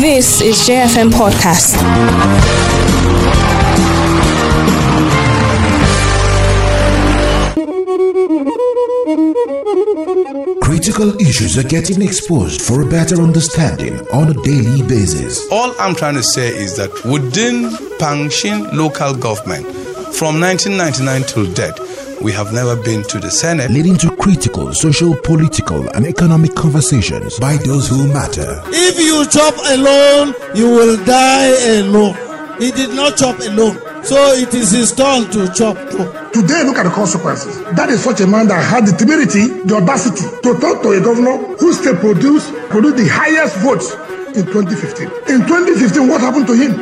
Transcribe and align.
This 0.00 0.40
is 0.40 0.56
JFM 0.68 1.10
Podcast. 1.12 1.78
Critical 10.60 11.14
issues 11.20 11.56
are 11.56 11.62
getting 11.68 12.02
exposed 12.02 12.62
for 12.62 12.82
a 12.82 12.86
better 12.86 13.20
understanding 13.22 14.00
on 14.08 14.30
a 14.30 14.34
daily 14.42 14.82
basis. 14.82 15.48
All 15.52 15.72
I'm 15.78 15.94
trying 15.94 16.14
to 16.14 16.22
say 16.22 16.48
is 16.48 16.76
that 16.76 16.90
within 17.04 17.70
Pankshin 17.98 18.72
local 18.72 19.14
government, 19.14 19.64
from 20.14 20.40
1999 20.40 21.22
till 21.22 21.52
date, 21.52 21.78
we 22.22 22.32
have 22.32 22.52
never 22.52 22.74
been 22.74 23.02
to 23.04 23.18
the 23.18 23.30
Senate. 23.30 23.70
Leading 23.70 23.96
to 23.98 24.08
critical, 24.24 24.72
social, 24.72 25.14
political, 25.22 25.86
and 25.90 26.06
economic 26.06 26.54
conversations 26.54 27.38
by 27.38 27.58
those 27.58 27.90
who 27.90 28.08
matter. 28.10 28.62
If 28.68 28.96
you 28.98 29.20
chop 29.28 29.52
alone, 29.68 30.32
you 30.56 30.64
will 30.64 30.96
die 31.04 31.52
alone. 31.76 32.16
He 32.58 32.70
did 32.70 32.96
not 32.96 33.18
chop 33.18 33.38
alone. 33.40 33.76
So 34.02 34.16
it 34.32 34.54
is 34.54 34.70
his 34.70 34.92
turn 34.92 35.30
to 35.32 35.52
chop 35.52 35.76
too. 35.90 36.08
Today, 36.32 36.64
look 36.64 36.78
at 36.78 36.84
the 36.84 36.92
consequences. 36.94 37.62
That 37.76 37.90
is 37.90 38.02
such 38.02 38.22
a 38.22 38.26
man 38.26 38.48
that 38.48 38.64
had 38.64 38.86
the 38.86 38.96
temerity, 38.96 39.60
the 39.68 39.76
audacity 39.76 40.24
to 40.40 40.56
talk 40.58 40.80
to 40.80 40.96
a 40.96 41.00
governor 41.04 41.36
who 41.60 41.74
still 41.74 41.96
produced, 41.96 42.48
produced 42.72 42.96
the 42.96 43.08
highest 43.12 43.56
votes 43.58 43.92
in 44.32 44.48
2015. 44.48 45.04
In 45.28 45.44
2015, 45.44 46.08
what 46.08 46.22
happened 46.22 46.46
to 46.46 46.56
him? 46.56 46.72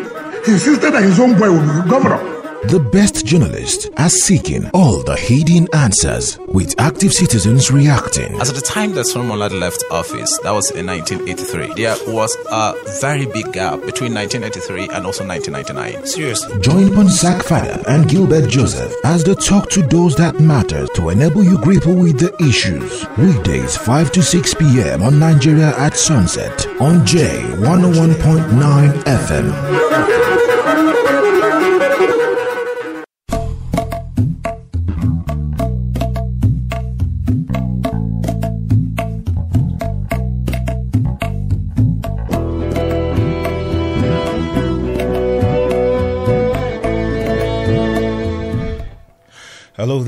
He 0.46 0.52
insisted 0.52 0.93
that 0.95 1.02
his 1.02 1.18
own 1.18 1.37
boy 1.37 1.51
would 1.51 1.66
be 1.66 1.90
governor. 1.90 2.41
The 2.69 2.79
best 2.79 3.27
journalists 3.27 3.89
are 3.97 4.09
seeking 4.09 4.71
all 4.71 5.02
the 5.02 5.16
hidden 5.16 5.66
answers 5.75 6.39
with 6.47 6.75
active 6.79 7.12
citizens 7.12 7.71
reacting. 7.73 8.41
As 8.41 8.51
at 8.51 8.55
the 8.55 8.62
time 8.62 8.93
that 8.93 9.05
Solomon 9.07 9.41
Lar 9.41 9.51
left 9.51 9.83
office, 9.91 10.38
that 10.38 10.52
was 10.52 10.71
in 10.71 10.87
1983, 10.87 11.75
there 11.75 11.97
was 12.07 12.37
a 12.51 12.75
very 13.01 13.27
big 13.27 13.52
gap 13.52 13.80
between 13.83 14.15
1983 14.15 14.88
and 14.95 15.05
also 15.05 15.27
1999. 15.27 16.07
Seriously. 16.07 16.60
Join 16.60 16.88
Ponsah 16.91 17.43
Fanap 17.43 17.85
and 17.88 18.09
Gilbert 18.09 18.49
Joseph 18.49 18.95
as 19.04 19.24
they 19.24 19.35
talk 19.35 19.69
to 19.71 19.82
those 19.82 20.15
that 20.16 20.38
matter 20.41 20.87
to 20.95 21.09
enable 21.10 21.43
you 21.43 21.59
grapple 21.59 21.95
with 21.97 22.21
the 22.21 22.32
issues. 22.43 23.04
Weekdays 23.19 23.76
5 23.76 24.13
to 24.13 24.23
6 24.23 24.54
p.m. 24.54 25.02
on 25.02 25.19
Nigeria 25.19 25.76
at 25.79 25.97
sunset 25.97 26.65
on 26.80 27.01
J101.9 27.07 29.02
FM. 29.02 30.32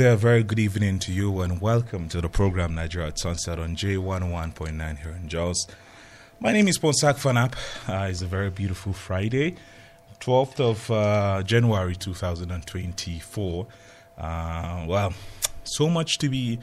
There, 0.05 0.16
very 0.16 0.42
good 0.42 0.58
evening 0.58 0.98
to 0.98 1.12
you, 1.12 1.41
and 1.41 1.62
welcome 1.62 2.10
to 2.10 2.20
the 2.20 2.28
program 2.28 2.74
Nigeria 2.74 3.08
at 3.08 3.19
Sunset 3.19 3.58
on 3.58 3.74
J11.9 3.74 4.98
here 4.98 5.12
in 5.12 5.28
Jos. 5.30 5.66
My 6.41 6.52
name 6.52 6.69
is 6.69 6.78
Ponsah 6.78 7.14
Fanap. 7.14 7.55
Uh, 7.88 8.08
it's 8.11 8.20
a 8.20 8.27
very 8.27 8.50
beautiful 8.50 8.92
Friday, 8.92 9.55
12th 10.20 10.61
of 10.61 10.91
uh, 10.91 11.42
January 11.42 11.96
2024. 11.96 13.66
Uh, 14.19 14.84
well, 14.86 15.14
so 15.62 15.88
much 15.88 16.18
to 16.18 16.28
be 16.28 16.58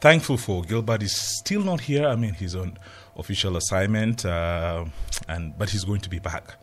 thankful 0.00 0.36
for. 0.36 0.62
Gilbert 0.62 1.02
is 1.02 1.16
still 1.40 1.62
not 1.64 1.80
here. 1.80 2.06
I 2.06 2.14
mean, 2.14 2.34
he's 2.34 2.54
on 2.54 2.78
official 3.16 3.56
assignment, 3.56 4.24
uh, 4.24 4.84
and 5.26 5.58
but 5.58 5.70
he's 5.70 5.82
going 5.82 6.02
to 6.02 6.08
be 6.08 6.20
back. 6.20 6.54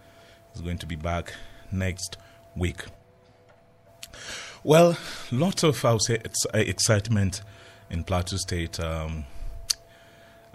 He's 0.53 0.61
going 0.61 0.77
to 0.77 0.85
be 0.85 0.95
back 0.95 1.33
next 1.73 2.15
week. 2.55 2.85
Well, 4.63 4.95
lots 5.31 5.63
of, 5.63 5.83
I 5.83 5.93
would 5.93 6.03
say, 6.03 6.19
ex- 6.23 6.45
excitement 6.53 7.41
in 7.89 8.03
Plateau 8.03 8.37
State. 8.37 8.79
Um, 8.79 9.25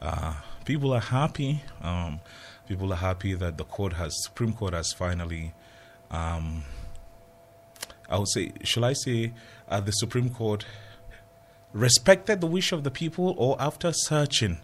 uh, 0.00 0.34
people 0.64 0.92
are 0.92 1.00
happy. 1.00 1.62
Um, 1.82 2.20
people 2.68 2.92
are 2.92 2.96
happy 2.98 3.34
that 3.34 3.58
the 3.58 3.64
court 3.64 3.94
has, 3.94 4.14
Supreme 4.22 4.52
Court 4.52 4.74
has 4.74 4.92
finally, 4.92 5.54
um, 6.12 6.62
I 8.08 8.18
would 8.18 8.28
say, 8.28 8.52
shall 8.62 8.84
I 8.84 8.92
say, 8.92 9.32
uh, 9.68 9.80
the 9.80 9.90
Supreme 9.90 10.30
Court 10.30 10.64
respected 11.72 12.40
the 12.40 12.46
wish 12.46 12.70
of 12.70 12.84
the 12.84 12.92
people, 12.92 13.34
or 13.36 13.56
after 13.58 13.92
searching, 13.92 14.58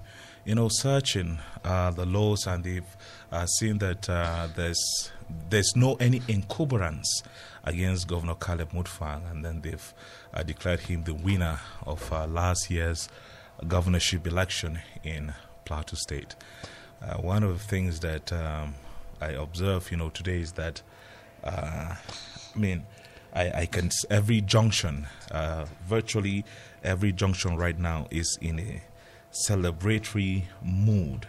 you 0.45 0.55
know, 0.55 0.69
searching 0.71 1.41
uh, 1.65 1.91
the 1.91 2.07
laws, 2.07 2.47
and 2.47 2.63
they've 2.63 2.97
uh, 3.33 3.47
seen 3.47 3.79
that 3.79 4.09
uh, 4.09 4.47
there's 4.55 5.11
there's 5.49 5.73
no 5.75 5.95
any 5.95 6.23
encumbrance 6.29 7.23
against 7.65 8.09
Governor 8.09 8.35
Caleb 8.35 8.73
Mutfwang, 8.73 9.31
and 9.31 9.45
then 9.45 9.61
they've 9.61 9.95
uh, 10.35 10.43
declared 10.43 10.81
him 10.81 11.05
the 11.05 11.15
winner 11.15 11.61
of 11.87 12.13
uh, 12.13 12.27
last 12.27 12.71
year's 12.71 13.09
governorship 13.69 14.27
election 14.27 14.81
in 15.05 15.33
Plateau 15.65 15.97
State. 15.97 16.35
Uh, 17.01 17.15
one 17.19 17.43
of 17.43 17.59
the 17.59 17.65
things 17.65 18.01
that 18.01 18.33
um, 18.33 18.75
I 19.21 19.31
observe, 19.31 19.91
you 19.91 19.97
know, 19.97 20.11
today 20.11 20.41
is 20.41 20.53
that, 20.53 20.83
uh, 21.45 21.95
I 22.55 22.59
mean, 22.59 22.85
I, 23.33 23.51
I 23.63 23.67
can 23.67 23.91
every 24.11 24.41
junction, 24.41 25.07
uh, 25.31 25.67
virtually 25.87 26.45
every 26.83 27.13
junction 27.13 27.57
right 27.57 27.79
now 27.79 28.07
is 28.11 28.39
in 28.41 28.59
a 28.59 28.83
celebratory 29.49 30.45
mood. 30.63 31.27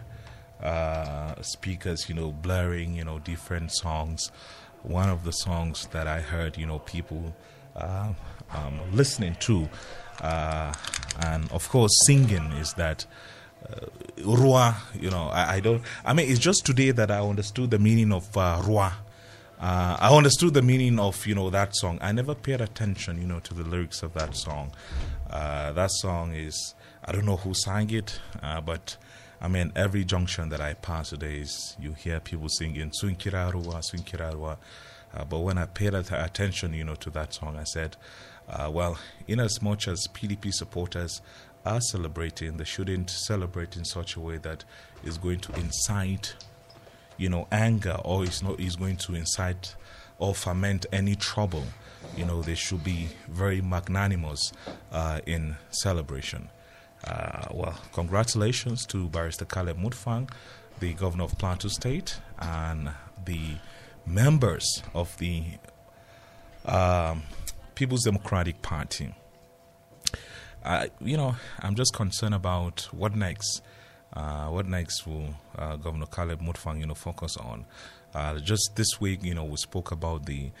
Uh, 0.62 1.40
speakers, 1.42 2.08
you 2.08 2.14
know, 2.14 2.32
blaring, 2.32 2.94
you 2.94 3.04
know, 3.04 3.18
different 3.18 3.70
songs 3.72 4.30
one 4.84 5.08
of 5.08 5.24
the 5.24 5.32
songs 5.32 5.86
that 5.92 6.06
I 6.06 6.20
heard, 6.20 6.56
you 6.56 6.66
know, 6.66 6.78
people 6.80 7.34
uh, 7.74 8.12
um, 8.54 8.80
listening 8.92 9.36
to, 9.40 9.68
uh, 10.20 10.72
and 11.20 11.50
of 11.50 11.68
course 11.68 11.92
singing 12.06 12.52
is 12.52 12.72
that. 12.74 13.06
Uh, 13.66 13.86
you 14.18 15.10
know, 15.10 15.28
I, 15.28 15.54
I, 15.54 15.60
don't. 15.60 15.80
I 16.04 16.12
mean, 16.12 16.30
it's 16.30 16.38
just 16.38 16.66
today 16.66 16.90
that 16.90 17.10
I 17.10 17.20
understood 17.20 17.70
the 17.70 17.78
meaning 17.78 18.12
of 18.12 18.36
uh. 18.36 18.60
Uh, 19.58 19.96
I 19.98 20.14
understood 20.14 20.52
the 20.52 20.60
meaning 20.60 20.98
of 20.98 21.26
you 21.26 21.34
know 21.34 21.48
that 21.48 21.74
song. 21.74 21.98
I 22.02 22.12
never 22.12 22.34
paid 22.34 22.60
attention, 22.60 23.18
you 23.18 23.26
know, 23.26 23.40
to 23.40 23.54
the 23.54 23.62
lyrics 23.62 24.02
of 24.02 24.12
that 24.12 24.36
song. 24.36 24.72
Uh, 25.30 25.72
that 25.72 25.90
song 25.92 26.34
is 26.34 26.74
I 27.06 27.12
don't 27.12 27.24
know 27.24 27.36
who 27.36 27.54
sang 27.54 27.88
it, 27.90 28.20
uh, 28.42 28.60
but 28.60 28.98
I 29.44 29.48
mean, 29.48 29.72
every 29.76 30.04
junction 30.06 30.48
that 30.48 30.62
I 30.62 30.72
pass 30.72 31.10
today 31.10 31.36
is 31.36 31.76
you 31.78 31.92
hear 31.92 32.18
people 32.18 32.48
singing 32.48 32.90
Sunkirarua, 32.90 33.82
Sunkirarua. 33.82 34.56
Uh, 35.12 35.24
but 35.26 35.40
when 35.40 35.58
I 35.58 35.66
paid 35.66 35.92
attention, 35.92 36.72
you 36.72 36.82
know, 36.82 36.94
to 36.94 37.10
that 37.10 37.34
song, 37.34 37.58
I 37.58 37.64
said, 37.64 37.98
uh, 38.48 38.70
well, 38.72 38.98
in 39.28 39.40
as 39.40 39.60
much 39.60 39.86
as 39.86 40.08
PDP 40.14 40.50
supporters 40.50 41.20
are 41.66 41.82
celebrating, 41.82 42.56
they 42.56 42.64
shouldn't 42.64 43.10
celebrate 43.10 43.76
in 43.76 43.84
such 43.84 44.16
a 44.16 44.20
way 44.20 44.38
that 44.38 44.64
is 45.04 45.18
going 45.18 45.40
to 45.40 45.52
incite, 45.60 46.36
you 47.18 47.28
know, 47.28 47.46
anger 47.52 47.98
or 48.02 48.24
is 48.24 48.42
not 48.42 48.58
is 48.58 48.76
going 48.76 48.96
to 48.96 49.14
incite 49.14 49.74
or 50.18 50.34
foment 50.34 50.86
any 50.90 51.16
trouble. 51.16 51.64
You 52.16 52.24
know, 52.24 52.40
they 52.40 52.54
should 52.54 52.82
be 52.82 53.08
very 53.28 53.60
magnanimous 53.60 54.54
uh, 54.90 55.20
in 55.26 55.56
celebration. 55.68 56.48
Uh, 57.06 57.46
well, 57.52 57.78
congratulations 57.92 58.86
to 58.86 59.08
Barrister 59.08 59.44
Caleb 59.44 59.78
Mutfwang, 59.78 60.30
the 60.80 60.94
governor 60.94 61.24
of 61.24 61.36
Plateau 61.38 61.68
State, 61.68 62.18
and 62.38 62.90
the 63.24 63.56
members 64.06 64.82
of 64.94 65.16
the 65.18 65.44
um, 66.64 67.22
People's 67.74 68.04
Democratic 68.04 68.62
Party. 68.62 69.14
Uh, 70.64 70.86
you 71.00 71.16
know, 71.16 71.36
I'm 71.60 71.74
just 71.74 71.92
concerned 71.92 72.34
about 72.34 72.88
what 72.92 73.14
next. 73.14 73.62
Uh, 74.14 74.46
what 74.46 74.66
next 74.66 75.06
will 75.06 75.34
uh, 75.58 75.76
Governor 75.76 76.06
Caleb 76.06 76.40
Mutfwang, 76.40 76.78
you 76.80 76.86
know, 76.86 76.94
focus 76.94 77.36
on? 77.36 77.66
Uh, 78.14 78.38
just 78.38 78.76
this 78.76 79.00
week, 79.00 79.24
you 79.24 79.34
know, 79.34 79.44
we 79.44 79.56
spoke 79.56 79.90
about 79.90 80.24
the 80.24 80.52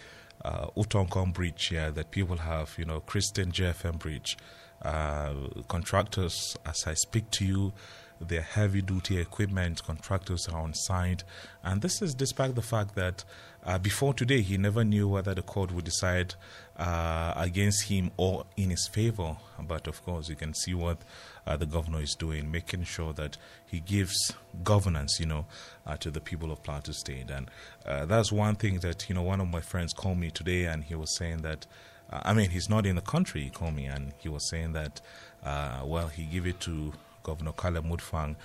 uh, 0.44 0.66
Utonkom 0.76 1.32
bridge 1.32 1.66
here 1.68 1.90
that 1.92 2.10
people 2.10 2.36
have, 2.36 2.74
you 2.76 2.84
know, 2.84 3.00
Christian 3.00 3.52
JFM 3.52 3.98
bridge. 3.98 4.36
Uh, 4.84 5.32
contractors, 5.68 6.56
as 6.66 6.84
I 6.86 6.94
speak 6.94 7.30
to 7.32 7.44
you, 7.44 7.72
their 8.20 8.42
heavy 8.42 8.82
duty 8.82 9.18
equipment 9.18 9.82
contractors 9.82 10.48
are 10.48 10.60
on 10.60 10.74
site. 10.74 11.24
And 11.62 11.82
this 11.82 12.00
is 12.02 12.14
despite 12.14 12.54
the 12.54 12.62
fact 12.62 12.94
that 12.94 13.24
uh, 13.64 13.78
before 13.78 14.12
today, 14.12 14.42
he 14.42 14.58
never 14.58 14.84
knew 14.84 15.08
whether 15.08 15.34
the 15.34 15.42
court 15.42 15.72
would 15.72 15.84
decide 15.84 16.34
uh, 16.76 17.32
against 17.36 17.88
him 17.88 18.10
or 18.16 18.44
in 18.56 18.70
his 18.70 18.86
favor. 18.88 19.36
But 19.58 19.86
of 19.86 20.04
course, 20.04 20.28
you 20.28 20.36
can 20.36 20.52
see 20.54 20.74
what 20.74 20.98
uh, 21.46 21.56
the 21.56 21.66
governor 21.66 22.02
is 22.02 22.14
doing, 22.14 22.50
making 22.50 22.84
sure 22.84 23.12
that 23.14 23.38
he 23.64 23.80
gives 23.80 24.32
governance, 24.62 25.18
you 25.18 25.26
know, 25.26 25.46
uh, 25.86 25.96
to 25.98 26.10
the 26.10 26.20
people 26.20 26.52
of 26.52 26.62
Plateau 26.62 26.92
State. 26.92 27.30
And 27.30 27.50
uh, 27.86 28.04
that's 28.04 28.30
one 28.30 28.56
thing 28.56 28.80
that, 28.80 29.08
you 29.08 29.14
know, 29.14 29.22
one 29.22 29.40
of 29.40 29.48
my 29.48 29.60
friends 29.60 29.92
called 29.94 30.18
me 30.18 30.30
today 30.30 30.64
and 30.64 30.84
he 30.84 30.94
was 30.94 31.16
saying 31.16 31.38
that 31.38 31.66
uh, 32.14 32.20
I 32.24 32.32
mean, 32.32 32.50
he's 32.50 32.70
not 32.70 32.86
in 32.86 32.96
the 32.96 33.02
country, 33.02 33.42
he 33.42 33.50
called 33.50 33.74
me, 33.74 33.86
and 33.86 34.12
he 34.18 34.28
was 34.28 34.48
saying 34.48 34.72
that, 34.72 35.00
uh, 35.44 35.82
well, 35.84 36.08
he 36.08 36.24
gave 36.24 36.46
it 36.46 36.60
to 36.60 36.92
Governor 37.22 37.52
Caleb 37.52 37.84
Mutfwang 37.86 38.36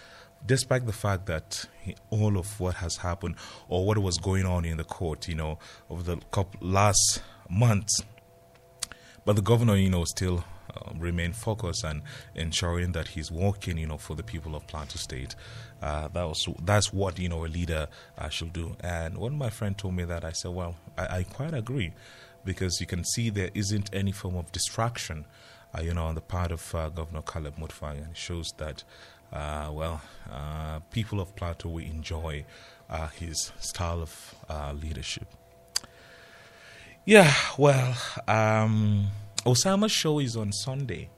despite 0.46 0.86
the 0.86 0.94
fact 0.94 1.26
that 1.26 1.66
he, 1.82 1.96
all 2.10 2.38
of 2.38 2.60
what 2.60 2.76
has 2.76 2.98
happened 2.98 3.36
or 3.68 3.86
what 3.86 3.98
was 3.98 4.18
going 4.18 4.46
on 4.46 4.66
in 4.66 4.78
the 4.78 4.84
court, 4.84 5.28
you 5.28 5.36
know, 5.36 5.60
over 5.90 6.04
the 6.04 6.18
couple, 6.32 6.60
last 6.68 7.22
months, 7.50 8.02
but 9.26 9.36
the 9.36 9.42
governor, 9.42 9.76
you 9.76 9.90
know, 9.90 10.06
still 10.06 10.44
uh, 10.76 11.32
focused 11.34 11.84
and 11.84 12.02
ensuring 12.36 12.92
that 12.94 13.10
he's 13.10 13.32
working, 13.32 13.78
you 13.78 13.88
know, 13.88 13.98
for 13.98 14.16
the 14.16 14.24
people 14.24 14.56
of 14.56 14.66
Plateau 14.68 14.98
State. 14.98 15.36
Uh, 15.82 16.08
that 16.10 16.24
was 16.24 16.48
that's 16.64 16.92
what 16.92 17.18
you 17.20 17.30
know 17.30 17.46
a 17.46 17.48
leader 17.48 17.88
uh, 18.18 18.30
should 18.30 18.54
do. 18.54 18.76
And 18.82 19.18
when 19.18 19.38
my 19.38 19.50
friend 19.50 19.78
told 19.78 19.96
me 19.96 20.04
that, 20.06 20.26
I 20.26 20.32
said, 20.32 20.52
well, 20.52 20.76
I, 20.98 21.18
I 21.20 21.24
quite 21.24 21.54
agree, 21.54 21.94
because 22.44 22.80
you 22.80 22.88
can 22.88 23.04
see 23.04 23.30
there 23.30 23.52
isn't 23.54 23.90
any 23.94 24.12
form 24.12 24.36
of 24.36 24.52
distraction, 24.52 25.26
uh, 25.78 25.82
you 25.82 25.94
know, 25.94 26.06
on 26.06 26.16
the 26.16 26.22
part 26.22 26.52
of 26.52 26.74
uh, 26.74 26.90
Governor 26.90 27.22
Caleb 27.22 27.58
Mutfwang, 27.58 27.98
and 27.98 28.12
it 28.12 28.18
shows 28.18 28.48
that. 28.58 28.84
Uh, 29.32 29.70
well, 29.72 30.02
people 30.90 31.22
of 31.22 31.36
Plateau 31.36 31.78
enjoy 31.78 32.44
his 33.14 33.52
style 33.60 34.02
of 34.02 34.36
leadership. 34.82 35.28
Yeah, 37.06 37.34
well, 37.58 37.96
um, 38.28 39.08
Osama's 39.46 39.92
show 39.92 40.20
is 40.20 40.36
on 40.36 40.52
Sunday. 40.52 41.10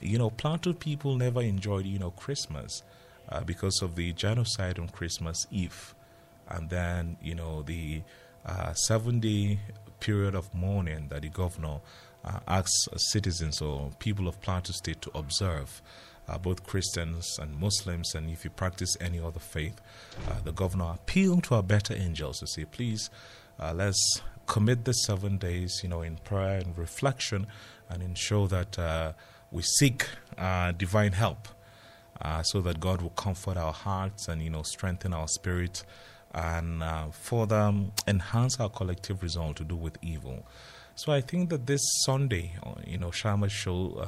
You 0.00 0.18
know, 0.18 0.30
Plateau 0.30 0.72
people 0.72 1.16
never 1.16 1.42
enjoyed, 1.42 1.86
you 1.86 1.98
know, 1.98 2.12
Christmas 2.12 2.82
uh, 3.28 3.40
because 3.40 3.82
of 3.82 3.94
the 3.96 4.12
genocide 4.12 4.78
on 4.78 4.88
Christmas 4.88 5.46
Eve. 5.50 5.94
And 6.48 6.70
then, 6.70 7.16
you 7.20 7.34
know, 7.34 7.62
the 7.62 8.02
uh, 8.46 8.72
seven 8.72 9.20
day 9.20 9.58
period 10.00 10.34
of 10.34 10.52
mourning 10.54 11.08
that 11.08 11.22
the 11.22 11.28
governor 11.28 11.80
uh, 12.24 12.40
asks 12.46 12.88
citizens 12.96 13.60
or 13.60 13.90
people 13.98 14.28
of 14.28 14.40
Plateau 14.40 14.72
State 14.72 15.00
to 15.02 15.10
observe. 15.16 15.82
Uh, 16.28 16.36
both 16.36 16.66
Christians 16.66 17.38
and 17.40 17.58
Muslims, 17.58 18.14
and 18.14 18.28
if 18.28 18.44
you 18.44 18.50
practice 18.50 18.98
any 19.00 19.18
other 19.18 19.40
faith, 19.40 19.80
uh, 20.28 20.34
the 20.44 20.52
governor 20.52 20.90
appealed 20.92 21.44
to 21.44 21.54
our 21.54 21.62
better 21.62 21.94
angels 21.94 22.40
to 22.40 22.46
say, 22.46 22.66
please, 22.66 23.08
uh, 23.58 23.72
let's 23.74 24.20
commit 24.46 24.84
the 24.84 24.92
seven 24.92 25.38
days, 25.38 25.80
you 25.82 25.88
know, 25.88 26.02
in 26.02 26.16
prayer 26.18 26.58
and 26.58 26.76
reflection, 26.76 27.46
and 27.88 28.02
ensure 28.02 28.46
that 28.46 28.78
uh, 28.78 29.12
we 29.50 29.62
seek 29.62 30.06
uh, 30.36 30.72
divine 30.72 31.12
help, 31.12 31.48
so 32.42 32.60
that 32.60 32.78
God 32.78 33.00
will 33.00 33.10
comfort 33.10 33.56
our 33.56 33.72
hearts 33.72 34.28
and 34.28 34.42
you 34.42 34.50
know 34.50 34.62
strengthen 34.62 35.14
our 35.14 35.28
spirit, 35.28 35.82
and 36.34 36.82
uh, 36.82 37.08
further 37.10 37.72
enhance 38.06 38.60
our 38.60 38.68
collective 38.68 39.22
resolve 39.22 39.56
to 39.56 39.64
do 39.64 39.76
with 39.76 39.96
evil. 40.02 40.46
So 40.94 41.12
I 41.12 41.20
think 41.20 41.50
that 41.50 41.66
this 41.66 41.80
Sunday, 42.04 42.52
uh, 42.62 42.72
you 42.86 42.98
know, 42.98 43.10
Shama 43.10 43.48
show, 43.48 44.06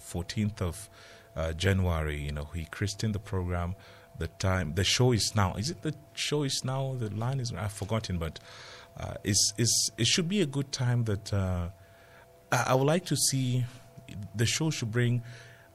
14th 0.00 0.62
uh, 0.62 0.64
of 0.66 1.56
January, 1.56 2.20
you 2.22 2.32
know, 2.32 2.48
he 2.54 2.64
christened 2.64 3.14
the 3.14 3.18
program. 3.18 3.74
The 4.16 4.28
time, 4.28 4.74
the 4.74 4.84
show 4.84 5.12
is 5.12 5.32
now. 5.34 5.54
Is 5.54 5.70
it 5.70 5.82
the 5.82 5.92
show 6.14 6.44
is 6.44 6.62
now? 6.64 6.94
The 6.96 7.10
line 7.10 7.40
is 7.40 7.52
I've 7.52 7.72
forgotten, 7.72 8.18
but 8.18 8.38
uh, 8.96 9.14
is 9.24 9.52
it 9.58 10.06
should 10.06 10.28
be 10.28 10.40
a 10.40 10.46
good 10.46 10.70
time 10.70 11.04
that 11.04 11.32
uh, 11.32 11.68
I, 12.52 12.64
I, 12.68 12.74
would 12.74 12.86
like 12.86 13.04
to 13.06 13.16
see. 13.16 13.64
The 14.36 14.46
show 14.46 14.70
should 14.70 14.92
bring 14.92 15.22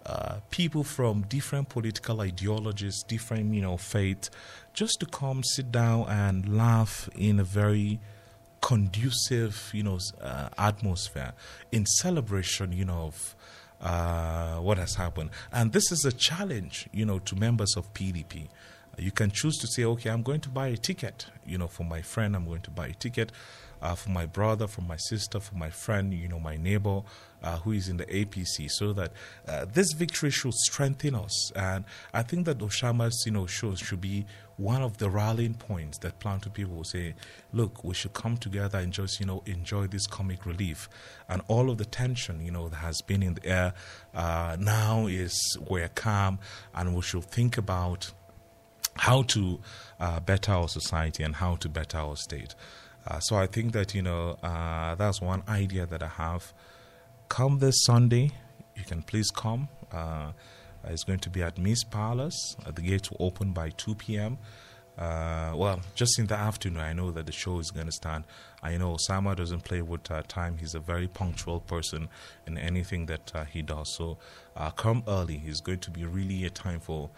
uh, 0.10 0.40
people 0.50 0.84
from 0.84 1.22
different 1.24 1.70
political 1.70 2.22
ideologies, 2.22 3.04
different 3.04 3.54
you 3.54 3.62
know 3.62 3.78
faith, 3.78 4.30
just 4.74 5.00
to 5.00 5.06
come 5.06 5.44
sit 5.44 5.72
down 5.72 6.08
and 6.10 6.58
laugh 6.58 7.10
in 7.16 7.40
a 7.40 7.44
very 7.44 8.00
conducive 8.62 9.70
you 9.74 9.84
know 9.84 10.00
uh, 10.22 10.50
atmosphere 10.58 11.32
in 11.72 11.86
celebration 11.86 12.74
you 12.74 12.84
know 12.84 13.04
of 13.08 13.36
uh, 13.82 14.58
what 14.58 14.78
has 14.78 14.96
happened 14.96 15.30
and 15.54 15.72
this 15.72 15.94
is 15.94 16.04
a 16.04 16.12
challenge 16.12 16.90
you 16.92 17.06
know 17.06 17.20
to 17.20 17.38
members 17.38 17.78
of 17.78 17.94
PDP 17.94 18.50
you 19.00 19.12
can 19.12 19.32
choose 19.32 19.58
to 19.58 19.68
say, 19.68 19.84
okay, 19.86 20.10
I'm 20.10 20.24
going 20.24 20.42
to 20.42 20.50
buy 20.50 20.68
a 20.68 20.78
ticket, 20.78 21.28
you 21.46 21.58
know, 21.58 21.68
for 21.68 21.84
my 21.84 22.02
friend, 22.02 22.36
I'm 22.36 22.46
going 22.46 22.62
to 22.62 22.72
buy 22.72 22.88
a 22.88 22.94
ticket. 22.94 23.32
Uh, 23.82 23.96
for 23.96 24.10
my 24.10 24.26
brother, 24.26 24.68
for 24.68 24.82
my 24.82 24.98
sister, 24.98 25.40
for 25.40 25.56
my 25.56 25.70
friend, 25.70 26.14
you 26.14 26.28
know, 26.28 26.40
my 26.40 26.58
neighbor 26.58 27.02
uh, 27.44 27.58
who 27.58 27.72
is 27.72 27.90
in 27.90 27.98
the 27.98 28.06
APC, 28.06 28.70
so 28.70 28.94
that 28.94 29.12
uh, 29.48 29.66
this 29.66 29.94
victory 29.94 30.30
should 30.30 30.54
strengthen 30.54 31.16
us. 31.16 31.52
And 31.56 31.86
I 32.14 32.24
think 32.24 32.46
that 32.46 32.60
Oshama's, 32.60 33.24
you 33.26 33.32
know, 33.32 33.46
shows 33.46 33.80
should 33.80 34.02
be 34.02 34.26
one 34.58 34.82
of 34.82 34.98
the 34.98 35.10
rallying 35.10 35.54
points 35.54 35.98
that 36.00 36.20
Plateau 36.20 36.50
people 36.50 36.76
will 36.76 36.84
say, 36.84 37.16
look, 37.54 37.84
we 37.84 37.94
should 37.94 38.14
come 38.14 38.36
together 38.38 38.78
and 38.78 38.92
just, 38.92 39.20
you 39.20 39.26
know, 39.26 39.42
enjoy 39.46 39.88
this 39.88 40.06
comic 40.06 40.46
relief. 40.46 40.90
And 41.30 41.42
all 41.48 41.70
of 41.70 41.78
the 41.78 41.86
tension, 41.86 42.46
you 42.46 42.52
know, 42.52 42.68
that 42.68 42.76
has 42.76 43.02
been 43.02 43.24
in 43.24 43.36
the 43.36 43.46
air 43.46 43.74
uh, 44.14 44.58
now 44.60 45.08
is 45.08 45.58
we're 45.70 45.88
calm 45.88 46.40
and 46.76 46.94
we 46.94 47.02
should 47.02 47.24
think 47.24 47.58
about 47.58 48.12
how 48.96 49.22
to 49.24 49.60
uh, 50.00 50.20
better 50.20 50.52
our 50.52 50.68
society 50.68 51.24
and 51.24 51.36
how 51.36 51.56
to 51.56 51.70
better 51.70 51.98
our 51.98 52.18
state. 52.18 52.54
Uh, 53.08 53.20
so 53.20 53.38
I 53.38 53.48
think 53.48 53.72
that 53.74 53.96
you 53.96 54.02
know 54.02 54.38
uh, 54.44 54.96
that's 54.96 55.22
one 55.22 55.44
idea 55.48 55.86
that 55.86 56.04
I 56.04 56.08
have. 56.08 56.54
Come 57.30 57.60
this 57.60 57.84
Sunday, 57.86 58.32
you 58.76 58.84
can 58.84 59.02
please 59.02 59.30
come. 59.32 59.70
Uh, 59.92 60.32
it's 60.86 61.04
going 61.04 61.20
to 61.20 61.30
be 61.30 61.42
at 61.42 61.58
Mees 61.58 61.84
Palace. 61.84 62.58
Uh, 62.66 62.72
the 62.72 62.82
gates 62.82 63.10
will 63.10 63.28
open 63.28 63.52
by 63.54 63.70
2 63.70 63.96
p.m. 63.96 64.38
Uh, 64.98 65.54
well, 65.56 65.80
just 65.96 66.20
in 66.20 66.28
the 66.28 66.36
afternoon, 66.36 66.82
I 66.82 66.92
know 66.92 67.12
that 67.12 67.26
the 67.26 67.32
show 67.32 67.60
is 67.60 67.72
going 67.72 67.86
to 67.86 67.92
start. 67.94 68.24
I 68.62 68.76
know 68.76 68.96
Osama 68.96 69.36
doesn't 69.36 69.64
play 69.64 69.82
with 69.82 70.04
time. 70.28 70.58
He's 70.58 70.76
a 70.76 70.80
very 70.80 71.08
punctual 71.08 71.62
person 71.62 72.10
in 72.46 72.58
anything 72.58 73.06
that 73.06 73.32
he 73.52 73.62
does. 73.62 73.96
So 73.96 74.18
come 74.76 75.04
early. 75.08 75.42
It's 75.46 75.62
going 75.62 75.80
to 75.80 75.92
be 75.92 76.04
really 76.04 76.44
a 76.44 76.50
time 76.50 76.82
for 76.82 77.10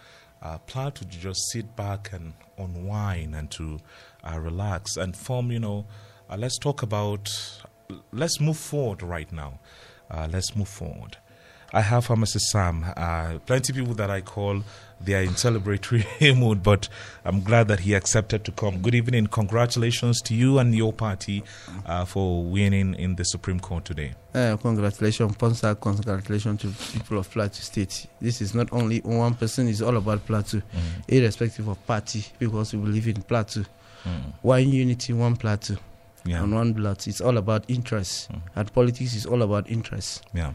uh, 0.42 0.58
Plateau 0.60 1.06
to 1.06 1.19
just 1.19 1.40
sit 1.52 1.75
back 1.75 2.12
and 2.13 2.34
unwind 2.58 3.36
and 3.36 3.50
to 3.52 3.80
uh, 4.24 4.40
relax 4.40 4.98
and 4.98 5.16
form, 5.16 5.52
you 5.52 5.60
know, 5.60 5.86
uh, 6.30 6.38
let's 6.38 6.58
talk 6.58 6.81
about, 6.81 7.30
let's 8.12 8.40
move 8.40 8.58
forward 8.58 9.04
right 9.04 9.31
now. 9.31 9.60
Uh, 10.12 10.28
let's 10.31 10.56
move 10.56 10.68
forward. 10.68 11.18
I 11.74 11.81
have 11.81 12.06
Pharmacist 12.06 12.50
Sam. 12.50 12.86
Uh, 12.98 13.40
plenty 13.46 13.72
of 13.72 13.78
people 13.78 13.94
that 13.94 14.10
I 14.10 14.19
call, 14.19 14.62
they 15.00 15.13
are 15.13 15.22
in 15.22 15.30
celebratory 15.30 16.38
mood, 16.38 16.62
but 16.62 16.90
I'm 17.24 17.42
glad 17.44 17.69
that 17.69 17.80
he 17.80 17.94
accepted 17.94 18.44
to 18.44 18.52
come. 18.52 18.81
Good 18.81 18.94
evening. 18.94 19.28
Congratulations 19.28 20.22
to 20.24 20.36
you 20.36 20.60
and 20.60 20.75
your 20.75 20.92
party 20.92 21.44
uh, 21.86 22.04
for 22.04 22.44
winning 22.44 22.96
in 22.96 23.16
the 23.16 23.24
Supreme 23.24 23.62
Court 23.62 23.86
today. 23.86 24.13
Uh, 24.34 24.58
congratulations, 24.58 25.34
Ponsa. 25.38 25.75
Congratulations 25.80 26.60
to 26.62 27.00
people 27.00 27.19
of 27.19 27.31
Plateau 27.31 27.62
State. 27.62 28.08
This 28.19 28.42
is 28.42 28.54
not 28.54 28.72
only 28.74 29.00
one 29.00 29.36
person, 29.36 29.69
it's 29.69 29.81
all 29.81 29.96
about 29.96 30.25
Plateau, 30.25 30.58
mm. 30.58 30.63
irrespective 31.08 31.69
of 31.69 31.88
party, 31.88 32.25
because 32.38 32.74
we 32.74 32.81
believe 32.81 33.08
in 33.08 33.22
Plateau. 33.22 33.63
Mm. 34.04 34.34
One 34.42 34.68
unity, 34.68 35.13
one 35.13 35.38
Plateau. 35.38 35.77
Yeah. 36.24 36.44
And 36.44 36.54
one 36.54 36.74
blood. 36.74 37.08
It's 37.08 37.22
all 37.22 37.38
about 37.38 37.66
interests. 37.68 38.28
Mm. 38.32 38.42
And 38.56 38.74
politics 38.74 39.16
is 39.16 39.25
all 39.25 39.42
about 39.42 39.70
interests. 39.70 40.22
Yeah. 40.34 40.54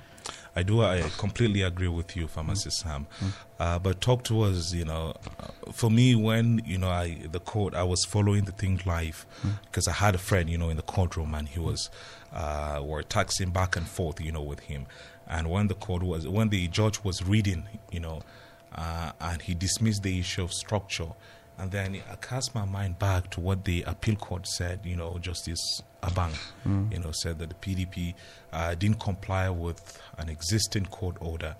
I 0.54 0.62
do. 0.62 0.82
I 0.82 1.02
completely 1.18 1.62
agree 1.62 1.88
with 1.88 2.16
you, 2.16 2.26
Pharmacist 2.26 2.80
mm. 2.80 2.88
Sam. 2.88 3.06
Mm. 3.20 3.32
Uh, 3.60 3.78
but 3.78 4.00
talk 4.00 4.24
to 4.24 4.42
us. 4.42 4.72
You 4.72 4.86
know, 4.86 5.14
uh, 5.38 5.72
for 5.72 5.90
me, 5.90 6.14
when 6.14 6.62
you 6.64 6.78
know, 6.78 6.88
I 6.88 7.20
the 7.30 7.40
court, 7.40 7.74
I 7.74 7.82
was 7.82 8.04
following 8.04 8.44
the 8.44 8.52
thing 8.52 8.80
live 8.86 9.26
because 9.66 9.84
mm. 9.84 9.90
I 9.90 9.92
had 9.92 10.14
a 10.14 10.18
friend, 10.18 10.48
you 10.48 10.56
know, 10.56 10.70
in 10.70 10.78
the 10.78 10.82
courtroom, 10.82 11.34
and 11.34 11.46
he 11.46 11.60
was 11.60 11.90
uh, 12.32 12.80
were 12.82 13.02
taxing 13.02 13.50
back 13.50 13.76
and 13.76 13.86
forth, 13.86 14.20
you 14.20 14.32
know, 14.32 14.42
with 14.42 14.60
him. 14.60 14.86
And 15.26 15.50
when 15.50 15.68
the 15.68 15.74
court 15.74 16.02
was, 16.02 16.26
when 16.26 16.50
the 16.50 16.68
judge 16.68 17.02
was 17.02 17.24
reading, 17.24 17.68
you 17.90 18.00
know, 18.00 18.22
uh, 18.74 19.12
and 19.20 19.42
he 19.42 19.54
dismissed 19.54 20.02
the 20.02 20.18
issue 20.20 20.42
of 20.42 20.52
structure, 20.52 21.08
and 21.58 21.70
then 21.70 22.00
I 22.10 22.16
cast 22.16 22.54
my 22.54 22.64
mind 22.64 22.98
back 22.98 23.30
to 23.30 23.40
what 23.40 23.64
the 23.64 23.82
appeal 23.82 24.16
court 24.16 24.46
said, 24.46 24.80
you 24.84 24.94
know, 24.94 25.18
Justice 25.18 25.82
Abang, 26.02 26.34
mm. 26.66 26.92
you 26.92 26.98
know, 26.98 27.12
said 27.12 27.38
that 27.38 27.48
the 27.48 27.54
PDP 27.54 28.14
uh, 28.52 28.74
didn't 28.74 29.00
comply 29.00 29.48
with 29.48 30.00
an 30.18 30.28
existing 30.28 30.86
court 30.86 31.16
order. 31.20 31.56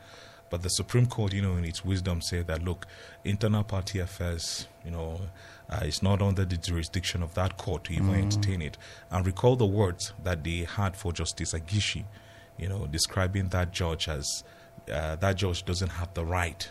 But 0.49 0.63
the 0.63 0.69
Supreme 0.69 1.07
Court, 1.07 1.33
you 1.33 1.43
know, 1.43 1.57
in 1.57 1.65
its 1.65 1.85
wisdom, 1.85 2.21
said 2.21 2.47
that 2.47 2.63
look, 2.63 2.87
internal 3.25 3.65
party 3.65 3.99
affairs, 3.99 4.69
you 4.85 4.91
know, 4.91 5.21
uh, 5.69 5.81
it's 5.83 6.03
not 6.03 6.23
under 6.23 6.45
the 6.45 6.57
jurisdiction 6.57 7.23
of 7.23 7.35
that 7.35 7.57
court 7.57 7.85
to 7.85 7.93
even 7.95 8.11
mm. 8.11 8.23
entertain 8.23 8.63
it. 8.63 8.77
And 9.11 9.27
recall 9.27 9.57
the 9.57 9.67
words 9.67 10.13
that 10.23 10.45
they 10.45 10.65
had 10.65 10.95
for 10.95 11.13
Justice 11.13 11.53
Agishi, 11.53 12.05
you 12.59 12.69
know, 12.69 12.87
describing 12.87 13.49
that 13.49 13.73
judge 13.73 14.09
as 14.09 14.45
uh, 14.93 15.17
that 15.17 15.37
judge 15.37 15.65
doesn't 15.65 15.91
have 15.91 16.13
the 16.15 16.25
right, 16.25 16.71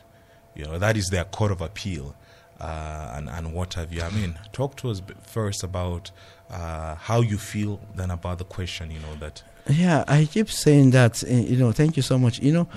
you 0.54 0.64
know, 0.64 0.80
that 0.80 0.96
is 0.96 1.10
their 1.10 1.26
court 1.26 1.52
of 1.52 1.60
appeal 1.60 2.16
uh, 2.60 3.14
and, 3.16 3.30
and 3.30 3.54
what 3.54 3.74
have 3.76 3.92
you. 3.94 4.02
I 4.02 4.10
mean, 4.10 4.38
talk 4.52 4.76
to 4.78 4.90
us 4.90 5.02
first 5.22 5.64
about 5.64 6.12
uh, 6.50 6.96
how 6.96 7.22
you 7.22 7.38
feel, 7.38 7.80
then 7.96 8.12
about 8.12 8.38
the 8.38 8.46
question, 8.46 8.92
you 8.92 9.00
know, 9.00 9.16
that. 9.20 9.44
Yeah, 9.68 10.04
I 10.08 10.26
keep 10.26 10.50
saying 10.50 10.92
that, 10.92 11.24
eh, 11.24 11.42
you 11.42 11.58
know, 11.58 11.72
thank 11.72 11.98
you 11.98 12.04
so 12.04 12.18
much. 12.18 12.40
You 12.40 12.54
know, 12.54 12.68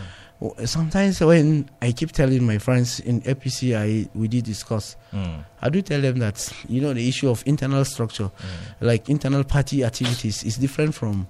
mm. 0.40 0.68
sometimes 0.68 1.20
when 1.20 1.68
I 1.82 1.92
keep 1.92 2.12
telling 2.12 2.44
my 2.46 2.58
friends 2.58 3.00
in 3.00 3.20
APC, 3.22 3.76
I, 3.76 4.08
we 4.14 4.26
did 4.28 4.44
discuss, 4.44 4.96
mm. 5.12 5.44
I 5.60 5.68
do 5.68 5.82
tell 5.82 6.00
them 6.00 6.18
that, 6.18 6.50
you 6.68 6.80
know, 6.80 6.94
the 6.94 7.06
issue 7.06 7.28
of 7.28 7.42
internal 7.46 7.84
structure, 7.84 8.24
mm. 8.24 8.56
like 8.80 9.08
internal 9.08 9.44
party 9.44 9.84
activities, 9.84 10.42
is 10.44 10.56
different 10.56 10.94
from 10.94 11.28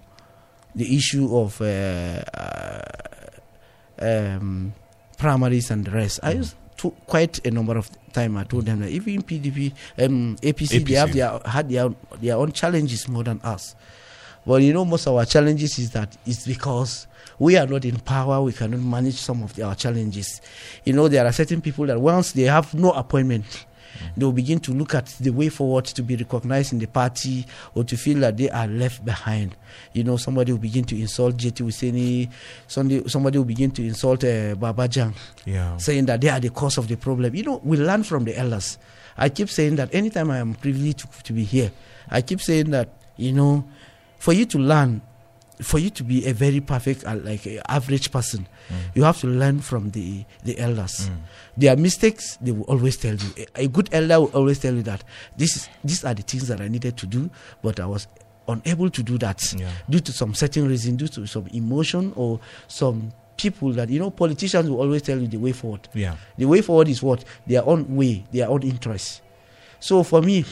the 0.75 0.97
issue 0.97 1.37
of. 1.37 1.61
Uh, 1.61 2.23
uh, 2.35 2.83
um, 4.01 4.73
primaries 5.17 5.71
and 5.71 5.85
the 5.85 5.91
rest. 5.91 6.21
I, 6.23 6.35
mm. 6.35 6.55
Quite 7.07 7.45
a 7.47 7.51
number 7.51 7.77
of 7.77 7.91
time 8.13 8.37
I 8.37 8.45
told 8.45 8.67
them 8.67 8.81
that 8.81 8.91
even 8.91 9.23
PDP, 9.23 9.73
um, 9.99 10.37
APC, 10.43 10.85
they 10.87 10.95
have 10.95 11.13
their 11.13 11.41
had 11.45 11.69
their 11.69 11.91
their 12.21 12.37
own 12.37 12.53
challenges 12.53 13.09
more 13.09 13.25
than 13.25 13.41
us. 13.43 13.75
But 14.47 14.63
you 14.63 14.73
know, 14.73 14.85
most 14.85 15.07
of 15.07 15.15
our 15.15 15.27
challenges 15.27 15.79
is 15.79 15.91
that 15.91 16.17
it's 16.25 16.47
because 16.47 17.07
we 17.39 17.57
are 17.57 17.67
not 17.67 17.85
in 17.85 17.99
power. 18.01 18.41
We 18.43 18.53
cannot 18.53 18.81
manage 18.81 19.17
some 19.17 19.43
of 19.43 19.55
the, 19.55 19.63
our 19.65 19.75
challenges. 19.75 20.41
You 20.85 20.95
know, 20.95 21.09
there 21.09 21.27
are 21.27 21.33
certain 21.33 21.61
people 21.61 21.87
that 21.87 22.01
once 22.01 22.33
they 22.33 22.45
have 22.45 22.73
no 22.75 22.93
appointment, 22.93 23.67
they 24.17 24.25
will 24.25 24.33
begin 24.33 24.61
to 24.61 24.73
look 24.73 24.95
at 24.95 25.07
the 25.21 25.31
way 25.31 25.49
forward 25.49 25.85
to 25.87 26.03
be 26.03 26.17
recognized 26.17 26.73
in 26.73 26.79
the 26.79 26.87
party 26.87 27.47
or 27.75 27.85
to 27.85 27.97
feel 27.97 28.19
that 28.21 28.37
they 28.37 28.49
are 28.51 28.67
left 28.67 29.05
behind. 29.05 29.57
You 29.93 30.05
know, 30.05 30.17
somebody 30.17 30.53
will 30.53 30.59
begin 30.61 30.85
to 30.85 31.01
insult 31.01 31.37
JT 31.37 31.65
Useni, 31.65 32.31
somebody, 32.67 33.09
somebody 33.09 33.39
will 33.39 33.45
begin 33.45 33.71
to 33.73 33.83
insult 33.85 34.25
uh, 34.25 34.55
Baba 34.55 34.89
Jang, 34.89 35.15
Yeah. 35.45 35.77
saying 35.77 36.07
that 36.07 36.21
they 36.21 36.29
are 36.29 36.41
the 36.41 36.51
cause 36.51 36.79
of 36.79 36.89
the 36.89 36.97
problem. 36.97 37.35
You 37.35 37.43
know, 37.45 37.61
we 37.65 37.77
learn 37.77 38.03
from 38.05 38.25
the 38.25 38.37
elders. 38.39 38.79
I 39.17 39.29
keep 39.31 39.51
saying 39.51 39.77
that 39.77 39.95
anytime 39.95 40.31
I 40.31 40.39
am 40.39 40.55
privileged 40.55 40.99
to, 41.01 41.23
to 41.25 41.33
be 41.33 41.45
here, 41.45 41.73
I 42.09 42.23
keep 42.23 42.41
saying 42.41 42.71
that, 42.71 42.89
you 43.17 43.33
know, 43.33 43.65
for 44.19 44.33
you 44.33 44.47
to 44.47 44.59
learn, 44.59 45.03
for 45.63 45.79
you 45.79 45.91
to 45.91 46.05
be 46.05 46.27
a 46.27 46.33
very 46.33 46.61
perfect, 46.61 47.05
uh, 47.05 47.17
like 47.23 47.47
a 47.47 47.69
average 47.71 48.11
person, 48.13 48.47
mm. 48.69 48.75
you 48.95 49.03
have 49.03 49.19
to 49.21 49.27
learn 49.27 49.61
from 49.61 49.91
the, 49.91 50.25
the 50.45 50.59
elders. 50.59 51.09
Mm. 51.11 51.17
Their 51.57 51.77
mistakes, 51.77 52.37
they 52.41 52.53
will 52.53 52.65
always 52.65 52.97
tell 52.97 53.15
you. 53.15 53.47
A, 53.57 53.65
a 53.65 53.69
good 53.69 53.89
elder 53.93 54.21
will 54.21 54.31
always 54.35 54.59
tell 54.59 54.75
you 54.75 54.83
that 54.83 55.03
this 55.37 55.57
is, 55.57 55.69
these 55.83 56.05
are 56.05 56.15
the 56.15 56.23
things 56.23 56.49
that 56.49 56.61
I 56.61 56.69
needed 56.69 56.97
to 56.99 57.07
do, 57.07 57.29
but 57.63 57.81
I 57.81 57.87
was 57.87 58.07
unable 58.47 58.89
to 58.91 59.03
do 59.03 59.19
that 59.19 59.43
Yeah. 59.59 59.71
due 59.91 60.01
to 60.01 60.13
some 60.13 60.35
certain 60.35 60.69
reason, 60.69 60.97
due 60.97 61.09
to 61.09 61.27
some 61.27 61.47
emotion 61.49 62.13
or 62.17 62.41
some 62.67 63.13
people 63.37 63.73
that, 63.73 63.89
you 63.89 63.99
know, 63.99 64.11
politicians 64.11 64.69
will 64.71 64.81
always 64.81 65.03
tell 65.03 65.19
you 65.19 65.29
the 65.29 65.37
way 65.37 65.53
forward. 65.53 65.89
Yeah. 65.95 66.17
The 66.37 66.45
way 66.47 66.61
forward 66.63 66.89
is 66.89 67.03
what? 67.03 67.25
Their 67.47 67.65
own 67.65 67.95
way, 67.95 68.25
their 68.33 68.49
own 68.49 68.63
interests. 68.63 69.23
So 69.81 70.03
for 70.03 70.21
me, 70.23 70.45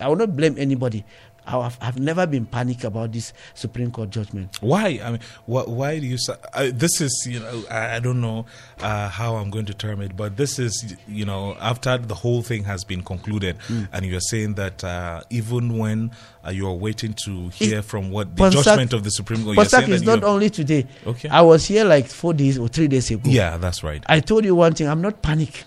I 0.00 0.08
will 0.08 0.16
not 0.16 0.36
blame 0.36 0.56
anybody. 0.58 1.04
I 1.46 1.62
have, 1.62 1.78
I've 1.80 1.98
never 1.98 2.26
been 2.26 2.46
panic 2.46 2.84
about 2.84 3.12
this 3.12 3.32
Supreme 3.54 3.90
Court 3.90 4.10
judgment. 4.10 4.56
Why? 4.60 5.00
I 5.02 5.10
mean, 5.10 5.20
wh- 5.46 5.68
why 5.68 5.98
do 5.98 6.06
you? 6.06 6.16
I, 6.54 6.70
this 6.70 7.00
is, 7.00 7.26
you 7.30 7.40
know, 7.40 7.64
I, 7.70 7.96
I 7.96 8.00
don't 8.00 8.20
know 8.20 8.46
uh, 8.80 9.08
how 9.08 9.36
I'm 9.36 9.50
going 9.50 9.66
to 9.66 9.74
term 9.74 10.00
it, 10.00 10.16
but 10.16 10.36
this 10.36 10.58
is, 10.58 10.96
you 11.06 11.24
know, 11.24 11.56
after 11.60 11.98
the 11.98 12.14
whole 12.14 12.42
thing 12.42 12.64
has 12.64 12.84
been 12.84 13.02
concluded, 13.02 13.58
Mm. 13.68 13.88
and 13.92 14.04
you're 14.06 14.20
saying 14.20 14.54
that 14.54 14.82
uh, 14.84 15.22
even 15.30 15.78
when 15.78 16.10
uh, 16.46 16.50
you're 16.50 16.72
waiting 16.74 17.14
to 17.24 17.48
hear 17.50 17.82
from 17.82 18.10
what 18.10 18.36
the 18.36 18.50
judgment 18.50 18.92
of 18.92 19.04
the 19.04 19.10
Supreme 19.10 19.42
Court, 19.44 19.56
you're 19.56 19.90
is 19.90 20.02
not 20.02 20.24
only 20.24 20.50
today. 20.50 20.86
Okay. 21.06 21.28
I 21.28 21.42
was 21.42 21.66
here 21.66 21.84
like 21.84 22.06
four 22.06 22.34
days 22.34 22.58
or 22.58 22.68
three 22.68 22.88
days 22.88 23.10
ago. 23.10 23.30
Yeah, 23.30 23.56
that's 23.56 23.82
right. 23.82 24.02
I 24.06 24.20
told 24.20 24.44
you 24.44 24.54
one 24.54 24.74
thing. 24.74 24.88
I'm 24.88 25.02
not 25.02 25.22
panic 25.22 25.64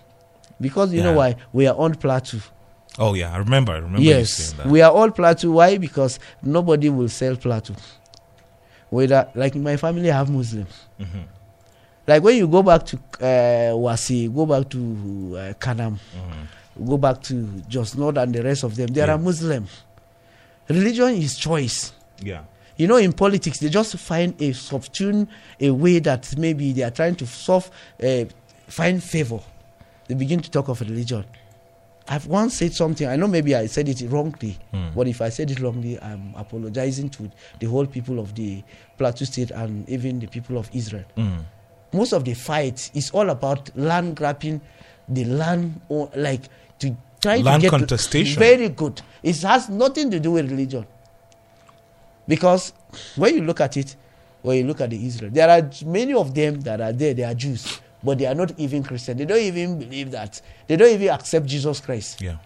because 0.59 0.93
you 0.93 1.03
know 1.03 1.13
why? 1.13 1.35
We 1.53 1.67
are 1.67 1.75
on 1.75 1.95
plateau. 1.95 2.39
Oh 2.99 3.13
yeah, 3.13 3.31
I 3.33 3.37
remember. 3.37 3.73
I 3.73 3.77
remember 3.77 4.01
you 4.01 4.09
yes, 4.09 4.33
saying 4.33 4.57
that. 4.57 4.67
we 4.67 4.81
are 4.81 4.91
all 4.91 5.11
plateau. 5.11 5.51
Why? 5.51 5.77
Because 5.77 6.19
nobody 6.41 6.89
will 6.89 7.09
sell 7.09 7.35
plateau. 7.35 7.75
Whether 8.89 9.27
like 9.35 9.55
my 9.55 9.77
family, 9.77 10.07
have 10.09 10.29
Muslims. 10.29 10.73
Mhm. 10.99 11.23
Like 12.07 12.23
when 12.23 12.37
you 12.37 12.47
go 12.47 12.63
back 12.63 12.85
to 12.85 12.97
uh, 13.19 13.75
Wase, 13.75 14.33
go 14.33 14.45
back 14.45 14.69
to 14.69 14.77
uh, 15.37 15.53
Kanam, 15.59 15.97
go 16.85 16.97
back 16.97 17.21
to 17.23 17.33
Jos 17.67 17.95
North 17.95 18.17
and 18.17 18.33
the 18.33 18.41
rest 18.43 18.63
of 18.63 18.75
them, 18.75 18.87
they 18.87 19.01
Yeah. 19.01 19.13
are 19.13 19.17
Muslim. 19.17 19.67
Religion 20.69 21.09
is 21.15 21.37
choice. 21.37 21.91
Yeah. 22.23 22.43
You 22.77 22.87
know, 22.87 22.95
in 22.97 23.11
politics, 23.11 23.59
they 23.59 23.69
just 23.69 23.97
find 23.97 24.39
a 24.41 24.53
subtune, 24.53 25.27
a 25.59 25.69
way 25.71 25.99
that 25.99 26.37
maybe 26.37 26.71
they 26.73 26.83
are 26.83 26.91
trying 26.91 27.15
to 27.15 27.25
solve, 27.27 27.69
uh, 28.01 28.25
find 28.67 29.03
favor. 29.03 29.39
They 30.07 30.15
begin 30.15 30.39
to 30.41 30.49
talk 30.49 30.69
of 30.69 30.79
religion. 30.81 31.25
I've 32.09 32.25
once 32.27 32.55
said 32.55 32.73
something. 32.73 33.07
I 33.07 33.15
know 33.17 33.27
maybe 33.27 33.53
I 33.55 33.65
said 33.67 33.89
it 33.89 34.01
wrongly, 34.09 34.57
Hmm. 34.71 34.89
but 34.95 35.07
if 35.07 35.21
I 35.21 35.29
said 35.29 35.51
it 35.51 35.59
wrongly, 35.59 35.99
I'm 36.01 36.33
apologizing 36.37 37.09
to 37.11 37.29
the 37.59 37.67
whole 37.67 37.85
people 37.85 38.19
of 38.19 38.33
the 38.35 38.63
Plateau 38.97 39.25
State 39.25 39.51
and 39.51 39.87
even 39.89 40.19
the 40.19 40.27
people 40.27 40.57
of 40.57 40.69
Israel. 40.73 41.03
Mm. 41.17 41.43
Most 41.93 42.13
of 42.13 42.23
the 42.23 42.33
fight 42.33 42.91
is 42.93 43.11
all 43.11 43.29
about 43.29 43.75
land 43.77 44.15
grabbing, 44.15 44.61
the 45.09 45.25
land, 45.25 45.79
or 45.89 46.09
like 46.15 46.41
to 46.79 46.95
try 47.21 47.37
Land 47.37 47.61
to 47.63 47.69
get 47.69 47.71
contestation. 47.71 48.39
Very 48.39 48.69
good. 48.69 49.01
It 49.23 49.41
has 49.41 49.69
nothing 49.69 50.09
to 50.11 50.19
do 50.19 50.31
with 50.31 50.49
religion. 50.49 50.85
Because 52.27 52.73
when 53.15 53.35
you 53.35 53.41
look 53.43 53.61
at 53.61 53.77
it, 53.77 53.95
when 54.41 54.57
you 54.57 54.65
look 54.65 54.81
at 54.81 54.89
the 54.89 55.05
Israel, 55.05 55.31
there 55.33 55.49
are 55.49 55.69
many 55.85 56.13
of 56.13 56.33
them 56.33 56.59
that 56.61 56.79
are 56.81 56.91
there, 56.93 57.13
they 57.13 57.23
are 57.23 57.33
Jews, 57.33 57.79
but 58.03 58.17
they 58.17 58.25
are 58.25 58.35
not 58.35 58.51
even 58.59 58.83
Christian. 58.83 59.17
They 59.17 59.25
don't 59.25 59.39
even 59.41 59.79
believe 59.79 60.11
that. 60.11 60.41
They 60.67 60.75
don't 60.75 60.91
even 60.91 61.09
accept 61.09 61.45
Jesus 61.45 61.79
Christ. 61.79 62.21
Yeah. 62.21 62.37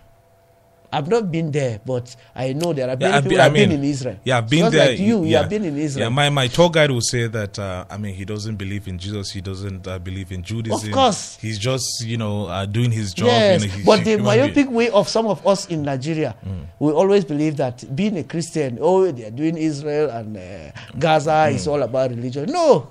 I've 0.94 1.08
not 1.08 1.32
been 1.32 1.52
there, 1.52 1.80
but 1.86 2.14
I 2.36 2.52
know 2.52 2.74
there 2.74 2.90
are 2.90 2.98
many 2.98 3.14
I've 3.14 3.24
people 3.24 3.30
been- 3.38 3.40
I 3.40 3.44
have 3.46 3.54
been 3.54 3.72
in 3.72 3.82
Israel. 3.86 4.18
Yeah, 4.26 4.40
I've 4.40 4.50
been 4.50 4.60
Just 4.60 4.74
there. 4.74 4.90
like 4.90 5.00
you, 5.00 5.24
you 5.24 5.38
have 5.38 5.48
been 5.50 5.64
in 5.64 5.78
Israel. 5.78 6.08
Yeah, 6.08 6.10
my, 6.10 6.30
my 6.30 6.48
tour 6.48 6.70
guide 6.70 6.92
will 6.92 7.00
say 7.00 7.28
that. 7.28 7.58
Uh, 7.58 7.86
I 7.90 7.96
mean, 7.96 8.14
he 8.14 8.26
doesn't 8.26 8.58
believe 8.58 8.90
in 8.90 9.00
Jesus. 9.00 9.32
He 9.32 9.40
doesn't 9.40 9.88
uh, 9.88 10.00
believe 10.00 10.34
in 10.34 10.44
Judaism. 10.44 10.90
Of 10.90 10.94
course. 10.94 11.38
he's 11.40 11.58
just 11.58 11.86
you 12.06 12.18
know 12.18 12.48
uh, 12.48 12.66
doing 12.66 12.92
his 12.92 13.14
job. 13.14 13.28
Yes, 13.28 13.66
but 13.86 14.04
the 14.04 14.18
myopic 14.18 14.70
way 14.70 14.90
of 14.90 15.08
some 15.08 15.28
of 15.28 15.48
us 15.48 15.66
in 15.70 15.84
Nigeria, 15.84 16.36
Mm. 16.46 16.66
we 16.80 16.92
always 16.92 17.24
believe 17.24 17.56
that 17.56 17.86
being 17.96 18.18
a 18.18 18.26
Christian, 18.26 18.78
oh, 18.82 19.10
they 19.14 19.24
are 19.28 19.32
doing 19.32 19.56
Israel 19.56 20.10
and 20.10 20.36
uh, 20.36 20.72
Gaza 21.00 21.48
is 21.54 21.68
Mm. 21.68 21.72
all 21.72 21.84
about 21.84 22.10
religion. 22.10 22.52
No, 22.52 22.90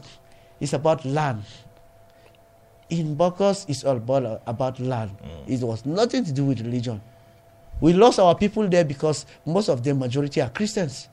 it's 0.58 0.72
about 0.72 1.04
land. 1.04 1.42
In 2.90 3.16
Bokkos, 3.16 3.66
it's 3.68 3.84
all 3.84 3.96
about, 3.96 4.42
about 4.46 4.80
land. 4.80 5.12
Mm. 5.22 5.48
It 5.48 5.64
was 5.64 5.86
nothing 5.86 6.24
to 6.24 6.32
do 6.32 6.44
with 6.44 6.60
religion. 6.60 7.00
We 7.80 7.92
lost 7.92 8.18
our 8.18 8.34
people 8.34 8.68
there 8.68 8.84
because 8.84 9.26
most 9.46 9.68
of 9.68 9.82
them, 9.82 10.00
majority, 10.00 10.40
are 10.42 10.50
Christians. 10.50 11.08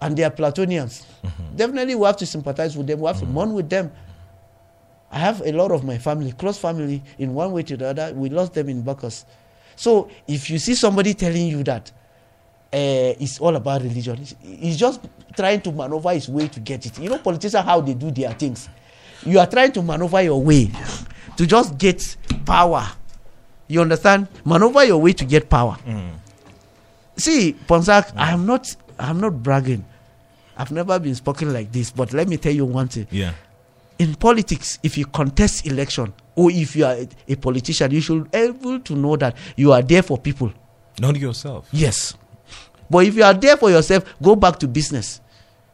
And 0.00 0.16
they 0.16 0.24
are 0.24 0.30
Platonians. 0.30 1.04
Mm-hmm. 1.22 1.56
Definitely, 1.56 1.94
we 1.94 2.06
have 2.06 2.16
to 2.16 2.26
sympathize 2.26 2.76
with 2.76 2.88
them. 2.88 3.00
We 3.00 3.06
have 3.06 3.20
to 3.20 3.26
mourn 3.26 3.52
with 3.52 3.70
them. 3.70 3.92
I 5.12 5.18
have 5.18 5.42
a 5.42 5.52
lot 5.52 5.70
of 5.70 5.84
my 5.84 5.98
family, 5.98 6.32
close 6.32 6.58
family, 6.58 7.02
in 7.18 7.34
one 7.34 7.52
way 7.52 7.62
to 7.64 7.76
the 7.76 7.88
other. 7.90 8.12
We 8.14 8.30
lost 8.30 8.54
them 8.54 8.68
in 8.68 8.82
Bokkos. 8.82 9.24
So 9.76 10.08
if 10.26 10.50
you 10.50 10.58
see 10.58 10.74
somebody 10.74 11.14
telling 11.14 11.46
you 11.46 11.62
that 11.64 11.92
uh, 12.72 13.14
it's 13.20 13.38
all 13.38 13.54
about 13.54 13.82
religion, 13.82 14.24
he's 14.40 14.76
just 14.78 15.00
trying 15.36 15.60
to 15.60 15.70
maneuver 15.70 16.12
his 16.12 16.28
way 16.28 16.48
to 16.48 16.58
get 16.60 16.84
it. 16.86 16.98
You 16.98 17.10
know, 17.10 17.18
politicians 17.18 17.64
how 17.64 17.80
they 17.80 17.94
do 17.94 18.10
their 18.10 18.32
things. 18.32 18.68
You 19.24 19.38
are 19.38 19.46
trying 19.46 19.72
to 19.72 19.82
maneuver 19.82 20.22
your 20.22 20.42
way 20.42 20.70
to 21.36 21.46
just 21.46 21.78
get 21.78 22.16
power. 22.44 22.86
You 23.68 23.80
understand? 23.82 24.28
Maneuver 24.44 24.84
your 24.84 25.00
way 25.00 25.12
to 25.12 25.24
get 25.24 25.48
power. 25.48 25.76
Mm. 25.86 26.10
See, 27.16 27.54
Ponsah, 27.66 28.12
I 28.16 28.32
am 28.32 28.42
mm. 28.42 28.46
not. 28.46 28.76
I 28.98 29.10
am 29.10 29.20
not 29.20 29.42
bragging. 29.42 29.84
I've 30.56 30.70
never 30.70 30.98
been 30.98 31.14
spoken 31.14 31.52
like 31.52 31.72
this, 31.72 31.90
but 31.90 32.12
let 32.12 32.28
me 32.28 32.36
tell 32.36 32.52
you 32.52 32.64
one 32.66 32.88
thing 32.88 33.06
Yeah. 33.10 33.32
in 33.98 34.14
politics, 34.14 34.78
if 34.82 34.98
you 34.98 35.06
contest 35.06 35.66
election 35.66 36.12
or 36.36 36.50
if 36.50 36.76
you 36.76 36.84
are 36.84 36.92
a, 36.94 37.08
a 37.28 37.34
politician, 37.36 37.90
you 37.90 38.00
should 38.00 38.30
be 38.30 38.38
able 38.38 38.78
to 38.80 38.94
know 38.94 39.16
that 39.16 39.34
you 39.56 39.72
are 39.72 39.82
there 39.82 40.02
for 40.02 40.18
people. 40.18 40.52
Not 41.00 41.16
yourself. 41.16 41.68
Yes. 41.72 42.14
But 42.90 43.06
if 43.06 43.14
you 43.14 43.24
are 43.24 43.32
there 43.34 43.56
for 43.56 43.70
yourself, 43.70 44.04
go 44.22 44.36
back 44.36 44.58
to 44.58 44.68
business. 44.68 45.20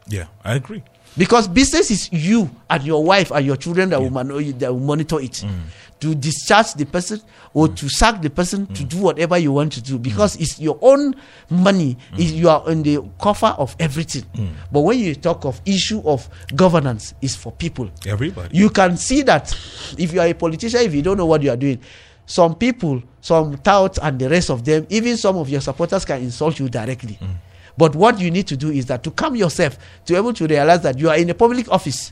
Yeah, 0.07 0.25
I 0.43 0.55
agree. 0.55 0.81
Because 1.17 1.47
business 1.47 1.91
is 1.91 2.09
you 2.11 2.49
and 2.69 2.83
your 2.83 3.03
wife 3.03 3.31
and 3.31 3.45
your 3.45 3.57
children 3.57 3.89
that, 3.89 4.01
will, 4.01 4.09
man- 4.09 4.57
that 4.59 4.71
will 4.73 4.79
monitor 4.79 5.19
it. 5.19 5.43
Mm. 5.45 5.59
To 5.99 6.15
discharge 6.15 6.75
the 6.75 6.85
person 6.85 7.19
or 7.53 7.67
mm. 7.67 7.75
to 7.75 7.89
sack 7.89 8.21
the 8.21 8.29
person 8.29 8.67
to 8.67 8.83
mm. 8.83 8.87
do 8.89 8.97
whatever 8.99 9.37
you 9.37 9.51
want 9.51 9.73
to 9.73 9.81
do 9.81 9.99
because 9.99 10.37
mm. 10.37 10.41
it's 10.41 10.57
your 10.57 10.79
own 10.81 11.13
money. 11.49 11.97
Is 12.17 12.31
you 12.31 12.47
are 12.47 12.63
in 12.71 12.83
the 12.83 13.03
cover 13.21 13.47
of 13.57 13.75
everything. 13.81 14.23
But 14.71 14.79
when 14.79 14.97
you 14.97 15.13
talk 15.15 15.43
of 15.43 15.59
issue 15.65 16.01
of 16.05 16.29
governance, 16.55 17.13
is 17.21 17.35
for 17.35 17.51
people. 17.51 17.89
Everybody. 18.07 18.57
You 18.57 18.69
can 18.69 18.95
see 18.95 19.23
that 19.23 19.53
if 19.97 20.13
you 20.13 20.21
are 20.21 20.27
a 20.27 20.33
politician, 20.33 20.79
if 20.81 20.93
you 20.93 21.01
don't 21.01 21.17
know 21.17 21.25
what 21.25 21.41
you 21.43 21.51
are 21.51 21.57
doing, 21.57 21.81
some 22.25 22.55
people, 22.55 23.01
some 23.21 23.57
touts, 23.57 23.97
and 24.01 24.19
the 24.19 24.29
rest 24.29 24.49
of 24.51 24.63
them, 24.63 24.85
even 24.89 25.17
some 25.17 25.35
of 25.35 25.49
your 25.49 25.61
supporters 25.61 26.05
can 26.05 26.21
insult 26.21 26.59
you 26.59 26.69
directly. 26.69 27.17
But 27.79 27.95
what 27.95 28.19
you 28.19 28.29
need 28.29 28.45
to 28.47 28.57
do 28.57 28.69
is 28.69 28.87
that 28.87 29.03
to 29.03 29.11
calm 29.11 29.37
yourself, 29.37 29.77
to 30.03 30.13
be 30.13 30.17
able 30.17 30.33
to 30.33 30.45
realize 30.45 30.81
that 30.81 30.99
you 30.99 31.09
are 31.09 31.15
in 31.15 31.29
a 31.29 31.33
public 31.33 31.71
office. 31.71 32.11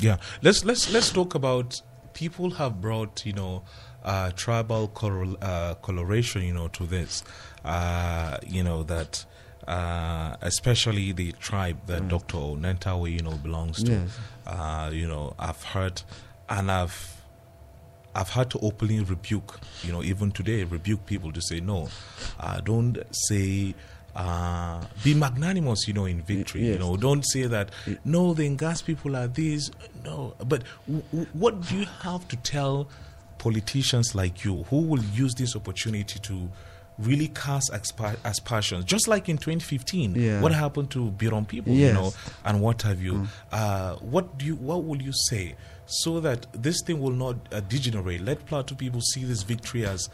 Yeah, 0.00 0.18
let's 0.42 0.66
let's 0.66 0.92
let's 0.92 1.10
talk 1.10 1.34
about 1.34 1.80
people 2.12 2.50
have 2.50 2.82
brought 2.82 3.24
you 3.24 3.32
know 3.32 3.62
uh, 4.04 4.32
tribal 4.32 4.92
uh, 5.40 5.74
coloration 5.76 6.42
you 6.42 6.52
know 6.52 6.68
to 6.68 6.84
this, 6.84 7.24
uh, 7.64 8.36
you 8.46 8.62
know 8.62 8.82
that 8.82 9.24
uh, 9.66 10.36
especially 10.42 11.12
the 11.12 11.32
tribe 11.32 11.78
that 11.86 12.08
Dr. 12.08 12.36
Nentawe 12.36 13.10
you 13.10 13.22
know 13.22 13.36
belongs 13.36 13.82
to. 13.84 13.92
Yes. 13.92 14.18
Uh, 14.46 14.90
you 14.92 15.08
know, 15.08 15.34
I've 15.38 15.62
heard 15.62 16.02
and 16.50 16.70
I've 16.70 17.22
I've 18.14 18.28
had 18.28 18.50
to 18.50 18.58
openly 18.58 19.00
rebuke, 19.02 19.58
you 19.82 19.90
know, 19.92 20.02
even 20.02 20.32
today, 20.32 20.64
rebuke 20.64 21.06
people 21.06 21.32
to 21.32 21.40
say, 21.40 21.60
no, 21.60 21.88
uh, 22.38 22.60
don't 22.60 22.98
say, 23.10 23.74
uh, 24.14 24.84
be 25.02 25.14
magnanimous, 25.14 25.86
you 25.88 25.94
know, 25.94 26.04
in 26.04 26.22
victory. 26.22 26.62
You 26.62 26.70
yes. 26.72 26.80
know, 26.80 26.96
don't 26.96 27.22
say 27.26 27.44
that, 27.46 27.70
no, 28.04 28.34
the 28.34 28.48
Ngas 28.48 28.84
people 28.84 29.16
are 29.16 29.26
these. 29.26 29.70
No, 30.04 30.34
but 30.38 30.64
w- 30.86 31.04
w- 31.12 31.26
what 31.32 31.60
do 31.62 31.78
you 31.78 31.86
have 32.02 32.26
to 32.28 32.36
tell 32.36 32.88
politicians 33.38 34.14
like 34.14 34.44
you 34.44 34.64
who 34.64 34.82
will 34.82 35.02
use 35.02 35.34
this 35.34 35.56
opportunity 35.56 36.18
to 36.20 36.48
really 36.98 37.28
cast 37.28 37.72
expa- 37.72 38.16
aspersions, 38.24 38.84
just 38.84 39.08
like 39.08 39.28
in 39.28 39.38
2015. 39.38 40.14
Yeah. 40.14 40.40
What 40.40 40.52
happened 40.52 40.90
to 40.90 41.10
Berom 41.10 41.46
people, 41.48 41.72
you 41.72 41.92
know, 41.92 42.12
and 42.44 42.60
what 42.60 42.82
have 42.82 43.02
you? 43.02 43.26
Uh, 43.50 43.94
what 43.96 44.38
do 44.38 44.44
you? 44.46 44.56
What 44.56 44.84
will 44.84 45.00
you 45.00 45.12
say 45.12 45.56
so 45.86 46.20
that 46.20 46.46
this 46.52 46.76
thing 46.86 47.00
will 47.00 47.10
not 47.12 47.36
uh, 47.52 47.60
degenerate? 47.60 48.20
Let 48.20 48.44
Plateau 48.46 48.74
people 48.74 49.00
see 49.00 49.24
this 49.24 49.42
victory 49.42 49.86
as 49.86 50.08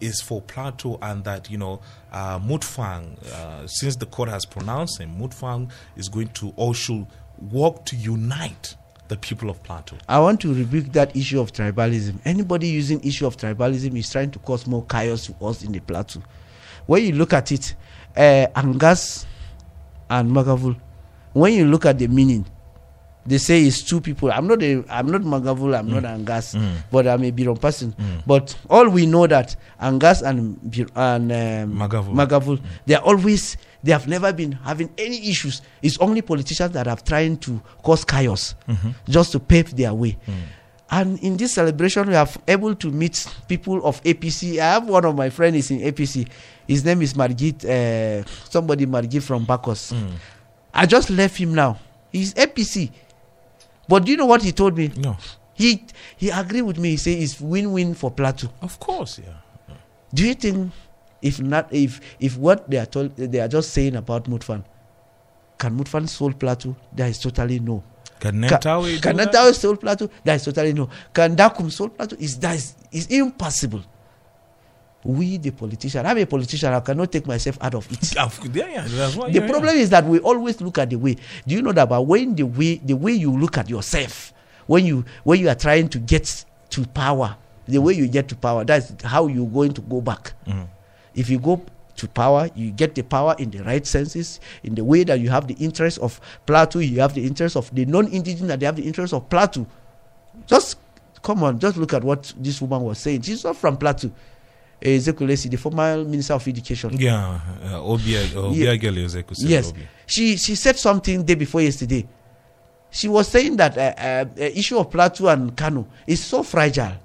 is 0.00 0.20
for 0.20 0.40
Plateau, 0.42 0.98
and 1.02 1.24
that 1.24 1.50
you 1.50 1.58
know, 1.58 1.80
uh, 2.12 2.38
Mutfwang, 2.38 3.22
uh, 3.32 3.66
since 3.66 3.96
the 3.96 4.06
court 4.06 4.28
has 4.28 4.44
pronounced 4.44 5.00
him, 5.00 5.18
Mutfwang 5.18 5.70
is 5.96 6.08
going 6.08 6.28
to 6.28 6.52
or 6.56 6.74
should 6.74 7.06
work 7.50 7.84
to 7.86 7.96
unite 7.96 8.74
the 9.08 9.16
people 9.16 9.48
of 9.50 9.62
Plateau. 9.62 9.96
I 10.08 10.18
want 10.20 10.40
to 10.42 10.52
rebuke 10.54 10.92
that 10.92 11.16
issue 11.16 11.40
of 11.40 11.52
tribalism. 11.52 12.18
Anybody 12.24 12.68
using 12.68 13.00
issue 13.00 13.26
of 13.26 13.36
tribalism 13.36 13.96
is 13.96 14.10
trying 14.10 14.30
to 14.32 14.38
cause 14.38 14.66
more 14.66 14.84
chaos 14.84 15.26
to 15.26 15.34
us 15.44 15.62
in 15.62 15.72
the 15.72 15.80
plateau. 15.80 16.22
When 16.86 17.04
you 17.04 17.12
look 17.12 17.32
at 17.32 17.50
it, 17.52 17.74
uh, 18.16 18.46
Angas 18.54 19.26
and 20.10 20.30
Mwaghavul, 20.30 20.76
when 21.32 21.52
you 21.54 21.66
look 21.66 21.86
at 21.86 21.98
the 21.98 22.06
meaning, 22.06 22.46
they 23.28 23.38
say 23.38 23.62
it's 23.62 23.82
two 23.82 24.00
people. 24.00 24.32
I'm 24.32 24.46
not 24.46 24.62
a, 24.62 24.82
I'm 24.88 25.10
not 25.10 25.20
Mwaghavul, 25.20 25.78
I'm 25.78 25.90
not 25.90 26.04
mm. 26.04 26.14
Angas, 26.24 26.54
mm. 26.54 26.76
but 26.90 27.06
I'm 27.06 27.22
a 27.24 27.30
Berom 27.30 27.60
person. 27.60 27.92
Mm. 27.92 28.22
But 28.26 28.56
all 28.70 28.88
we 28.88 29.04
know 29.04 29.26
that 29.26 29.54
Angas 29.80 30.22
and 30.22 30.58
and 30.96 31.32
um, 31.32 31.78
Mwaghavul. 31.78 32.14
Mwaghavul, 32.14 32.60
they 32.86 32.94
are 32.94 33.02
always 33.02 33.56
they 33.84 33.92
have 33.92 34.08
never 34.08 34.32
been 34.32 34.52
having 34.52 34.90
any 34.96 35.28
issues. 35.28 35.60
It's 35.82 35.98
only 35.98 36.22
politicians 36.22 36.72
that 36.72 36.86
have 36.86 37.04
trying 37.04 37.36
to 37.38 37.60
cause 37.82 38.04
chaos 38.04 38.54
mm-hmm. 38.66 38.90
just 39.08 39.32
to 39.32 39.40
pave 39.40 39.76
their 39.76 39.92
way. 39.94 40.16
And 40.90 41.18
in 41.18 41.36
this 41.36 41.52
celebration, 41.54 42.08
we 42.08 42.14
are 42.14 42.26
able 42.46 42.74
to 42.76 42.90
meet 42.90 43.26
people 43.46 43.84
of 43.84 44.02
APC. 44.04 44.58
I 44.58 44.72
have 44.72 44.88
one 44.88 45.04
of 45.04 45.14
my 45.14 45.28
friends 45.28 45.56
is 45.56 45.70
in 45.70 45.80
APC. 45.80 46.26
His 46.66 46.82
name 46.82 47.02
is 47.02 47.12
Margit, 47.14 47.62
uh, 47.64 48.24
somebody 48.48 48.86
Margit 48.86 49.22
from 49.22 49.44
Bokkos. 49.44 49.92
I 50.72 50.86
just 50.86 51.10
left 51.10 51.36
him 51.36 51.54
now. 51.54 51.78
He's 52.10 52.32
APC. 52.34 52.90
But 53.88 54.04
do 54.04 54.10
you 54.12 54.16
know 54.16 54.26
what 54.26 54.42
he 54.42 54.52
told 54.52 54.76
me? 54.76 54.92
No, 54.96 55.16
He 55.54 55.84
he 56.16 56.30
agreed 56.30 56.62
with 56.62 56.78
me. 56.78 56.90
He 56.90 56.96
said 56.98 57.18
it's 57.18 57.40
win-win 57.40 57.94
for 57.94 58.10
Plateau. 58.10 58.48
of 58.62 58.78
course, 58.78 59.18
yeah. 59.18 59.74
Do 60.14 60.26
you 60.26 60.34
think 60.34 60.72
if 61.20 61.40
not 61.40 61.72
if 61.72 62.00
if 62.20 62.36
what 62.36 62.68
they 62.70 62.78
are 62.78 62.86
told 62.86 63.16
they 63.16 63.40
are 63.40 63.48
just 63.48 63.70
saying 63.72 63.96
about 63.96 64.24
Mutfwang, 64.24 64.64
can 65.58 65.76
Mutfwang 65.76 66.08
solve 66.08 66.38
Plateau? 66.38 66.76
There 66.92 67.08
is 67.08 67.18
totally 67.18 67.58
no. 67.60 67.82
Can 68.20 68.42
Ca- 68.48 68.58
Nentawe 68.58 68.94
do 68.94 69.00
can 69.00 69.54
solve 69.54 69.80
Plateau? 69.80 70.08
There 70.24 70.34
is 70.34 70.44
totally 70.44 70.72
no. 70.72 70.88
Can 71.12 71.36
Dakum 71.36 71.70
solve 71.70 71.96
Plateau? 71.96 72.16
Is 72.18 72.38
that 72.38 72.54
is, 72.56 72.74
is 72.92 73.06
impossible. 73.08 73.82
We 75.08 75.38
the 75.38 75.52
politician, 75.52 76.04
I'm 76.04 76.18
a 76.18 76.26
politician. 76.26 76.70
I 76.70 76.80
cannot 76.80 77.10
take 77.10 77.26
myself 77.26 77.56
out 77.62 77.74
of 77.74 77.90
it. 77.90 78.14
Yeah, 78.14 78.68
yeah, 78.68 78.82
the 78.86 79.40
yeah, 79.40 79.48
problem 79.48 79.74
is 79.74 79.88
that 79.88 80.04
we 80.04 80.18
always 80.18 80.60
look 80.60 80.76
at 80.76 80.90
the 80.90 80.96
way. 80.96 81.16
Do 81.46 81.54
you 81.54 81.62
know 81.62 81.72
that? 81.72 81.88
But 81.88 82.02
when 82.02 82.34
the 82.34 82.42
way 82.42 82.76
the 82.76 82.92
way 82.92 83.12
you 83.12 83.32
look 83.32 83.56
at 83.56 83.70
yourself, 83.70 84.34
when 84.66 84.84
you 84.84 85.06
when 85.24 85.40
you 85.40 85.48
are 85.48 85.54
trying 85.54 85.88
to 85.88 85.98
get 85.98 86.44
to 86.68 86.84
power, 86.88 87.38
the 87.66 87.78
way 87.78 87.94
you 87.94 88.06
get 88.06 88.28
to 88.28 88.36
power, 88.36 88.64
that's 88.64 89.02
how 89.02 89.28
you're 89.28 89.46
going 89.46 89.72
to 89.72 89.80
go 89.80 90.02
back. 90.02 90.34
If 91.14 91.30
you 91.30 91.38
go 91.38 91.64
to 91.96 92.08
power, 92.08 92.50
you 92.54 92.70
get 92.70 92.94
the 92.94 93.02
power 93.02 93.34
in 93.38 93.50
the 93.50 93.64
right 93.64 93.86
senses, 93.86 94.40
in 94.62 94.74
the 94.74 94.84
way 94.84 95.04
that 95.04 95.20
you 95.20 95.30
have 95.30 95.48
the 95.48 95.54
interest 95.54 96.00
of 96.00 96.20
Plateau, 96.44 96.80
you 96.80 97.00
have 97.00 97.14
the 97.14 97.26
interest 97.26 97.56
of 97.56 97.74
the 97.74 97.86
non-indigenous, 97.86 98.48
that 98.48 98.60
they 98.60 98.66
have 98.66 98.76
the 98.76 98.86
interest 98.86 99.14
of 99.14 99.26
Plateau. 99.30 99.66
Just 100.46 100.76
come 101.22 101.42
on, 101.42 101.58
just 101.58 101.78
look 101.78 101.94
at 101.94 102.04
what 102.04 102.34
this 102.36 102.60
woman 102.60 102.82
was 102.82 102.98
saying. 102.98 103.22
She's 103.22 103.42
not 103.42 103.56
from 103.56 103.78
Plateau. 103.78 104.10
Ezekwesili, 104.80 105.50
the 105.50 105.56
former 105.56 106.04
minister 106.04 106.34
of 106.34 106.46
education. 106.48 106.90
Yeah, 106.98 107.40
uh, 107.64 107.90
Obia, 107.90 108.20
Yeah. 108.22 108.74
Obiageli 108.74 109.04
Ezeku 109.04 109.34
Yes, 109.38 109.70
Obi. 109.70 109.80
she 110.06 110.36
she 110.36 110.54
said 110.54 110.76
something 110.76 111.24
day 111.24 111.34
before 111.34 111.60
yesterday. 111.62 112.06
She 112.90 113.08
was 113.08 113.28
saying 113.28 113.56
that 113.56 113.76
uh, 113.76 113.92
uh, 114.40 114.44
issue 114.54 114.78
of 114.78 114.90
Plateau 114.90 115.28
and 115.28 115.54
Kano 115.56 115.86
is 116.06 116.22
so 116.24 116.42
fragile. 116.42 116.96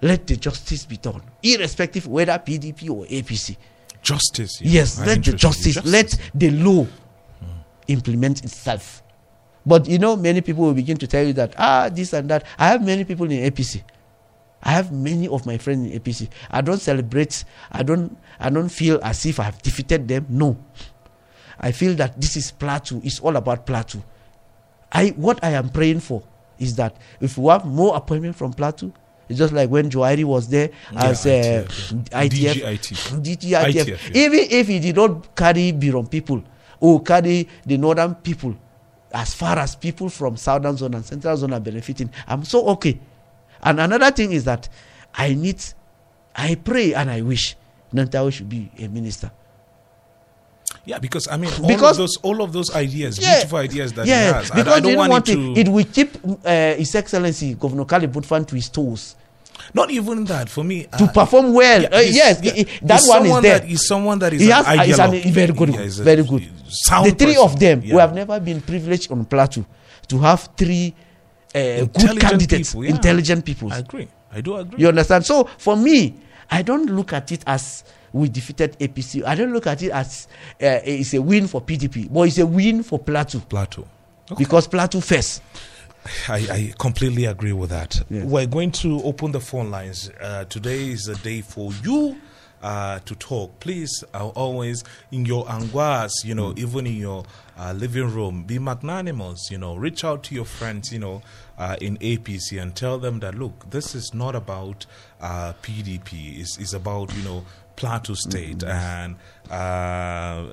Let 0.00 0.26
the 0.26 0.36
justice 0.36 0.86
be 0.86 0.96
done, 0.96 1.20
irrespective 1.42 2.06
whether 2.06 2.32
PDP 2.38 2.88
or 2.90 3.04
APC. 3.06 3.56
Justice. 4.00 4.60
yeah. 4.62 4.70
Yes, 4.80 5.00
I 5.00 5.06
let 5.06 5.24
the 5.24 5.32
you. 5.32 5.36
justice, 5.36 5.84
let 5.84 6.16
the 6.34 6.50
law 6.52 6.86
implement 7.88 8.44
itself. 8.44 9.02
But 9.66 9.88
you 9.88 9.98
know, 9.98 10.16
many 10.16 10.40
people 10.40 10.64
will 10.64 10.74
begin 10.74 10.96
to 10.98 11.06
tell 11.06 11.26
you 11.26 11.32
that 11.34 11.54
ah, 11.58 11.88
this 11.92 12.12
and 12.12 12.30
that. 12.30 12.44
I 12.58 12.68
have 12.68 12.84
many 12.84 13.04
people 13.04 13.26
in 13.30 13.50
APC. 13.50 13.82
I 14.62 14.72
have 14.72 14.90
many 14.92 15.28
of 15.28 15.46
my 15.46 15.56
friends 15.58 15.90
in 15.90 15.98
APC. 16.00 16.28
I 16.50 16.60
don't 16.60 16.80
celebrate. 16.80 17.44
I 17.70 17.82
don't. 17.82 18.16
I 18.40 18.50
don't 18.50 18.68
feel 18.68 18.98
as 19.02 19.24
if 19.26 19.38
I 19.40 19.44
have 19.44 19.62
defeated 19.62 20.08
them. 20.08 20.26
No, 20.28 20.56
I 21.60 21.72
feel 21.72 21.94
that 21.94 22.20
this 22.20 22.36
is 22.36 22.50
Plateau. 22.50 23.00
It's 23.04 23.20
all 23.20 23.36
about 23.36 23.66
Plateau. 23.66 24.02
I 24.90 25.08
what 25.16 25.42
I 25.44 25.50
am 25.50 25.68
praying 25.70 26.00
for 26.00 26.22
is 26.58 26.74
that 26.76 26.96
if 27.20 27.38
we 27.38 27.48
have 27.50 27.64
more 27.64 27.96
appointment 27.96 28.34
from 28.36 28.52
Plateau, 28.52 28.92
it's 29.28 29.38
just 29.38 29.52
like 29.52 29.70
when 29.70 29.90
Joari 29.90 30.24
was 30.24 30.48
there 30.48 30.70
Yeah, 30.92 31.04
as 31.06 31.26
uh, 31.26 31.66
ITF. 31.68 32.04
DGIT. 32.10 33.22
DGITF. 33.22 33.72
ITF, 33.72 33.86
yeah. 34.14 34.20
Even 34.24 34.40
if 34.50 34.66
he 34.66 34.80
did 34.80 34.96
not 34.96 35.36
carry 35.36 35.72
Berom 35.72 36.10
people 36.10 36.42
or 36.80 37.00
carry 37.02 37.48
the 37.64 37.76
northern 37.76 38.14
people, 38.16 38.56
as 39.12 39.34
far 39.34 39.58
as 39.58 39.76
people 39.76 40.08
from 40.08 40.36
southern 40.36 40.76
zone 40.76 40.94
and 40.94 41.04
central 41.04 41.36
zone 41.36 41.52
are 41.52 41.60
benefiting, 41.60 42.10
I'm 42.26 42.44
so 42.44 42.66
okay. 42.70 42.98
And 43.62 43.80
another 43.80 44.10
thing 44.10 44.32
is 44.32 44.44
that 44.44 44.68
I 45.14 45.34
need, 45.34 45.62
I 46.34 46.54
pray 46.56 46.94
and 46.94 47.10
I 47.10 47.22
wish 47.22 47.56
Nentawe 47.92 48.32
should 48.32 48.48
be 48.48 48.70
a 48.78 48.88
minister. 48.88 49.30
Yeah, 50.84 50.98
because 50.98 51.28
I 51.28 51.36
mean, 51.36 51.50
all 51.60 51.66
Because- 51.68 51.92
of 51.92 51.96
those, 51.98 52.16
all 52.22 52.42
of 52.42 52.52
those 52.52 52.74
ideas, 52.74 53.18
Yeah. 53.18 53.36
beautiful 53.36 53.58
ideas 53.58 53.92
that 53.94 54.06
yeah, 54.06 54.26
he 54.28 54.32
has. 54.32 54.50
because 54.50 54.72
I, 54.72 54.76
I 54.76 54.80
don't 54.80 54.96
want, 54.96 55.10
want 55.10 55.28
it 55.28 55.32
it, 55.32 55.54
to. 55.54 55.60
it 55.60 55.68
will 55.68 55.84
keep 55.84 56.16
uh, 56.44 56.74
His 56.74 56.94
Excellency 56.94 57.54
Governor 57.54 57.84
Kali 57.84 58.06
Butfan 58.06 58.46
to 58.46 58.54
his 58.54 58.68
toes 58.68 59.16
not 59.74 59.90
even 59.90 60.24
that 60.24 60.48
for 60.48 60.64
me. 60.64 60.84
to 60.96 61.04
uh, 61.04 61.12
perform 61.12 61.52
well. 61.52 61.82
yeah, 61.82 61.88
Uh, 61.92 61.98
yes, 62.00 62.40
yeah, 62.42 62.64
that 62.82 63.02
one 63.06 63.22
is 63.22 63.26
someone 63.26 63.42
there. 63.42 63.58
That, 63.58 63.78
someone 63.78 64.18
that 64.20 64.32
is 64.32 64.40
he 64.40 64.50
an 64.50 64.64
has 64.64 64.86
he's 64.86 64.98
ideologue. 64.98 65.24
an, 65.26 65.32
very 65.32 65.52
good, 65.52 65.68
Yeah, 65.74 65.82
he's 65.82 65.98
a 66.00 66.04
very 66.04 66.22
good. 66.22 66.48
Sound 66.68 67.06
the 67.06 67.10
three 67.10 67.34
person. 67.34 67.44
of 67.44 67.60
them, 67.60 67.80
we 67.82 67.88
have 67.90 68.14
never 68.14 68.38
been 68.40 68.60
privileged 68.60 69.10
on 69.10 69.24
Plateau 69.24 69.64
to 70.06 70.18
have 70.20 70.48
three 70.56 70.94
uh, 70.96 71.02
good 71.52 72.20
candidates, 72.20 72.70
people, 72.70 72.84
yeah. 72.84 72.90
intelligent 72.90 73.44
people. 73.44 73.72
I 73.72 73.78
agree. 73.78 74.08
I 74.32 74.40
do 74.40 74.56
agree. 74.56 74.80
You 74.80 74.88
understand? 74.88 75.24
So 75.24 75.44
for 75.44 75.76
me, 75.76 76.14
I 76.50 76.62
don't 76.62 76.86
look 76.90 77.12
at 77.12 77.32
it 77.32 77.42
as 77.46 77.84
we 78.12 78.28
defeated 78.28 78.78
APC. 78.78 79.24
I 79.24 79.34
don't 79.34 79.52
look 79.52 79.66
at 79.66 79.82
it 79.82 79.90
as 79.90 80.28
uh, 80.62 80.80
it's 80.84 81.14
a 81.14 81.22
win 81.22 81.46
for 81.46 81.60
PDP, 81.60 82.12
but 82.12 82.22
it's 82.22 82.38
a 82.38 82.46
win 82.46 82.82
for 82.82 82.98
Plateau 82.98 83.40
Plateau. 83.40 83.86
because 84.36 84.66
Plateau 84.66 85.00
first. 85.00 85.42
I, 86.28 86.36
I 86.36 86.72
completely 86.78 87.26
agree 87.26 87.52
with 87.52 87.70
that. 87.70 88.00
Yes. 88.08 88.24
We're 88.24 88.46
going 88.46 88.70
to 88.72 89.02
open 89.02 89.32
the 89.32 89.40
phone 89.40 89.70
lines. 89.70 90.10
Uh, 90.20 90.44
today 90.44 90.88
is 90.90 91.08
a 91.08 91.16
day 91.16 91.40
for 91.42 91.72
you 91.82 92.18
uh, 92.62 92.98
to 93.00 93.14
talk. 93.14 93.60
Please, 93.60 94.04
uh, 94.14 94.28
always 94.28 94.84
in 95.10 95.24
your 95.24 95.50
anguas, 95.50 96.12
you 96.24 96.34
know, 96.34 96.54
even 96.56 96.86
in 96.86 96.96
your 96.96 97.24
uh, 97.58 97.72
living 97.72 98.12
room, 98.12 98.44
be 98.44 98.58
magnanimous. 98.58 99.50
You 99.50 99.58
know, 99.58 99.76
reach 99.76 100.04
out 100.04 100.22
to 100.24 100.34
your 100.34 100.44
friends, 100.44 100.92
you 100.92 100.98
know, 100.98 101.22
uh, 101.58 101.76
in 101.80 101.96
APC 101.98 102.60
and 102.60 102.74
tell 102.74 102.98
them 102.98 103.20
that 103.20 103.34
look, 103.34 103.70
this 103.70 103.94
is 103.94 104.12
not 104.14 104.34
about 104.34 104.86
uh, 105.20 105.52
PDP. 105.62 106.40
It's, 106.40 106.58
it's 106.58 106.72
about 106.72 107.14
you 107.16 107.22
know 107.22 107.44
Plateau 107.76 108.14
State 108.14 108.62
and. 108.64 109.16
Uh, 109.50 110.44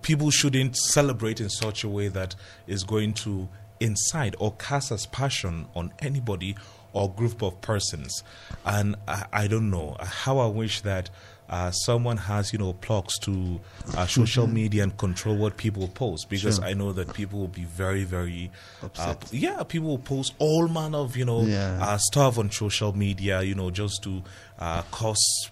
people 0.00 0.30
shouldn't 0.30 0.74
celebrate 0.74 1.42
in 1.42 1.50
such 1.50 1.84
a 1.84 1.88
way 1.90 2.08
that 2.08 2.34
is 2.66 2.84
going 2.84 3.12
to 3.12 3.46
incite 3.80 4.34
or 4.38 4.52
cast 4.54 4.90
aspersion 4.90 5.66
on 5.74 5.92
anybody 6.00 6.56
or 6.96 7.10
group 7.12 7.42
of 7.42 7.60
persons. 7.60 8.22
And 8.64 8.96
I, 9.06 9.24
I 9.32 9.46
don't 9.48 9.70
know 9.70 9.96
how 10.00 10.38
I 10.38 10.46
wish 10.46 10.80
that 10.82 11.10
uh, 11.48 11.70
someone 11.70 12.16
has, 12.16 12.52
you 12.52 12.58
know, 12.58 12.72
plugs 12.72 13.18
to 13.20 13.60
uh, 13.96 14.06
social 14.06 14.46
media 14.48 14.82
and 14.82 14.96
control 14.96 15.36
what 15.36 15.56
people 15.56 15.86
post 15.88 16.28
because 16.28 16.58
I 16.60 16.72
know 16.74 16.90
that 16.92 17.14
people 17.14 17.38
will 17.38 17.54
be 17.62 17.64
very, 17.64 18.02
very 18.04 18.50
uh, 18.98 19.14
yeah, 19.30 19.62
people 19.62 19.88
will 19.88 19.98
post 20.14 20.34
all 20.40 20.66
manner 20.66 20.98
of, 20.98 21.16
you 21.16 21.24
know, 21.24 21.42
Yeah. 21.42 21.78
uh, 21.80 21.98
stuff 21.98 22.38
on 22.38 22.50
social 22.50 22.92
media, 22.96 23.42
you 23.42 23.54
know, 23.54 23.70
just 23.70 24.02
to 24.04 24.22
uh, 24.58 24.82
cause 24.90 25.50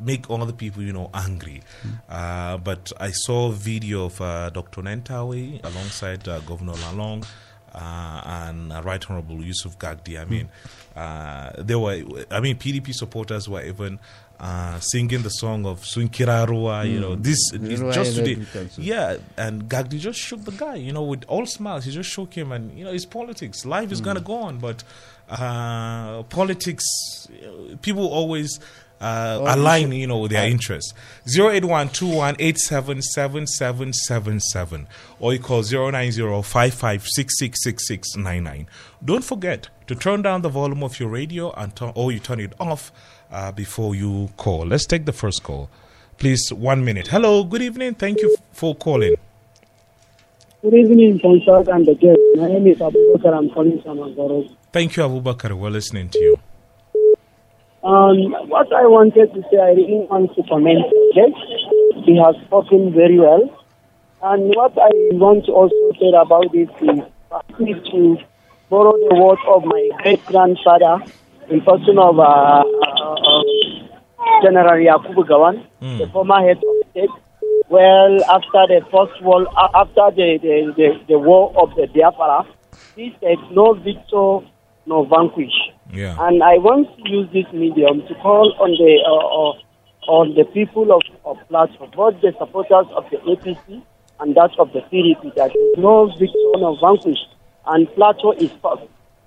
make 0.00 0.28
other 0.30 0.52
people, 0.52 0.82
you 0.82 0.92
know, 0.92 1.10
angry. 1.14 1.62
Uh, 2.08 2.58
but 2.58 2.92
I 3.00 3.10
saw 3.10 3.48
a 3.48 3.52
video 3.52 4.04
of 4.06 4.20
uh, 4.20 4.50
Dr. 4.50 4.82
Nentawe 4.82 5.64
alongside 5.64 6.28
uh, 6.28 6.40
Governor 6.40 6.74
Lalong. 6.74 7.24
Uh, 7.74 8.20
and 8.24 8.72
Right 8.84 9.04
Honorable 9.08 9.42
Yusuf 9.42 9.78
Gagdi. 9.78 10.20
I 10.20 10.24
mean, 10.24 10.48
uh, 10.96 11.50
they 11.58 11.74
were. 11.74 12.02
I 12.30 12.40
mean, 12.40 12.56
PDP 12.56 12.92
supporters 12.92 13.48
were 13.48 13.62
even. 13.62 13.98
Uh, 14.40 14.80
singing 14.80 15.22
the 15.22 15.28
song 15.28 15.64
of 15.64 15.82
Sunkirarua, 15.82 16.90
you 16.90 16.98
know, 16.98 17.14
this 17.14 17.38
is 17.52 17.80
just 17.94 18.16
today. 18.16 18.34
Yeah, 18.76 19.18
and 19.36 19.68
Gagdi 19.68 20.00
just 20.00 20.18
shook 20.18 20.44
the 20.44 20.50
guy, 20.50 20.74
you 20.74 20.92
know, 20.92 21.04
with 21.04 21.24
all 21.28 21.46
smiles. 21.46 21.84
He 21.84 21.92
just 21.92 22.10
shook 22.10 22.34
him, 22.34 22.50
and 22.50 22.76
you 22.76 22.84
know, 22.84 22.90
it's 22.90 23.06
politics. 23.06 23.64
Life 23.64 23.92
is 23.92 24.00
gonna 24.00 24.20
go 24.20 24.34
on, 24.42 24.58
but 24.58 24.82
uh, 25.30 26.24
politics, 26.24 26.84
people 27.80 28.08
always 28.08 28.58
uh, 29.00 29.38
align, 29.46 29.92
you 29.92 30.06
know, 30.06 30.26
their 30.28 30.48
interests. 30.48 30.94
Zero 31.28 31.50
eight 31.50 31.64
one 31.64 31.88
two 31.88 32.08
one 32.08 32.36
eight 32.38 32.58
seven 32.58 33.02
seven 33.02 33.46
seven 33.46 33.92
seven 33.92 34.40
seven, 34.40 34.86
or 35.18 35.32
you 35.32 35.38
call 35.38 35.62
zero 35.62 35.90
nine 35.90 36.12
zero 36.12 36.42
five 36.42 36.74
five 36.74 37.06
six 37.06 37.38
six 37.38 37.62
six 37.62 37.86
six 37.86 38.16
nine 38.16 38.44
nine. 38.44 38.66
Don't 39.04 39.24
forget 39.24 39.68
to 39.86 39.94
turn 39.94 40.22
down 40.22 40.42
the 40.42 40.48
volume 40.48 40.82
of 40.82 40.98
your 40.98 41.08
radio 41.08 41.52
and 41.52 41.74
turn, 41.76 41.92
or 41.94 42.12
you 42.12 42.18
turn 42.18 42.40
it 42.40 42.54
off 42.58 42.92
uh, 43.30 43.52
before 43.52 43.94
you 43.94 44.30
call. 44.36 44.64
Let's 44.66 44.86
take 44.86 45.04
the 45.04 45.12
first 45.12 45.42
call. 45.42 45.68
Please, 46.16 46.52
one 46.52 46.84
minute. 46.84 47.08
Hello, 47.08 47.44
good 47.44 47.62
evening. 47.62 47.94
Thank 47.94 48.20
you 48.20 48.36
for 48.52 48.74
calling. 48.74 49.16
Good 50.62 50.74
evening, 50.74 51.18
Consult 51.18 51.68
and 51.68 51.84
the 51.84 51.94
guest. 51.94 52.18
My 52.36 52.48
name 52.48 52.66
is 52.68 52.78
Abubakar. 52.78 53.36
I'm 53.36 53.50
calling 53.50 53.82
from 53.82 53.98
Angoro. 53.98 54.48
Thank 54.72 54.96
you, 54.96 55.02
Abubakar. 55.02 55.52
We're 55.52 55.68
listening 55.68 56.08
to 56.08 56.18
you. 56.18 56.38
Um, 57.84 58.32
what 58.48 58.72
I 58.72 58.86
wanted 58.86 59.34
to 59.34 59.42
say, 59.50 59.58
I 59.60 59.72
really 59.76 60.06
want 60.08 60.34
to 60.36 60.42
comment 60.44 60.78
on. 60.88 62.04
He 62.04 62.16
has 62.16 62.34
spoken 62.46 62.94
very 62.94 63.18
well. 63.18 63.44
And 64.22 64.48
what 64.56 64.72
I 64.78 64.88
want 65.12 65.44
to 65.46 65.52
also 65.52 65.92
say 66.00 66.08
about 66.16 66.50
this 66.50 66.68
is 66.80 67.04
actually 67.30 67.74
to 67.92 68.16
borrow 68.70 68.92
the 68.96 69.14
words 69.20 69.42
of 69.46 69.64
my 69.66 69.90
great 70.02 70.24
grandfather 70.24 71.04
in 71.50 71.60
person 71.60 71.98
of 71.98 72.18
uh, 72.18 72.22
uh, 72.64 73.42
General 74.42 74.80
Yakubu 74.80 75.28
Gowon, 75.28 75.66
the 75.98 76.06
former 76.10 76.40
head 76.40 76.56
of 76.56 76.88
state. 76.90 77.10
Well, 77.68 78.24
after 78.30 78.64
the 78.72 78.80
first 78.90 79.20
war, 79.22 79.46
uh, 79.58 79.68
after 79.74 80.08
the, 80.16 80.38
the, 80.40 80.72
the, 80.74 81.00
the 81.06 81.18
war 81.18 81.52
of 81.60 81.74
the 81.76 81.86
Biafra, 81.86 82.46
he 82.96 83.14
said, 83.20 83.36
no 83.50 83.74
victor, 83.74 84.40
no 84.86 85.04
vanquish. 85.04 85.52
Yeah. 85.94 86.16
And 86.18 86.42
I 86.42 86.58
want 86.58 86.90
to 86.96 87.10
use 87.10 87.28
this 87.32 87.46
medium 87.52 88.06
to 88.06 88.14
call 88.16 88.52
on 88.58 88.70
the 88.74 88.92
uh, 89.06 89.14
uh, 89.14 89.54
on 90.10 90.34
the 90.34 90.44
people 90.44 90.92
of, 90.92 91.00
of 91.24 91.38
both 91.48 92.20
the 92.20 92.34
supporters 92.38 92.86
of 92.92 93.08
the 93.10 93.16
APC 93.24 93.82
and 94.20 94.34
that 94.36 94.50
of 94.58 94.72
the 94.72 94.80
PDP, 94.92 95.34
that 95.34 95.50
no 95.78 96.06
victor, 96.18 96.54
no 96.58 96.76
vanquish, 96.80 97.18
and 97.66 97.88
Plateau 97.94 98.32
is 98.32 98.50
first. 98.62 98.84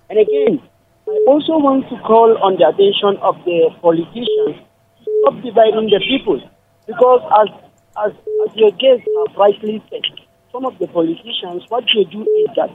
And 0.09 0.19
again, 0.19 0.61
I 1.07 1.17
also 1.27 1.57
want 1.57 1.89
to 1.89 1.97
call 2.05 2.37
on 2.43 2.59
the 2.59 2.67
attention 2.67 3.17
of 3.23 3.35
the 3.43 3.71
politicians 3.81 4.59
to 4.59 5.09
stop 5.23 5.41
dividing 5.41 5.89
the 5.89 6.03
people, 6.03 6.39
because 6.85 7.21
as 7.41 7.49
as, 7.97 8.11
as 8.45 8.55
your 8.55 8.71
guests 8.77 9.07
have 9.25 9.35
rightly 9.35 9.81
said, 9.89 10.05
some 10.51 10.65
of 10.65 10.77
the 10.79 10.87
politicians, 10.87 11.63
what 11.69 11.83
they 11.95 12.03
do 12.05 12.21
is 12.21 12.49
that 12.55 12.69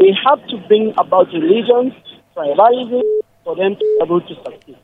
they 0.00 0.12
have 0.24 0.40
to 0.48 0.56
bring 0.68 0.94
about 0.96 1.28
religions, 1.32 1.92
tribalism, 2.36 3.02
for 3.44 3.56
them 3.56 3.74
to 3.74 3.80
be 3.80 3.98
able 4.02 4.20
to 4.20 4.34
succeed. 4.44 4.76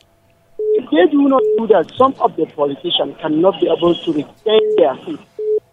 If 0.59 0.90
they 0.90 1.07
do 1.11 1.29
not 1.29 1.42
do 1.59 1.66
that, 1.68 1.90
some 1.97 2.14
of 2.21 2.37
the 2.37 2.47
politicians 2.47 3.16
cannot 3.21 3.61
be 3.61 3.66
able 3.68 3.94
to 3.94 4.12
retain 4.12 4.77
their 4.77 4.97
seat. 5.05 5.21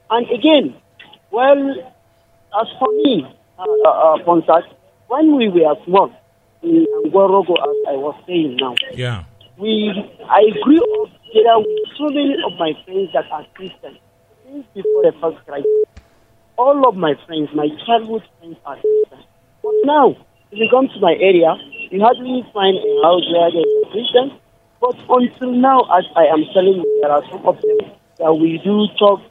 And 0.10 0.30
again, 0.30 0.76
well, 1.32 1.72
as 2.62 2.68
for 2.80 2.92
me, 3.04 3.26
uh, 3.58 3.64
uh, 3.86 4.16
uh, 4.16 4.62
when 5.08 5.36
we 5.36 5.50
were 5.50 5.76
small 5.86 6.12
in 6.62 6.86
Angorogo, 7.04 7.54
as 7.54 7.76
I 7.94 7.96
was 7.98 8.16
saying 8.28 8.58
now, 8.60 8.76
Yeah. 8.94 9.24
we 9.58 9.90
I 10.30 10.44
grew 10.64 10.82
up 11.04 11.10
together 11.26 11.60
with 11.60 11.80
so 11.98 12.06
many 12.10 12.36
of 12.46 12.54
my 12.60 12.74
friends 12.86 13.10
that 13.14 13.32
are 13.32 13.46
Christians 13.54 13.98
since 14.46 14.66
before 14.74 15.04
the 15.04 15.14
first 15.22 15.46
crisis. 15.46 15.66
All 16.58 16.88
of 16.88 16.96
my 16.96 17.16
friends, 17.26 17.50
my 17.54 17.68
childhood 17.86 18.24
friends 18.40 18.58
are 18.66 18.78
Christians. 18.78 19.26
But 19.62 19.74
now, 19.84 20.16
if 20.52 20.60
you 20.60 20.68
come 20.72 20.88
to 20.88 21.00
my 21.00 21.16
area, 21.20 21.56
you 21.92 22.02
hardly 22.02 22.44
find 22.54 22.78
a 22.78 22.94
house 23.04 23.26
where 23.32 23.52
there 23.52 23.62
is 23.66 23.76
a 23.84 23.90
Christian. 23.92 24.40
But 24.82 24.96
until 25.10 25.52
now, 25.52 25.82
as 25.98 26.06
I 26.16 26.26
am 26.28 26.44
telling 26.54 26.82
you, 26.84 27.00
there 27.02 27.12
are 27.12 27.24
some 27.32 27.46
of 27.46 27.56
them 27.62 27.92
that 28.20 28.34
we 28.34 28.60
do 28.64 28.88
talk, 29.00 29.22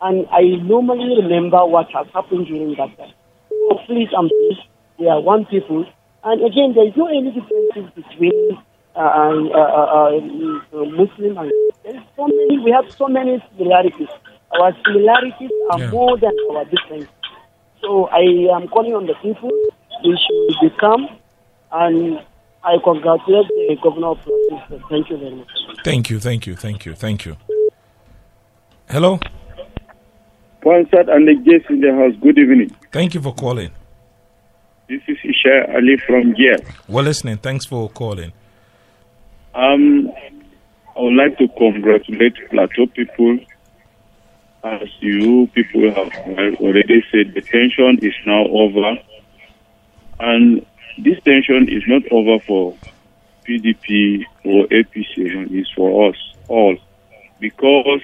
and 0.00 0.26
I 0.30 0.42
normally 0.62 1.22
remember 1.22 1.64
what 1.66 1.90
has 1.92 2.06
happened 2.14 2.46
during 2.46 2.74
that 2.76 2.96
time. 2.96 3.12
So 3.48 3.78
please, 3.86 4.08
I'm 4.16 4.28
please, 4.28 4.58
we 4.98 5.08
are 5.08 5.20
one 5.20 5.46
people. 5.46 5.84
And 6.22 6.44
again, 6.44 6.74
there 6.74 6.86
is 6.86 6.94
no 6.96 7.06
any 7.06 7.32
differences 7.32 7.90
between 7.96 8.58
uh, 8.94 9.00
uh, 9.00 9.44
uh, 9.54 10.10
uh, 10.16 10.84
Muslim 10.84 11.38
and 11.38 11.50
there 11.84 11.96
is 11.96 12.02
so 12.16 12.26
many. 12.26 12.58
We 12.58 12.70
have 12.72 12.84
so 12.98 13.08
many 13.08 13.42
similarities. 13.56 14.08
Our 14.52 14.72
similarities 14.84 15.50
are 15.70 15.78
Yeah. 15.78 15.90
more 15.90 16.18
than 16.18 16.32
our 16.50 16.64
differences. 16.66 17.08
So 17.80 18.06
I 18.12 18.20
am 18.54 18.68
calling 18.68 18.94
on 18.94 19.06
the 19.06 19.14
people. 19.22 19.50
We 20.04 20.18
should 20.18 20.70
become, 20.70 21.08
and 21.72 22.20
I 22.62 22.76
congratulate 22.84 23.48
the 23.48 23.76
governor 23.82 24.08
of 24.08 24.18
Plateau 24.18 24.62
State. 24.66 24.82
Thank 24.88 25.10
you 25.10 25.16
very 25.16 25.34
much. 25.34 25.48
Thank 25.84 26.10
you, 26.10 26.20
thank 26.20 26.46
you, 26.46 26.56
thank 26.56 26.84
you, 26.84 26.94
thank 26.94 27.24
you. 27.24 27.36
Hello. 28.88 29.18
Ponsat 30.62 31.08
and 31.08 31.26
the 31.26 31.34
guests 31.36 31.70
in 31.70 31.80
the 31.80 31.94
house, 31.94 32.14
good 32.20 32.38
evening. 32.38 32.76
Thank 32.92 33.14
you 33.14 33.22
for 33.22 33.34
calling. 33.34 33.70
This 34.88 35.00
is 35.06 35.16
Isha 35.24 35.72
Ali 35.74 35.96
from 35.98 36.34
here. 36.34 36.58
We're 36.88 37.02
listening. 37.02 37.38
Thanks 37.38 37.64
for 37.64 37.88
calling. 37.88 38.32
Um, 39.54 40.10
I 40.96 41.00
would 41.00 41.14
like 41.14 41.38
to 41.38 41.48
congratulate 41.56 42.34
Plateau 42.50 42.86
people. 42.86 43.38
As 44.62 44.88
you 44.98 45.46
people 45.54 45.90
have 45.94 46.12
already 46.60 47.02
said, 47.10 47.32
the 47.32 47.40
tension 47.40 47.98
is 48.02 48.12
now 48.26 48.44
over. 48.48 48.98
And 50.18 50.66
this 50.98 51.22
tension 51.22 51.68
is 51.68 51.82
not 51.86 52.02
over 52.10 52.42
for 52.44 52.76
PDP 53.46 54.24
or 54.44 54.66
APC, 54.66 55.50
it's 55.50 55.70
for 55.72 56.10
us 56.10 56.16
all. 56.48 56.76
Because 57.38 58.00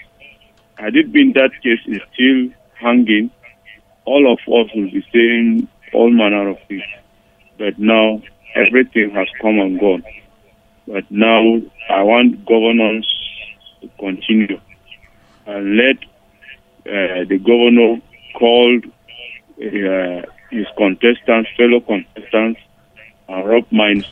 had 0.76 0.96
it 0.96 1.12
been 1.12 1.32
that 1.32 1.50
case 1.62 1.80
is 1.86 2.00
still 2.12 2.50
hanging, 2.74 3.30
all 4.04 4.32
of 4.32 4.38
us 4.38 4.70
will 4.74 4.90
be 4.90 5.04
saying 5.12 5.68
all 5.92 6.10
manner 6.10 6.48
of 6.48 6.58
things. 6.68 6.82
But 7.58 7.78
now 7.78 8.22
everything 8.54 9.10
has 9.10 9.28
come 9.40 9.58
and 9.58 9.78
gone. 9.78 10.04
But 10.86 11.10
now 11.10 11.60
I 11.90 12.02
want 12.02 12.44
governance 12.46 13.06
to 13.80 13.88
continue 13.98 14.60
and 15.46 15.76
let 15.76 15.96
uh, 16.86 17.24
the 17.28 17.38
governor 17.38 18.00
call 18.38 18.80
uh, 19.58 20.22
his 20.50 20.66
contestants, 20.76 21.50
fellow 21.56 21.80
contestants, 21.80 22.60
and 23.28 23.48
rub 23.48 23.70
minds, 23.70 24.06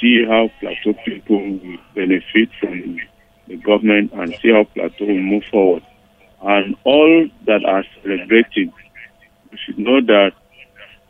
see 0.00 0.24
how 0.26 0.50
Plateau 0.60 0.94
people 1.04 1.38
will 1.38 1.78
benefit 1.94 2.48
from 2.60 2.98
the 3.46 3.56
government 3.56 4.12
and 4.12 4.34
see 4.40 4.52
how 4.52 4.64
Plateau 4.64 5.06
will 5.06 5.20
move 5.20 5.44
forward. 5.50 5.82
And 6.42 6.76
all 6.84 7.28
that 7.46 7.64
are 7.64 7.84
celebrating, 8.02 8.72
we 9.50 9.58
should 9.64 9.78
know 9.78 10.00
that 10.00 10.32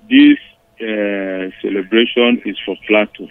this 0.08 0.38
uh, 0.80 1.50
celebration 1.62 2.42
is 2.44 2.56
for 2.64 2.76
Plateau. 2.86 3.28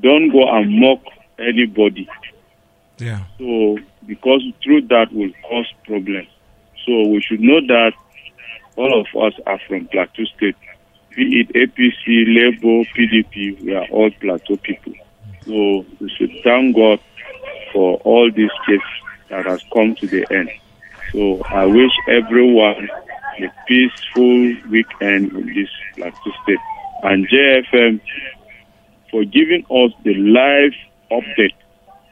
Don't 0.00 0.30
go 0.30 0.48
and 0.48 0.80
mock 0.80 1.00
anybody. 1.38 2.08
Yeah. 2.98 3.24
So, 3.38 3.78
because 4.06 4.42
through 4.62 4.82
that 4.88 5.12
will 5.12 5.30
cause 5.48 5.72
problems. 5.84 6.28
So, 6.86 7.08
we 7.08 7.20
should 7.20 7.40
know 7.40 7.60
that 7.60 7.92
all 8.76 9.00
of 9.00 9.06
us 9.22 9.38
are 9.46 9.60
from 9.68 9.86
Plateau 9.88 10.24
State. 10.36 10.56
Be 11.18 11.40
it 11.40 11.48
APC, 11.52 12.26
Labour, 12.28 12.88
PDP, 12.96 13.60
we 13.64 13.74
are 13.74 13.88
all 13.90 14.08
Plateau 14.20 14.56
people. 14.58 14.92
So, 15.44 15.84
we 16.00 16.08
should 16.16 16.30
thank 16.44 16.76
God 16.76 17.00
for 17.72 17.96
all 18.04 18.30
these 18.30 18.52
cases 18.64 18.82
that 19.28 19.44
has 19.44 19.60
come 19.74 19.96
to 19.96 20.06
the 20.06 20.24
end. 20.30 20.48
So, 21.10 21.42
I 21.50 21.64
wish 21.64 21.90
everyone 22.06 22.88
a 23.40 23.52
peaceful 23.66 24.70
weekend 24.70 25.32
in 25.32 25.46
this 25.56 25.68
Plateau 25.96 26.30
State. 26.44 26.60
And 27.02 27.26
JFM 27.28 28.00
for 29.10 29.24
giving 29.24 29.64
us 29.64 29.90
the 30.04 30.14
live 30.14 30.72
update. 31.10 31.56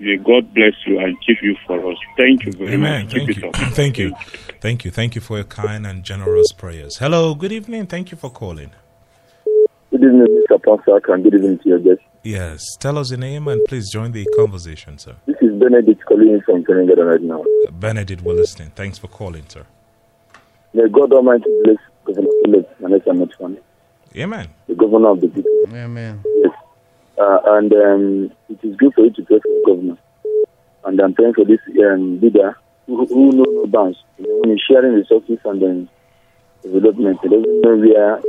May 0.01 0.17
God 0.17 0.53
bless 0.53 0.75
you 0.85 0.99
and 0.99 1.17
keep 1.25 1.41
you 1.43 1.57
for 1.65 1.93
us. 1.93 1.99
Thank 2.17 2.45
you 2.45 2.55
very 2.55 2.75
Amen. 2.75 3.05
much. 3.05 3.15
Keep 3.15 3.27
Thank 3.27 3.31
it 3.31 3.43
you. 3.45 3.49
up. 3.51 3.57
Thank 3.73 3.99
you. 3.99 4.17
Thank 4.61 4.85
you. 4.85 4.91
Thank 4.91 5.15
you 5.15 5.21
for 5.21 5.37
your 5.37 5.45
kind 5.45 5.87
and 5.87 6.03
generous 6.03 6.51
prayers. 6.51 6.97
Hello. 6.97 7.37
Good 7.37 7.53
evening. 7.53 7.87
Thank 7.87 8.11
you 8.11 8.17
for 8.17 8.31
calling. 8.31 8.73
Good 9.97 10.09
evening, 10.09 10.45
Mr. 10.51 10.63
Pastor, 10.63 11.15
and 11.15 11.25
good 11.25 11.35
evening 11.37 11.59
to 11.61 11.69
your 11.71 11.79
guest. 11.79 12.01
Yes. 12.23 12.77
Tell 12.79 12.99
us 12.99 13.11
your 13.11 13.19
name 13.19 13.49
and 13.49 13.65
please 13.67 13.91
join 13.91 14.13
the 14.13 14.27
conversation, 14.37 14.99
sir. 14.99 15.17
This 15.25 15.37
is 15.41 15.59
Benedict 15.59 16.05
calling 16.05 16.39
from 16.45 16.67
Canada 16.67 17.03
right 17.03 17.23
now. 17.23 17.43
Benedict, 17.71 18.21
we're 18.21 18.35
listening. 18.35 18.73
Thanks 18.75 18.99
for 18.99 19.09
calling, 19.09 19.45
sir. 19.49 19.65
May 20.75 20.87
God 20.91 21.15
Almighty 21.15 21.45
bless 21.65 21.79
Governor 22.05 22.29
Philip 22.45 22.77
and 22.81 22.93
next 22.93 23.07
and 23.07 23.21
next 23.21 23.41
one. 23.41 23.57
Amen. 24.15 24.49
the 24.67 24.75
governor 24.75 25.13
of 25.13 25.23
the 25.23 25.29
people. 25.29 25.51
Amen. 25.75 26.23
Yes. 26.43 26.53
Uh, 27.17 27.39
and 27.47 27.73
um, 27.73 28.33
it 28.51 28.59
is 28.63 28.77
good 28.77 28.93
for 28.93 29.03
you 29.03 29.13
to 29.13 29.23
pray 29.23 29.39
for 29.39 29.49
the 29.49 29.63
governor. 29.67 29.97
And 30.85 31.01
I'm 31.01 31.15
praying 31.15 31.33
for 31.33 31.47
this 31.47 31.61
um, 31.81 32.21
leader 32.21 32.55
who, 32.85 33.07
who 33.07 33.33
knows 33.33 33.47
no 33.49 33.67
bounds. 33.67 33.97
You 34.19 34.29
know, 34.29 34.41
when 34.43 34.51
he's 34.51 34.61
sharing 34.61 34.93
resources 34.93 35.39
and 35.47 35.63
then 35.63 35.89
development, 36.63 37.19
he 37.23 37.31
doesn't 37.31 37.61
know 37.63 37.77
where 37.79 38.21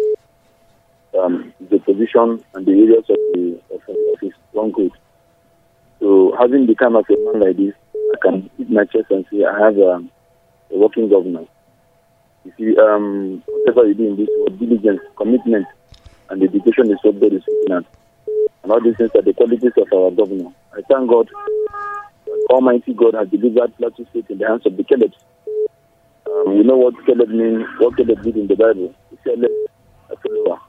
um, 1.19 1.53
the 1.59 1.79
position 1.79 2.43
and 2.53 2.65
the 2.65 2.71
areas 2.71 3.05
of, 3.09 3.17
the, 3.33 3.61
of, 3.71 3.81
of 3.87 4.19
his 4.21 4.33
stronghold. 4.49 4.91
So 6.01 6.35
having 6.39 6.67
become 6.67 6.95
a 6.95 7.03
man 7.09 7.41
like 7.41 7.57
this, 7.57 7.73
I 7.95 8.17
can 8.21 8.49
beat 8.57 8.69
my 8.69 8.85
chest 8.85 9.07
and 9.11 9.25
say 9.31 9.43
I 9.45 9.65
have 9.65 9.77
um, 9.79 10.11
a 10.71 10.77
working 10.77 11.09
governor. 11.09 11.45
You 12.45 12.53
see, 12.57 12.75
um, 12.79 13.43
whatever 13.47 13.87
you 13.87 13.95
do 13.95 14.07
in 14.09 14.17
this 14.17 14.29
world, 14.39 14.59
diligence, 14.59 15.01
commitment, 15.17 15.67
and 16.29 16.41
dedication 16.41 16.91
is 16.91 16.99
what 17.03 17.19
God 17.19 17.33
is 17.33 17.43
looking 17.47 17.77
at. 17.77 17.85
And 18.63 18.71
all 18.71 18.83
these 18.83 18.97
things 18.97 19.11
are 19.15 19.23
the 19.23 19.33
qualities 19.33 19.73
of 19.77 19.87
our 19.93 20.11
governor. 20.11 20.49
I 20.73 20.81
thank 20.91 21.09
God 21.09 21.27
Almighty 22.49 22.93
God 22.93 23.15
has 23.15 23.29
delivered 23.29 23.75
Plateau 23.77 24.05
State 24.09 24.27
in 24.29 24.37
the 24.39 24.47
hands 24.47 24.65
of 24.65 24.77
the 24.77 24.83
Calebs. 24.83 25.15
Um, 26.29 26.65
know 26.67 26.77
what 26.77 26.95
Caleb 27.05 27.29
means, 27.29 27.65
what 27.79 27.97
Caleb 27.97 28.23
did 28.23 28.37
in 28.37 28.47
the 28.47 28.55
Bible. 28.55 28.93
He 29.09 29.17
said, 29.23 29.39
"Let 29.39 29.51
a 30.11 30.15
follower." 30.17 30.59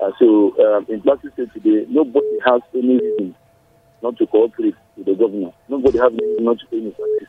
Uh, 0.00 0.10
so 0.18 0.56
um, 0.64 0.86
in 0.88 1.02
Plateau 1.02 1.28
State 1.34 1.52
today, 1.52 1.84
nobody 1.88 2.38
has 2.46 2.62
any 2.74 2.96
reason 2.96 3.36
not 4.02 4.16
to 4.16 4.26
cooperate 4.26 4.74
with 4.96 5.06
the 5.06 5.14
governor. 5.14 5.52
Nobody 5.68 5.98
has 5.98 6.12
any 6.12 6.24
reason 6.24 6.44
not 6.44 6.58
to 6.58 6.66
pay 6.68 6.80
taxes. 6.80 7.28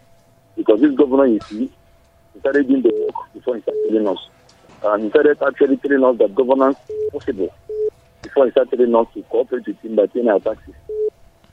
Because 0.55 0.79
this 0.81 0.95
governor, 0.97 1.27
you 1.27 1.41
see, 1.49 1.71
he 2.34 2.39
started 2.39 2.67
doing 2.67 2.84
the 2.84 2.93
work 2.95 3.15
before 3.34 3.55
he 3.57 3.62
started 3.62 3.84
telling 3.89 4.07
us. 4.07 4.21
And 4.84 5.03
he 5.03 5.10
started 5.12 5.38
actually 5.43 5.77
telling 5.84 6.03
us 6.03 6.15
that 6.19 6.36
governance 6.36 6.79
is 6.88 7.12
possible 7.12 7.51
before 8.23 8.45
he 8.45 8.51
started 8.51 8.71
telling 8.71 8.95
us 8.95 9.07
to 9.15 9.23
cooperate 9.27 9.67
with 9.67 9.79
him 9.84 9.95
by 9.95 10.07
paying 10.07 10.29
our 10.29 10.39
taxes. 10.39 10.75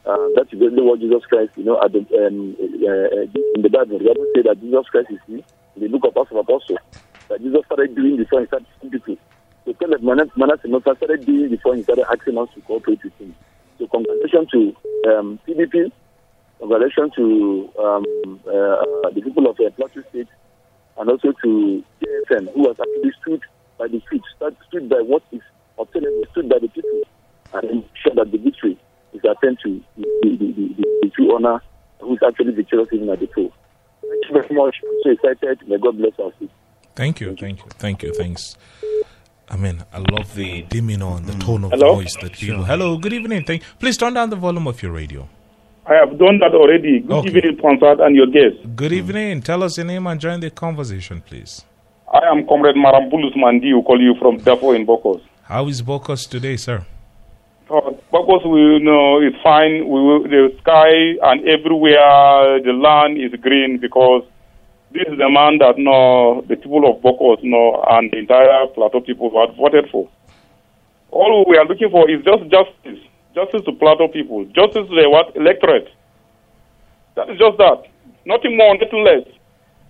Uh, 0.06 0.30
that's 0.36 0.52
exactly 0.54 0.82
what 0.82 1.00
Jesus 1.00 1.26
Christ, 1.28 1.50
you 1.56 1.64
know, 1.64 1.82
at 1.82 1.92
the, 1.92 2.00
um, 2.22 2.56
uh, 2.56 3.08
uh, 3.10 3.26
in 3.58 3.60
the 3.66 3.68
Bible, 3.68 3.98
the 3.98 4.06
Bible 4.06 4.30
says 4.34 4.46
that 4.46 4.60
Jesus 4.62 4.86
Christ 4.88 5.10
is 5.10 5.20
in 5.28 5.82
the 5.82 5.88
book 5.88 6.06
of 6.06 6.16
Acts 6.16 6.30
of 6.30 6.38
Apostles, 6.38 6.80
that 7.28 7.42
Jesus 7.42 7.60
started 7.66 7.94
doing 7.94 8.16
before 8.16 8.40
he 8.40 8.46
started 8.46 8.66
teaching 8.80 9.18
Caleb 9.88 10.02
Manasseh 10.36 10.68
Moses 10.68 10.96
started 10.96 11.24
doing 11.24 11.48
before 11.48 11.74
he 11.74 11.82
started 11.82 12.04
asking 12.12 12.36
us 12.36 12.48
to 12.54 12.60
cooperate 12.62 13.02
with 13.02 13.14
him. 13.18 13.34
So 13.78 13.86
congratulations 13.86 14.50
to 14.50 14.76
um, 15.10 15.38
PDP, 15.48 15.90
congratulations 16.58 17.12
to 17.16 17.70
um, 17.78 18.40
uh, 18.46 19.10
the 19.10 19.22
people 19.22 19.48
of 19.48 19.58
uh, 19.58 19.70
Plateau 19.76 20.02
State, 20.10 20.28
and 20.98 21.08
also 21.08 21.32
to 21.42 21.84
JFN, 22.02 22.52
who 22.52 22.68
has 22.68 22.76
actually 22.78 23.12
stood 23.22 23.40
by 23.78 23.88
the 23.88 24.02
feet, 24.10 24.22
stood 24.68 24.88
by 24.90 25.00
what 25.00 25.22
is 25.32 25.40
obtainable, 25.78 26.24
stood 26.32 26.48
by 26.48 26.58
the 26.58 26.68
people, 26.68 27.02
and 27.54 27.64
ensure 27.64 28.14
that 28.14 28.30
the 28.30 28.38
victory 28.38 28.76
is 29.14 29.20
attained 29.24 29.58
to 29.64 29.82
the, 29.96 30.04
the, 30.22 30.36
the, 30.36 30.52
the, 30.52 30.98
the 31.02 31.10
true 31.14 31.34
honor 31.34 31.62
who 32.00 32.12
is 32.12 32.20
actually 32.26 32.52
victorious 32.52 32.88
even 32.92 33.08
at 33.08 33.20
the 33.20 33.26
poll. 33.28 33.52
Thank 34.02 34.24
you 34.28 34.42
very 34.42 34.54
much. 34.54 34.76
I'm 34.84 34.98
so 35.02 35.10
excited. 35.12 35.66
May 35.66 35.78
God 35.78 35.96
bless 35.96 36.18
us. 36.18 36.34
Thank 36.94 37.20
you, 37.20 37.34
thank 37.36 37.58
you, 37.60 37.70
thank 37.78 38.02
you, 38.02 38.12
thanks. 38.12 38.56
I 39.50 39.56
mean, 39.56 39.82
I 39.92 39.98
love 39.98 40.34
the 40.34 40.62
demeanor 40.68 41.16
and 41.16 41.26
the 41.26 41.32
tone 41.44 41.64
of 41.64 41.70
Hello? 41.70 41.96
the 41.96 42.02
voice 42.02 42.16
that 42.20 42.32
people. 42.34 42.64
Hello, 42.64 42.98
good 42.98 43.12
evening. 43.14 43.44
Thank. 43.44 43.62
Please 43.78 43.96
turn 43.96 44.14
down 44.14 44.30
the 44.30 44.36
volume 44.36 44.66
of 44.66 44.82
your 44.82 44.92
radio. 44.92 45.28
I 45.86 45.94
have 45.94 46.18
done 46.18 46.38
that 46.40 46.52
already. 46.54 47.00
Good 47.00 47.12
Okay. 47.12 47.28
evening, 47.28 47.56
Ponsat, 47.56 48.04
and 48.04 48.14
your 48.14 48.26
guest. 48.26 48.76
Good 48.76 48.92
evening. 48.92 49.40
Tell 49.40 49.62
us 49.62 49.78
your 49.78 49.86
name 49.86 50.06
and 50.06 50.20
join 50.20 50.40
the 50.40 50.50
conversation, 50.50 51.22
please. 51.22 51.64
I 52.12 52.20
am 52.30 52.46
Comrade 52.46 52.76
Marambulus 52.76 53.34
Mandi, 53.36 53.70
who 53.70 53.82
call 53.82 54.00
you 54.00 54.14
from 54.18 54.38
Dafo 54.38 54.74
in 54.76 54.86
Bokkos. 54.86 55.20
How 55.44 55.66
is 55.68 55.80
Bokkos 55.82 56.28
today, 56.28 56.56
sir? 56.56 56.84
Uh, 57.70 57.80
Bokkos, 58.12 58.44
we 58.50 58.80
know 58.84 59.20
is 59.20 59.34
fine. 59.42 59.88
We 59.88 59.98
the 60.28 60.54
sky 60.60 60.92
and 61.30 61.40
everywhere 61.48 62.60
the 62.62 62.72
land 62.72 63.16
is 63.18 63.38
green 63.40 63.78
because 63.78 64.24
this 64.92 65.04
is 65.06 65.18
the 65.18 65.28
man 65.28 65.58
that 65.58 65.76
no 65.76 66.40
the 66.48 66.56
people 66.56 66.88
of 66.88 67.02
Bokkos 67.02 67.42
know 67.42 67.84
and 67.90 68.10
the 68.10 68.18
entire 68.18 68.66
Plateau 68.74 69.00
people 69.00 69.30
had 69.36 69.56
voted 69.56 69.90
for. 69.90 70.08
All 71.10 71.44
we 71.48 71.56
are 71.56 71.66
looking 71.66 71.90
for 71.90 72.08
is 72.10 72.24
just 72.24 72.44
justice, 72.48 73.00
justice 73.34 73.62
to 73.64 73.72
Plateau 73.72 74.08
people, 74.08 74.44
justice 74.46 74.88
to 74.88 74.94
the 74.94 75.08
what 75.08 75.36
electorate. 75.36 75.88
That 77.16 77.28
is 77.30 77.38
just 77.38 77.58
that, 77.58 77.84
nothing 78.24 78.56
more, 78.56 78.76
nothing 78.76 79.04
less. 79.04 79.26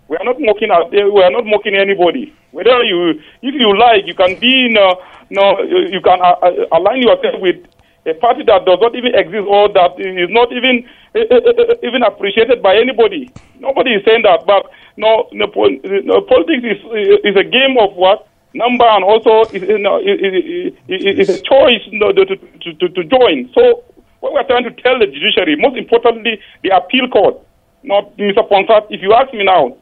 We 0.08 0.16
are 0.16 0.24
not 0.24 0.40
mocking. 0.40 0.70
At, 0.70 0.90
we 0.90 1.22
are 1.22 1.30
not 1.30 1.44
mocking 1.44 1.76
anybody. 1.76 2.32
Whether 2.50 2.82
you, 2.82 3.20
if 3.42 3.54
you 3.54 3.78
like, 3.78 4.06
you 4.06 4.14
can 4.14 4.40
be. 4.40 4.74
Uh, 4.74 4.94
no, 5.30 5.60
you 5.60 5.92
you 5.92 6.00
can 6.00 6.18
uh, 6.20 6.40
uh, 6.40 6.50
align 6.72 7.02
yourself 7.02 7.40
with 7.40 7.60
a 8.08 8.14
party 8.14 8.42
that 8.44 8.64
does 8.64 8.78
not 8.80 8.94
even 8.94 9.14
exist 9.14 9.46
or 9.46 9.68
that 9.72 9.98
is 10.00 10.30
not 10.30 10.50
even 10.52 10.88
uh, 11.14 11.20
uh, 11.30 11.52
uh, 11.52 11.74
even 11.82 12.02
appreciated 12.02 12.62
by 12.62 12.76
anybody. 12.76 13.30
Nobody 13.60 13.94
is 13.94 14.04
saying 14.04 14.22
that, 14.22 14.46
but 14.46 14.70
no, 14.96 15.28
no, 15.32 15.46
no 15.46 16.20
politics 16.22 16.64
is 16.64 16.80
is 17.24 17.36
a 17.36 17.44
game 17.44 17.76
of 17.78 17.94
what 17.94 18.28
number 18.54 18.84
and 18.84 19.04
also 19.04 19.50
you 19.52 19.78
know, 19.78 20.00
is 20.00 21.28
a 21.28 21.40
choice 21.42 21.82
you 21.86 21.98
know, 21.98 22.12
to, 22.12 22.24
to, 22.24 22.74
to, 22.74 22.88
to 22.88 23.04
join. 23.04 23.50
So 23.54 23.84
what 24.20 24.32
we're 24.32 24.46
trying 24.46 24.64
to 24.64 24.74
tell 24.82 24.98
the 24.98 25.06
judiciary, 25.06 25.56
most 25.56 25.76
importantly, 25.76 26.40
the 26.62 26.70
appeal 26.74 27.08
court, 27.08 27.38
not 27.82 28.16
Mr. 28.16 28.48
Ponsat, 28.48 28.86
if 28.90 29.02
you 29.02 29.12
ask 29.12 29.32
me 29.32 29.44
now, 29.44 29.76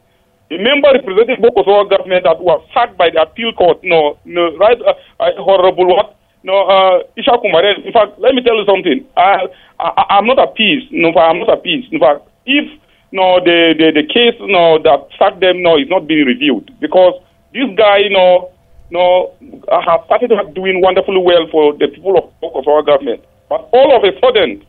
a 0.51 0.57
member 0.57 0.93
representing 0.93 1.37
Bokosowa 1.43 1.89
government 1.89 2.23
that 2.23 2.39
was 2.39 2.63
sacked 2.73 2.97
by 2.97 3.09
the 3.09 3.21
appeal 3.21 3.51
court, 3.53 3.79
no, 3.83 4.17
no 4.23 4.55
right, 4.57 4.77
uh, 4.81 4.93
uh, 5.19 5.31
horrible 5.37 5.87
what? 5.87 6.16
No, 6.47 6.63
uh, 6.63 7.03
Isha 7.17 7.31
Kumare. 7.43 7.75
In 7.85 7.91
fact, 7.91 8.17
let 8.19 8.33
me 8.33 8.41
tell 8.41 8.55
you 8.55 8.63
something. 8.65 9.05
I, 9.17 9.47
I, 9.81 10.05
I'm 10.15 10.25
not 10.25 10.39
appeased. 10.39 10.87
No, 10.93 11.11
I'm 11.11 11.39
not 11.39 11.51
appeased. 11.51 11.91
In 11.91 11.99
fact, 11.99 12.21
if 12.45 12.63
no, 13.11 13.43
the, 13.43 13.75
the, 13.77 13.91
the 13.91 14.07
case 14.07 14.39
no 14.39 14.79
that 14.79 15.09
sacked 15.19 15.41
them 15.41 15.61
no 15.61 15.77
is 15.77 15.89
not 15.89 16.07
being 16.07 16.25
reviewed 16.25 16.71
because 16.79 17.19
this 17.51 17.67
guy 17.75 18.07
no 18.07 18.51
no 18.91 19.35
uh, 19.67 19.81
has 19.83 19.99
started 20.05 20.31
doing 20.55 20.79
wonderfully 20.79 21.19
well 21.19 21.47
for 21.51 21.73
the 21.75 21.89
people 21.89 22.31
of 22.41 22.63
our 22.65 22.81
government, 22.81 23.25
but 23.49 23.67
all 23.73 23.91
of 23.91 24.07
a 24.07 24.17
sudden, 24.23 24.63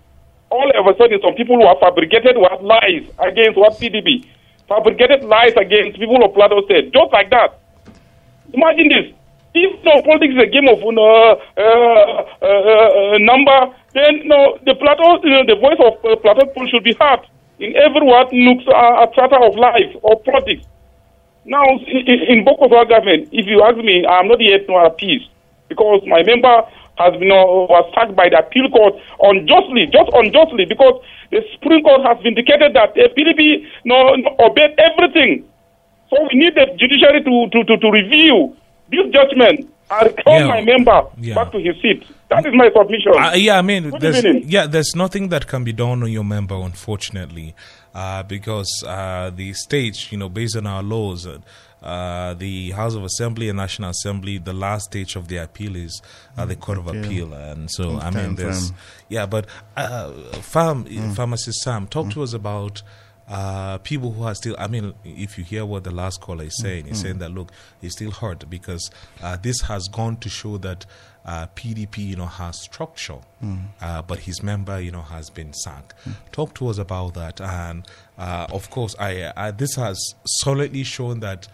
all 0.51 0.67
of 0.75 0.83
a 0.83 0.99
sudden, 0.99 1.21
some 1.23 1.35
people 1.35 1.55
who 1.63 1.67
have 1.67 1.79
fabricated 1.79 2.37
what 2.37 2.59
lies 2.65 3.07
against 3.21 3.57
what 3.57 3.79
PDP, 3.79 4.27
fabricated 4.67 5.23
lies 5.23 5.55
against 5.55 5.99
people 5.99 6.25
of 6.25 6.35
Plateau 6.35 6.61
State, 6.67 6.93
just 6.93 7.13
like 7.13 7.31
that. 7.31 7.61
Imagine 8.53 8.89
this. 8.89 9.18
If 9.55 9.85
no 9.85 10.03
politics 10.03 10.35
is 10.35 10.43
a 10.43 10.47
game 10.47 10.69
of 10.69 10.79
uh, 10.85 10.93
uh, 10.93 11.35
uh, 12.43 12.47
uh, 12.47 13.19
number, 13.19 13.75
then 13.95 14.29
no, 14.29 14.59
the 14.65 14.75
Plateau, 14.75 15.19
you 15.25 15.31
know, 15.31 15.45
the 15.47 15.57
voice 15.57 15.81
of 15.81 15.99
uh, 16.05 16.17
Plateau 16.21 16.47
people 16.47 16.69
should 16.69 16.85
be 16.85 16.95
heard 17.01 17.21
in 17.59 17.75
every 17.77 18.03
what 18.05 18.29
nooks 18.33 18.65
uh, 18.69 19.05
a 19.05 19.09
strata 19.13 19.41
of 19.41 19.57
life 19.57 19.97
or 20.03 20.21
politics. 20.21 20.65
Now, 21.45 21.65
in, 21.65 22.21
in 22.29 22.45
Boko's 22.45 22.71
government, 22.89 23.31
if 23.33 23.47
you 23.47 23.63
ask 23.65 23.77
me, 23.79 24.05
I'm 24.07 24.29
not 24.29 24.41
yet 24.41 24.69
no 24.69 24.91
peace 24.91 25.25
because 25.69 26.03
my 26.07 26.23
member 26.23 26.63
has 26.99 27.17
been 27.19 27.31
uh, 27.31 27.67
was 27.71 27.91
sacked 27.95 28.15
by 28.15 28.29
the 28.29 28.39
appeal 28.39 28.69
court 28.69 28.95
unjustly, 29.23 29.87
just 29.87 30.11
unjustly, 30.13 30.67
because 30.67 31.01
the 31.31 31.41
Supreme 31.55 31.83
Court 31.83 32.03
has 32.03 32.19
vindicated 32.23 32.75
that 32.75 32.95
the 32.95 33.09
PDP 33.17 33.65
no, 33.85 34.15
no, 34.17 34.37
obeyed 34.41 34.75
everything. 34.79 35.49
So 36.11 36.17
we 36.31 36.39
need 36.39 36.55
the 36.55 36.67
judiciary 36.77 37.23
to, 37.23 37.49
to, 37.53 37.65
to, 37.65 37.77
to 37.79 37.91
review 37.91 38.57
this 38.91 39.07
judgment 39.13 39.69
and 39.91 40.07
return 40.17 40.41
Yeah. 40.41 40.49
my 40.49 40.61
member 40.63 41.03
Yeah. 41.19 41.35
back 41.35 41.53
to 41.53 41.59
his 41.59 41.75
seat. 41.83 42.05
That 42.29 42.45
is 42.47 42.53
my 42.55 42.71
submission. 42.77 43.13
Uh, 43.17 43.33
yeah, 43.37 43.59
I 43.59 43.63
mean, 43.63 43.91
Good 43.91 44.01
there's, 44.01 44.19
evening. 44.25 44.45
yeah, 44.47 44.67
there's 44.67 44.95
nothing 44.95 45.29
that 45.29 45.47
can 45.47 45.65
be 45.65 45.73
done 45.73 46.03
on 46.03 46.13
your 46.13 46.25
member, 46.25 46.55
unfortunately, 46.57 47.55
uh, 47.95 48.23
because 48.25 48.69
uh, 48.87 49.31
the 49.35 49.53
stage, 49.55 50.09
you 50.13 50.19
know, 50.19 50.29
based 50.29 50.57
on 50.57 50.67
our 50.67 50.83
laws, 50.83 51.27
uh, 51.27 51.39
uh, 51.83 52.35
the 52.35 52.73
House 52.73 52.95
of 52.95 53.05
Assembly 53.05 53.49
and 53.49 53.57
National 53.57 53.91
Assembly, 53.91 54.37
the 54.37 54.53
last 54.53 54.87
stage 54.87 55.17
of 55.17 55.29
the 55.29 55.37
appeal 55.39 55.75
is 55.77 56.03
uh, 56.37 56.45
the 56.45 56.57
Court 56.57 56.77
of 56.77 56.89
Okay. 56.89 56.99
Appeal, 57.01 57.33
and 57.33 57.71
so 57.71 57.85
Mm, 57.93 58.03
I 58.03 58.11
mean, 58.11 58.13
time 58.13 58.35
there's, 58.35 58.69
frame. 58.71 58.81
yeah, 59.09 59.25
but 59.27 59.47
uh, 59.77 60.11
farm, 60.43 60.85
Mm. 60.85 61.15
pharmacist 61.15 61.61
Sam, 61.63 61.87
talk 61.87 62.11
to 62.11 62.23
us 62.23 62.35
about. 62.35 62.83
Uh, 63.29 63.77
people 63.79 64.13
who 64.13 64.23
are 64.25 64.35
still, 64.35 64.57
I 64.59 64.69
mean, 64.69 64.95
if 65.05 65.37
you 65.37 65.45
hear 65.45 65.67
what 65.67 65.85
the 65.85 65.91
last 65.91 66.21
caller 66.21 66.45
is 66.45 66.59
saying, 66.63 66.87
he's 66.87 66.99
Mm. 67.01 67.03
saying 67.03 67.19
that 67.19 67.31
look, 67.31 67.53
he's 67.81 67.93
still 67.93 68.11
hurt 68.11 68.49
because 68.49 68.91
uh, 69.23 69.37
this 69.37 69.61
has 69.63 69.87
gone 69.89 70.17
to 70.19 70.29
show 70.29 70.57
that 70.59 70.87
uh, 71.27 71.47
PDP, 71.55 71.99
you 71.99 72.17
know, 72.17 72.25
has 72.27 72.59
structure, 72.59 73.19
Mm. 73.45 73.65
uh, 73.83 74.01
but 74.01 74.21
his 74.21 74.43
member, 74.43 74.81
you 74.81 74.91
know, 74.91 75.03
has 75.03 75.29
been 75.29 75.53
sacked. 75.53 75.93
Talk 76.33 76.55
to 76.55 76.69
us 76.69 76.79
about 76.79 77.13
that, 77.15 77.39
and 77.41 77.87
uh, 78.17 78.47
of 78.51 78.71
course, 78.71 78.95
I, 78.99 79.31
I 79.37 79.51
this 79.51 79.75
has 79.75 79.99
solidly 80.25 80.85
shown 80.85 81.21
that 81.21 81.47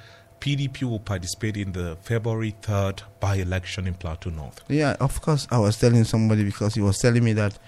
PDP 0.44 0.82
will 0.82 0.98
participate 0.98 1.56
in 1.56 1.72
the 1.72 1.96
February 2.02 2.54
third 2.60 3.02
by-election 3.18 3.86
in 3.86 3.94
Plateau 3.94 4.28
North. 4.28 4.60
Yeah, 4.68 4.94
of 5.00 5.22
course. 5.22 5.48
I 5.50 5.56
was 5.56 5.78
telling 5.78 6.04
somebody 6.04 6.44
because 6.44 6.74
he 6.74 6.82
was 6.82 6.98
telling 6.98 7.24
me 7.24 7.32
that 7.32 7.58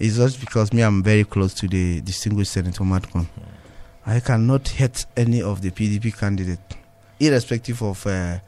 it's 0.00 0.16
just 0.16 0.40
because 0.40 0.72
me, 0.72 0.80
I'm 0.80 1.02
very 1.02 1.24
close 1.24 1.52
to 1.52 1.68
the 1.68 2.00
distinguished 2.00 2.52
Senator 2.52 2.82
Matcon. 2.82 3.26
I 4.06 4.20
cannot 4.20 4.66
hate 4.68 5.04
any 5.14 5.42
of 5.42 5.60
the 5.60 5.70
PDP 5.70 6.18
candidate, 6.18 6.60
irrespective 7.20 7.82
of 7.82 8.06
uh, 8.06 8.38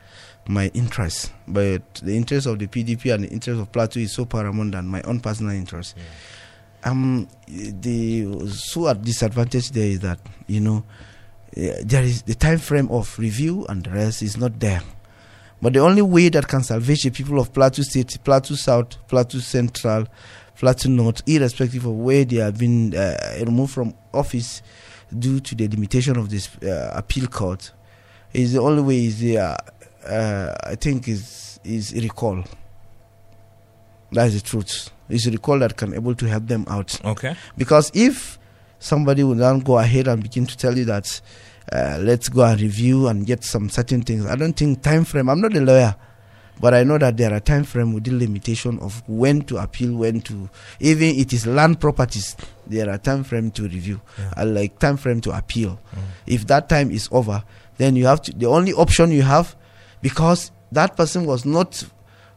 my 0.48 0.68
interest. 0.68 1.32
But 1.46 1.82
the 1.96 2.16
interest 2.16 2.46
of 2.46 2.58
the 2.58 2.68
PDP 2.68 3.12
and 3.12 3.24
the 3.24 3.28
interest 3.28 3.60
of 3.60 3.70
Plateau 3.72 4.00
is 4.00 4.12
so 4.12 4.24
paramount 4.24 4.72
than 4.72 4.86
my 4.86 5.02
own 5.02 5.20
personal 5.20 5.52
interest. 5.54 5.96
Um, 6.82 7.28
the 7.46 8.48
so 8.48 8.88
at 8.88 9.02
disadvantage 9.02 9.70
there 9.72 9.88
is 9.88 10.00
that 10.00 10.20
you 10.46 10.60
know 10.60 10.84
there 11.56 12.02
is 12.02 12.22
the 12.22 12.34
time 12.34 12.58
frame 12.58 12.88
of 12.90 13.18
review 13.18 13.64
and 13.68 13.84
the 13.84 13.90
rest 13.90 14.22
is 14.22 14.36
not 14.36 14.60
there. 14.60 14.82
But 15.62 15.72
the 15.72 15.80
only 15.80 16.02
way 16.02 16.28
that 16.28 16.46
can 16.46 16.62
salvage 16.62 17.02
the 17.02 17.10
people 17.10 17.40
of 17.40 17.52
Plateau 17.52 17.82
State, 17.82 18.18
Plateau 18.22 18.54
South, 18.54 18.96
Plateau 19.08 19.38
Central, 19.38 20.06
Plateau 20.54 20.90
North, 20.90 21.22
irrespective 21.26 21.86
of 21.86 21.92
where 21.92 22.24
they 22.24 22.36
have 22.36 22.58
been 22.58 22.94
uh, 22.94 23.16
removed 23.40 23.72
from 23.72 23.94
office 24.12 24.60
due 25.18 25.40
to 25.40 25.54
the 25.54 25.66
limitation 25.68 26.18
of 26.18 26.28
this 26.28 26.54
uh, 26.58 26.92
appeal 26.94 27.26
court, 27.26 27.72
is 28.34 28.52
the 28.52 28.60
only 28.60 28.82
way 28.82 29.06
is 29.06 29.18
the, 29.20 29.38
uh, 29.38 29.56
uh, 30.06 30.54
I 30.64 30.74
think 30.74 31.08
is 31.08 31.58
is 31.64 31.94
recall. 31.94 32.44
That 34.12 34.28
is 34.28 34.42
the 34.42 34.48
truth. 34.48 34.90
It's 35.08 35.26
recall 35.26 35.58
that 35.60 35.76
can 35.76 35.94
able 35.94 36.14
to 36.14 36.26
help 36.26 36.46
them 36.46 36.64
out. 36.68 37.04
Okay. 37.04 37.34
Because 37.56 37.90
if 37.94 38.38
somebody 38.78 39.24
will 39.24 39.34
then 39.34 39.60
go 39.60 39.78
ahead 39.78 40.06
and 40.06 40.22
begin 40.22 40.46
to 40.46 40.56
tell 40.56 40.76
you 40.76 40.84
that 40.84 41.20
uh, 41.72 41.98
let's 42.00 42.28
go 42.28 42.44
and 42.44 42.60
review 42.60 43.08
and 43.08 43.26
get 43.26 43.44
some 43.44 43.68
certain 43.68 44.02
things, 44.02 44.26
I 44.26 44.36
don't 44.36 44.52
think 44.54 44.82
time 44.82 45.04
frame. 45.04 45.28
I'm 45.28 45.40
not 45.40 45.56
a 45.56 45.60
lawyer, 45.60 45.94
but 46.60 46.74
I 46.74 46.84
know 46.84 46.98
that 46.98 47.16
there 47.16 47.32
are 47.34 47.40
time 47.40 47.64
frame 47.64 47.92
within 47.92 48.18
limitation 48.18 48.78
of 48.80 49.02
when 49.08 49.42
to 49.42 49.56
appeal, 49.58 49.94
when 49.96 50.20
to 50.22 50.48
even 50.80 51.16
it 51.16 51.32
is 51.32 51.46
land 51.46 51.80
properties. 51.80 52.36
There 52.66 52.88
are 52.90 52.98
time 52.98 53.24
frame 53.24 53.50
to 53.52 53.62
review, 53.62 54.00
uh, 54.36 54.44
like 54.46 54.78
time 54.78 54.96
frame 54.96 55.20
to 55.22 55.36
appeal. 55.36 55.78
If 56.26 56.46
that 56.46 56.68
time 56.68 56.90
is 56.90 57.08
over, 57.12 57.42
then 57.78 57.96
you 57.96 58.06
have 58.06 58.22
to. 58.22 58.32
The 58.32 58.46
only 58.46 58.72
option 58.72 59.10
you 59.10 59.22
have, 59.22 59.54
because 60.02 60.50
that 60.72 60.96
person 60.96 61.26
was 61.26 61.44
not 61.44 61.82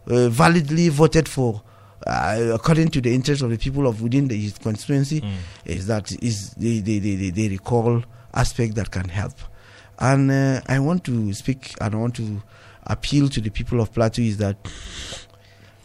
uh, 0.07 0.29
validly 0.29 0.89
voted 0.89 1.27
for 1.27 1.61
uh, 2.07 2.51
according 2.53 2.87
to 2.89 3.01
the 3.01 3.13
interest 3.13 3.41
of 3.41 3.49
the 3.49 3.57
people 3.57 3.85
of 3.87 4.01
within 4.01 4.27
the 4.27 4.35
his 4.35 4.57
constituency 4.57 5.21
is 5.65 5.87
that 5.87 6.11
is 6.23 6.51
they, 6.51 6.79
the, 6.79 6.99
the, 6.99 7.15
the, 7.15 7.29
the 7.31 7.49
recall 7.49 8.03
aspect 8.33 8.75
that 8.75 8.91
can 8.91 9.09
help. 9.09 9.33
And 10.01 10.31
uh, 10.31 10.61
i 10.67 10.79
want 10.79 11.03
to 11.05 11.33
speak 11.33 11.75
and 11.81 11.93
i 11.93 11.97
want 11.97 12.15
to 12.15 12.41
appeal 12.83 13.27
to 13.29 13.41
the 13.41 13.49
people 13.49 13.81
of 13.81 13.93
plateau 13.93 14.21
is 14.21 14.37
that 14.37 14.55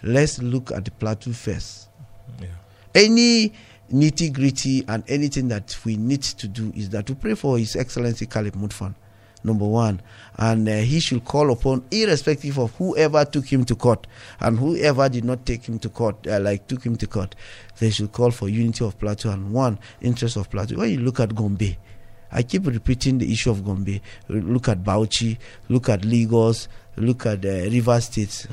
let's 0.03 0.41
look 0.41 0.71
at 0.73 0.85
the 0.85 0.91
plateau 0.91 1.33
first. 1.33 1.89
Any 2.95 3.53
nitty 3.93 4.33
gritty 4.33 4.85
and 4.89 5.03
anything 5.09 5.49
that 5.49 5.77
we 5.85 5.97
need 5.97 6.23
to 6.23 6.47
do 6.49 6.73
is 6.77 6.91
that 6.91 7.07
to 7.07 7.15
pray 7.17 7.35
for 7.35 7.59
his 7.59 7.75
excellency 7.77 8.25
caleb 8.27 8.55
Mutfwang 8.55 8.95
number 9.43 9.67
one. 9.67 10.01
And 10.39 10.69
uh, 10.69 10.77
he 10.79 11.01
should 11.01 11.25
call 11.25 11.51
upon 11.53 11.85
irrespective 11.91 12.59
of 12.59 12.75
whoever 12.77 13.25
took 13.25 13.47
him 13.47 13.65
to 13.67 13.75
court 13.77 14.07
and 14.41 14.59
whoever 14.59 15.09
did 15.09 15.25
not 15.25 15.45
take 15.45 15.65
him 15.65 15.79
to 15.81 15.89
court 15.89 16.27
uh, 16.27 16.41
like 16.41 16.67
took 16.67 16.85
him 16.85 16.97
to 16.97 17.07
court 17.07 17.35
they 17.79 17.91
should 17.91 18.13
call 18.13 18.31
for 18.31 18.49
unity 18.49 18.85
of 18.85 18.99
plateau 18.99 19.31
and 19.31 19.53
one 19.53 19.79
interest 20.01 20.37
of 20.37 20.49
plateau. 20.51 20.77
When 20.77 20.91
you 20.91 21.01
look 21.01 21.21
at 21.21 21.35
gombe 21.35 21.77
I 22.33 22.43
keep 22.43 22.67
repeating 22.67 23.19
the 23.19 23.31
issue 23.33 23.51
of 23.51 23.65
Gombe. 23.65 24.01
Look 24.29 24.69
at 24.69 24.83
Bauchi, 24.83 25.39
look 25.69 25.89
at 25.89 26.05
Lagos, 26.05 26.69
look 26.97 27.27
at 27.27 27.45
uh, 27.45 27.49
River 27.49 28.01
State. 28.01 28.47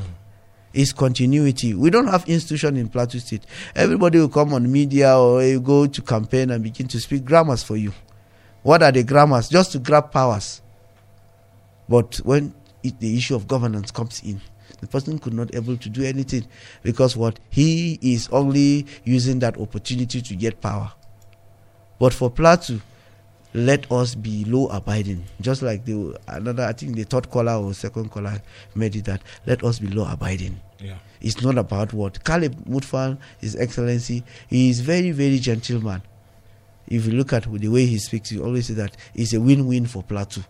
It's 0.74 0.94
continuity. 0.94 1.74
We 1.74 1.90
don't 1.90 2.08
have 2.08 2.28
institution 2.30 2.78
in 2.78 2.88
Plateau 2.88 3.20
State. 3.20 3.46
Everybody 3.76 4.20
will 4.20 4.30
come 4.30 4.54
on 4.54 4.72
media 4.72 5.18
or 5.18 5.44
you 5.44 5.60
go 5.60 5.86
to 5.88 6.02
campaign 6.02 6.50
and 6.50 6.64
begin 6.64 6.88
to 6.90 7.00
speak 7.00 7.26
grammars 7.26 7.62
for 7.62 7.76
you. 7.76 7.92
What 8.64 8.82
are 8.84 8.92
the 8.92 9.04
grammars? 9.04 9.50
Just 9.50 9.74
to 9.74 9.80
grab 9.80 10.12
powers. 10.12 10.62
But 11.90 12.16
when 12.24 12.54
it, 12.84 13.00
the 13.00 13.18
issue 13.18 13.36
of 13.36 13.48
governance 13.48 13.92
comes 13.92 14.22
in, 14.24 14.40
the 14.80 14.88
person 14.88 15.20
could 15.20 15.34
not 15.34 15.54
able 15.54 15.76
to 15.76 15.90
do 15.90 16.04
anything 16.04 16.46
because 16.84 17.18
what 17.18 17.40
he 17.50 18.00
is 18.02 18.30
only 18.32 18.86
using 19.04 19.40
that 19.40 19.58
opportunity 19.60 20.22
to 20.22 20.36
get 20.36 20.62
power. 20.62 20.94
But 22.00 22.14
for 22.14 22.30
Plateau, 22.32 22.80
let 23.54 23.92
us 23.92 24.16
be 24.16 24.46
law 24.46 24.68
abiding. 24.68 25.24
Just 25.42 25.62
like 25.62 25.86
the 25.86 26.18
another, 26.28 26.64
I 26.64 26.74
think 26.74 26.96
the 26.96 27.04
third 27.04 27.30
caller 27.30 27.54
or 27.54 27.74
second 27.74 28.10
caller 28.10 28.42
made 28.76 28.96
it 28.96 29.06
that 29.06 29.22
let 29.46 29.64
us 29.64 29.80
be 29.80 29.88
law 29.88 30.12
abiding. 30.12 30.60
Yeah. 30.80 30.98
It's 31.20 31.42
not 31.42 31.58
about 31.58 31.94
what 31.94 32.24
Caleb 32.24 32.66
Mutfwang, 32.66 33.18
His 33.40 33.56
Excellency, 33.56 34.24
he 34.48 34.70
is 34.70 34.80
very 34.80 35.12
very 35.12 35.40
gentleman. 35.40 36.02
If 36.88 37.06
you 37.06 37.14
look 37.14 37.34
at 37.34 37.44
the 37.44 37.68
way 37.68 37.86
he 37.86 37.98
speaks, 38.00 38.32
you 38.32 38.44
always 38.44 38.68
say 38.68 38.74
that 38.76 38.98
it's 39.14 39.34
a 39.34 39.40
win-win 39.40 39.86
for 39.86 40.04
Plateau. 40.04 40.42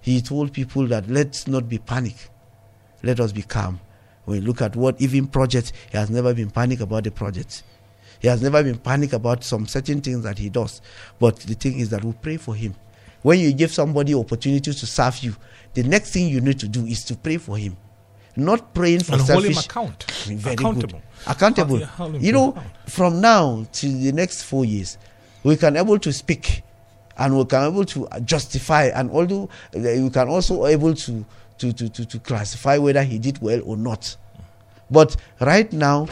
He 0.00 0.20
told 0.22 0.52
people 0.52 0.86
that 0.86 1.08
let's 1.08 1.46
not 1.46 1.68
be 1.68 1.78
panic, 1.78 2.14
let 3.02 3.18
us 3.20 3.32
be 3.32 3.42
calm. 3.42 3.80
When 4.24 4.40
you 4.40 4.46
look 4.46 4.62
at 4.62 4.74
what 4.74 5.00
even 5.00 5.26
projects, 5.26 5.72
he 5.90 5.98
has 5.98 6.10
never 6.10 6.34
been 6.34 6.50
panic 6.50 6.80
about 6.80 7.04
the 7.04 7.10
projects. 7.10 7.62
He 8.20 8.28
has 8.28 8.40
never 8.42 8.62
been 8.62 8.78
panic 8.78 9.12
about 9.12 9.44
some 9.44 9.66
certain 9.66 10.00
things 10.00 10.22
that 10.24 10.38
he 10.38 10.48
does. 10.48 10.80
But 11.18 11.36
the 11.40 11.54
thing 11.54 11.78
is 11.78 11.90
that 11.90 12.04
we 12.04 12.12
pray 12.12 12.36
for 12.36 12.54
him. 12.54 12.74
When 13.22 13.38
you 13.40 13.52
give 13.52 13.72
somebody 13.72 14.14
opportunity 14.14 14.72
to 14.72 14.86
serve 14.86 15.18
you, 15.18 15.34
the 15.74 15.82
next 15.82 16.12
thing 16.12 16.28
you 16.28 16.40
need 16.40 16.58
to 16.60 16.68
do 16.68 16.86
is 16.86 17.04
to 17.04 17.16
pray 17.16 17.36
for 17.38 17.58
him. 17.58 17.76
Not 18.36 18.74
praying 18.74 19.00
for 19.00 19.12
And 19.12 19.22
hold 19.22 19.42
selfish. 19.44 19.56
him 19.56 19.64
account- 19.70 20.10
Very 20.26 20.54
accountable. 20.54 20.98
good. 20.98 21.02
Accountable. 21.26 21.80
You 22.20 22.32
know, 22.32 22.50
account. 22.50 22.66
from 22.86 23.20
now 23.20 23.66
to 23.72 23.88
the 23.88 24.12
next 24.12 24.42
four 24.42 24.64
years, 24.64 24.98
we 25.42 25.56
can 25.56 25.76
able 25.76 25.98
to 25.98 26.12
speak 26.12 26.62
and 27.18 27.36
we 27.36 27.44
can 27.46 27.64
able 27.72 27.84
to 27.86 28.06
justify 28.24 28.84
and 28.94 29.10
although 29.10 29.44
uh, 29.74 29.78
we 29.80 30.10
can 30.10 30.28
also 30.28 30.66
able 30.66 30.94
to 30.94 31.24
to, 31.58 31.72
to, 31.72 31.88
to, 31.88 32.04
to 32.04 32.18
classify 32.18 32.76
whether 32.76 33.02
he 33.02 33.18
did 33.18 33.40
well 33.40 33.62
or 33.64 33.78
not. 33.78 34.14
But 34.90 35.16
right 35.40 35.72
now, 35.72 36.06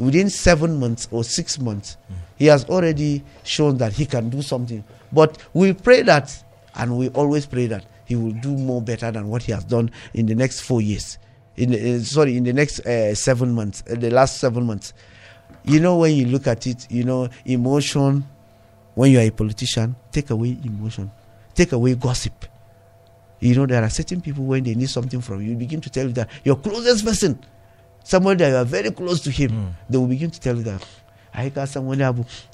within 0.00 0.30
seven 0.30 0.80
months 0.80 1.06
or 1.10 1.22
six 1.22 1.58
months, 1.58 1.96
he 2.36 2.46
has 2.46 2.64
already 2.64 3.22
shown 3.44 3.76
that 3.78 3.92
he 3.92 4.06
can 4.06 4.30
do 4.30 4.42
something. 4.42 4.82
But 5.12 5.38
we 5.52 5.72
pray 5.74 6.02
that, 6.02 6.42
and 6.74 6.96
we 6.98 7.08
always 7.10 7.46
pray 7.46 7.66
that 7.66 7.84
he 8.06 8.16
will 8.16 8.32
do 8.32 8.50
more 8.56 8.82
better 8.82 9.10
than 9.10 9.28
what 9.28 9.42
he 9.42 9.52
has 9.52 9.64
done 9.64 9.90
in 10.14 10.26
the 10.26 10.34
next 10.34 10.60
four 10.60 10.80
years. 10.80 11.18
In 11.56 11.74
uh, 11.74 12.02
sorry, 12.02 12.36
in 12.36 12.44
the 12.44 12.52
next 12.52 12.80
uh, 12.80 13.14
seven 13.14 13.52
months, 13.54 13.84
uh, 13.90 13.94
the 13.94 14.10
last 14.10 14.38
seven 14.38 14.64
months. 14.64 14.92
You 15.64 15.78
know, 15.80 15.98
when 15.98 16.14
you 16.16 16.26
look 16.26 16.46
at 16.46 16.66
it, 16.66 16.90
you 16.90 17.04
know, 17.04 17.28
emotion. 17.44 18.24
When 18.94 19.12
you 19.12 19.18
are 19.20 19.22
a 19.22 19.30
politician, 19.30 19.94
take 20.10 20.30
away 20.30 20.58
emotion, 20.64 21.10
take 21.54 21.72
away 21.72 21.94
gossip. 21.94 22.44
You 23.38 23.54
know, 23.54 23.66
there 23.66 23.82
are 23.82 23.88
certain 23.88 24.20
people 24.20 24.44
when 24.44 24.64
they 24.64 24.74
need 24.74 24.90
something 24.90 25.20
from 25.20 25.42
you, 25.42 25.54
begin 25.54 25.80
to 25.82 25.90
tell 25.90 26.06
you 26.06 26.12
that 26.14 26.28
your 26.44 26.56
closest 26.56 27.04
person, 27.04 27.38
someone 28.04 28.36
that 28.38 28.48
you 28.48 28.56
are 28.56 28.64
very 28.64 28.90
close 28.90 29.20
to 29.22 29.30
him, 29.30 29.74
they 29.88 29.98
will 29.98 30.06
begin 30.06 30.30
to 30.30 30.40
tell 30.40 30.56
you 30.56 30.62
that 30.64 30.84
I 31.34 31.48
got 31.48 31.68
someone 31.68 32.00
else. 32.00 32.46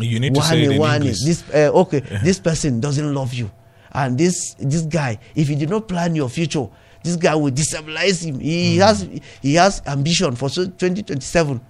You 0.00 0.20
need 0.20 0.34
to 0.34 0.42
say 0.42 0.62
it 0.62 0.70
in 0.72 0.78
English. 1.02 1.24
This 1.24 1.42
uh, 1.54 1.70
okay, 1.74 2.00
this 2.22 2.38
person 2.38 2.80
doesn't 2.80 3.14
love 3.14 3.32
you, 3.34 3.50
and 3.92 4.16
this 4.18 4.54
this 4.58 4.82
guy, 4.82 5.18
if 5.34 5.48
you 5.48 5.56
did 5.56 5.70
not 5.70 5.88
plan 5.88 6.14
your 6.14 6.28
future, 6.28 6.66
this 7.02 7.16
guy 7.16 7.34
will 7.34 7.50
destabilize 7.50 8.24
him. 8.24 8.38
He 8.40 8.76
has 8.78 9.08
he 9.42 9.54
has 9.54 9.82
ambition 9.86 10.36
for 10.36 10.48
so 10.50 10.64
2027, 10.66 11.60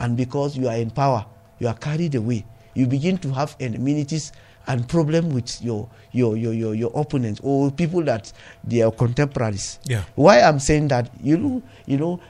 and 0.00 0.16
because 0.16 0.56
you 0.56 0.66
are 0.68 0.76
in 0.76 0.90
power, 0.90 1.26
you 1.58 1.68
are 1.68 1.74
carried 1.74 2.14
away. 2.14 2.44
You 2.74 2.86
begin 2.86 3.18
to 3.18 3.32
have 3.32 3.54
amenities 3.60 4.32
and 4.66 4.86
problem 4.88 5.30
with 5.30 5.60
your 5.62 5.88
your 6.12 6.36
your 6.36 6.52
your, 6.54 6.74
your 6.74 6.92
opponents 6.94 7.40
or 7.42 7.70
people 7.70 8.02
that 8.04 8.32
they 8.64 8.82
are 8.82 8.90
contemporaries. 8.92 9.78
Yeah. 9.84 10.04
Why 10.14 10.40
I'm 10.40 10.58
saying 10.58 10.88
that 10.88 11.10
you 11.22 11.36
know 11.36 11.62
you 11.86 11.96
know 11.96 12.20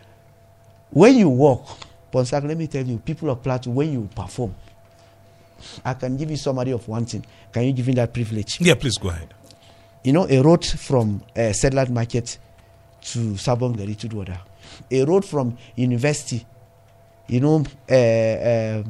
when 0.91 1.17
you 1.17 1.29
walk, 1.29 1.67
Ponsah, 2.13 2.43
let 2.47 2.57
me 2.57 2.67
tell 2.67 2.85
you, 2.85 2.99
people 2.99 3.31
of 3.31 3.43
Plateau, 3.43 3.71
when 3.71 3.93
you 3.93 4.09
perform, 4.15 4.55
I 5.85 5.95
can 5.95 6.17
give 6.17 6.31
you 6.31 6.37
summary 6.37 6.71
of 6.71 6.87
one 6.89 7.05
thing. 7.05 7.25
Can 7.53 7.65
you 7.65 7.73
give 7.73 7.87
me 7.87 7.95
that 7.95 8.13
privilege? 8.13 8.61
Yeah, 8.61 8.75
please 8.75 8.97
go 8.99 9.09
ahead. 9.09 9.35
You 10.05 10.13
know, 10.13 10.27
a 10.29 10.41
road 10.41 10.65
from 10.65 11.23
uh, 11.37 11.41
Sedland 11.53 11.91
Market 11.91 12.39
to 13.03 13.19
Sabon 13.35 13.77
Gari 13.77 13.97
to 13.99 14.09
Dwada. 14.09 14.39
A 14.91 15.05
road 15.05 15.25
from 15.25 15.57
university, 15.75 16.47
you 17.27 17.41
know, 17.41 17.65
uh, 17.91 17.95
uh, 17.95 18.83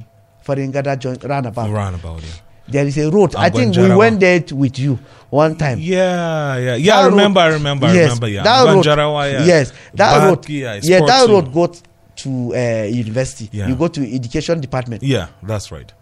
Faringada 0.44 0.98
joint 0.98 1.22
roundabout. 1.24 1.70
Roundabout, 1.70 2.22
yeah. 2.22 2.28
There 2.68 2.86
is 2.86 2.98
a 2.98 3.10
road. 3.10 3.34
I 3.34 3.48
think 3.48 3.74
we 3.76 3.94
went 3.96 4.20
there 4.20 4.44
with 4.52 4.78
you 4.78 4.98
one 5.30 5.56
time. 5.56 5.78
Yeah, 5.80 6.56
yeah, 6.58 6.74
yeah. 6.74 6.98
I 6.98 7.06
remember, 7.06 7.40
road- 7.40 7.46
I 7.46 7.52
remember, 7.54 7.86
I 7.86 7.98
remember. 8.02 8.28
Yeah, 8.28 8.42
that 8.42 8.64
road, 8.66 8.84
Banjarawa, 8.84 9.32
yeah. 9.32 9.44
yes, 9.44 9.72
that 9.94 10.18
Back, 10.18 10.28
road, 10.28 10.48
yeah, 10.50 10.80
yeah, 10.82 11.00
that 11.00 11.28
road 11.28 11.52
got 11.52 11.80
to 12.18 12.54
uh, 12.54 12.84
university. 12.84 13.48
Yeah. 13.52 13.68
You 13.68 13.74
go 13.76 13.88
to 13.88 14.14
education 14.14 14.60
department. 14.60 15.02
Yeah, 15.02 15.28
that's 15.42 15.70
right. 15.72 15.92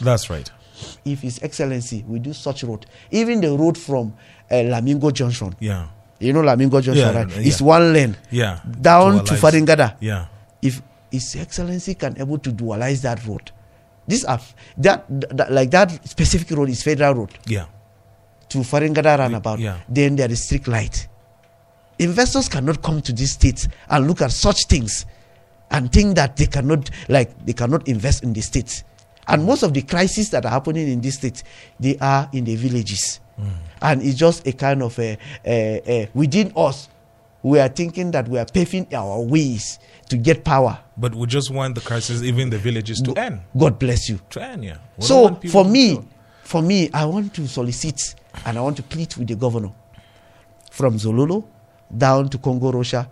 That's 0.00 0.28
right. 0.30 0.50
If 1.04 1.20
His 1.22 1.40
Excellency 1.42 2.04
we 2.06 2.18
do 2.18 2.32
such 2.32 2.64
road, 2.64 2.86
even 3.10 3.40
the 3.40 3.50
road 3.56 3.76
from 3.78 4.14
uh, 4.50 4.54
Lamingo 4.54 5.12
Junction. 5.12 5.54
Yeah. 5.60 5.88
You 6.20 6.32
know 6.32 6.42
Lamingo 6.42 6.80
Junction, 6.82 6.96
Yeah, 7.08 7.12
right? 7.22 7.28
yeah. 7.30 7.42
It's 7.48 7.60
one 7.60 7.92
lane. 7.92 8.16
Yeah. 8.30 8.60
Down 8.80 9.24
to 9.24 9.32
Dualize. 9.34 9.38
Faringada. 9.66 9.96
Yeah. 10.00 10.26
If 10.60 10.82
His 11.10 11.36
Excellency 11.36 11.94
can 11.94 12.18
able 12.20 12.38
to 12.38 12.50
dualize 12.52 13.02
that 13.02 13.24
road, 13.26 13.50
this 14.06 14.24
are 14.24 14.40
that, 14.78 15.04
that 15.36 15.50
like 15.52 15.70
that 15.70 16.06
specific 16.08 16.50
road 16.56 16.68
is 16.68 16.82
federal 16.82 17.14
road 17.14 17.30
Yeah. 17.46 17.66
to 18.50 18.58
Faringada 18.58 19.18
roundabout. 19.18 19.58
Yeah. 19.58 19.78
Then 19.88 20.16
there 20.16 20.30
is 20.30 20.44
strict 20.44 20.68
light. 20.68 21.08
investors 21.98 22.48
cannot 22.48 22.82
come 22.82 23.00
to 23.02 23.12
this 23.12 23.32
state 23.32 23.68
and 23.88 24.06
look 24.08 24.22
at 24.22 24.32
such 24.32 24.66
things 24.66 25.06
and 25.72 25.92
think 25.92 26.16
that 26.16 26.36
they 26.36 26.46
cannot 26.46 26.90
like 27.08 27.44
they 27.44 27.52
cannot 27.52 27.88
invest 27.88 28.22
in 28.22 28.32
the 28.32 28.40
state. 28.40 28.84
And 29.28 29.44
most 29.44 29.62
of 29.62 29.72
the 29.72 29.82
crises 29.82 30.30
that 30.30 30.44
are 30.44 30.50
happening 30.50 30.88
in 30.88 31.00
this 31.00 31.14
state 31.16 31.42
they 31.80 31.96
are 31.98 32.28
in 32.32 32.44
the 32.44 32.56
villages. 32.56 33.20
And 33.80 34.02
it's 34.02 34.16
just 34.16 34.46
a 34.46 34.52
kind 34.52 34.82
of 34.82 34.96
a, 35.00 35.18
a, 35.44 35.82
a 35.86 36.08
within 36.14 36.52
us 36.54 36.88
we 37.42 37.58
are 37.58 37.68
thinking 37.68 38.12
that 38.12 38.28
we 38.28 38.38
are 38.38 38.44
paving 38.46 38.86
our 38.94 39.20
ways 39.20 39.80
to 40.08 40.16
get 40.16 40.44
power. 40.44 40.78
But 40.96 41.12
we 41.12 41.26
just 41.26 41.50
want 41.50 41.74
the 41.74 41.80
crisis, 41.80 42.22
even 42.22 42.50
the 42.50 42.58
villages, 42.58 43.00
to 43.02 43.14
end. 43.14 43.40
god 43.58 43.80
bless 43.80 44.08
you. 44.08 44.20
To 44.30 44.40
end, 44.40 44.64
yeah. 44.64 44.76
We 44.96 45.02
so 45.04 45.34
for 45.50 45.64
me 45.64 45.98
for 46.52 46.60
me 46.60 46.90
i 46.92 47.04
want 47.06 47.32
to 47.32 47.46
solicit 47.48 48.14
and 48.44 48.58
i 48.58 48.60
want 48.60 48.76
to 48.76 48.82
plead 48.82 49.14
with 49.16 49.26
the 49.28 49.34
governor 49.34 49.70
from 50.70 50.96
zololo 50.98 51.44
down 51.96 52.28
to 52.28 52.36
congo 52.36 52.70
russia 52.72 53.08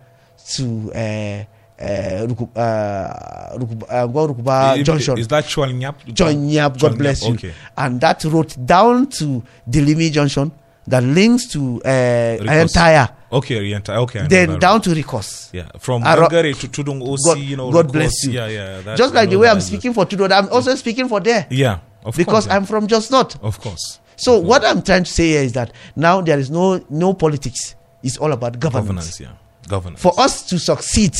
to 0.53 0.91
uh, 0.93 1.43
uh, 1.81 2.27
Ruku, 2.27 2.49
uh, 2.55 2.59
uh, 2.59 4.07
Rukuba 4.07 4.77
If- 4.77 4.85
junction 4.85 5.17
Is 5.17 5.27
that 5.27 5.45
Chwalnyap? 5.45 5.95
Chonyap, 6.13 6.79
God 6.79 6.93
Chwalnyap, 6.93 6.97
bless 6.97 7.23
you. 7.25 7.33
Okay. 7.33 7.53
And 7.77 7.99
that 8.01 8.23
road 8.25 8.53
down 8.65 9.07
to 9.07 9.43
Delimi 9.69 10.11
Junction 10.11 10.51
that 10.87 11.03
links 11.03 11.47
to 11.53 11.81
uh. 11.83 12.67
Tire. 12.67 13.09
Okay, 13.33 13.55
Oriental. 13.57 13.95
Okay. 14.03 14.27
Then 14.27 14.49
that 14.51 14.59
down 14.59 14.73
road. 14.73 14.83
to 14.83 14.89
Rikos. 14.91 15.49
Yeah, 15.53 15.69
from 15.79 16.03
Gangare 16.03 16.53
to 16.59 16.67
Tudung 16.67 17.01
OC, 17.01 17.19
God, 17.25 17.37
you 17.39 17.55
know. 17.55 17.71
God 17.71 17.87
Rikos. 17.87 17.91
bless 17.93 18.23
you. 18.25 18.31
Yeah, 18.33 18.47
yeah. 18.47 18.81
that- 18.81 18.97
Just 18.97 19.13
like 19.13 19.29
the 19.29 19.37
way 19.37 19.45
that 19.47 19.51
I'm 19.53 19.57
is- 19.59 19.67
speaking 19.67 19.93
for 19.93 20.05
Tudor, 20.05 20.27
I'm 20.33 20.49
also 20.49 20.75
speaking 20.75 21.07
for 21.07 21.19
there. 21.21 21.47
Yeah, 21.49 21.79
of 22.03 22.15
because 22.17 22.25
course. 22.33 22.47
yeah. 22.47 22.55
I'm 22.55 22.65
from 22.65 22.87
Just 22.87 23.09
Not. 23.11 23.41
Of 23.43 23.59
course. 23.61 23.99
So 24.17 24.37
what 24.37 24.63
I'm 24.65 24.81
trying 24.81 25.05
to 25.05 25.11
say 25.11 25.29
here 25.29 25.41
is 25.43 25.53
that 25.53 25.71
now 25.95 26.21
there 26.21 26.37
is 26.37 26.51
no 26.51 26.83
no 26.89 27.13
politics. 27.13 27.75
It's 28.03 28.17
all 28.17 28.31
about 28.33 28.59
governance. 28.59 28.87
Governance, 28.87 29.19
yeah. 29.21 29.67
Governance. 29.69 30.01
For 30.01 30.13
us 30.19 30.43
to 30.47 30.59
succeed, 30.59 31.15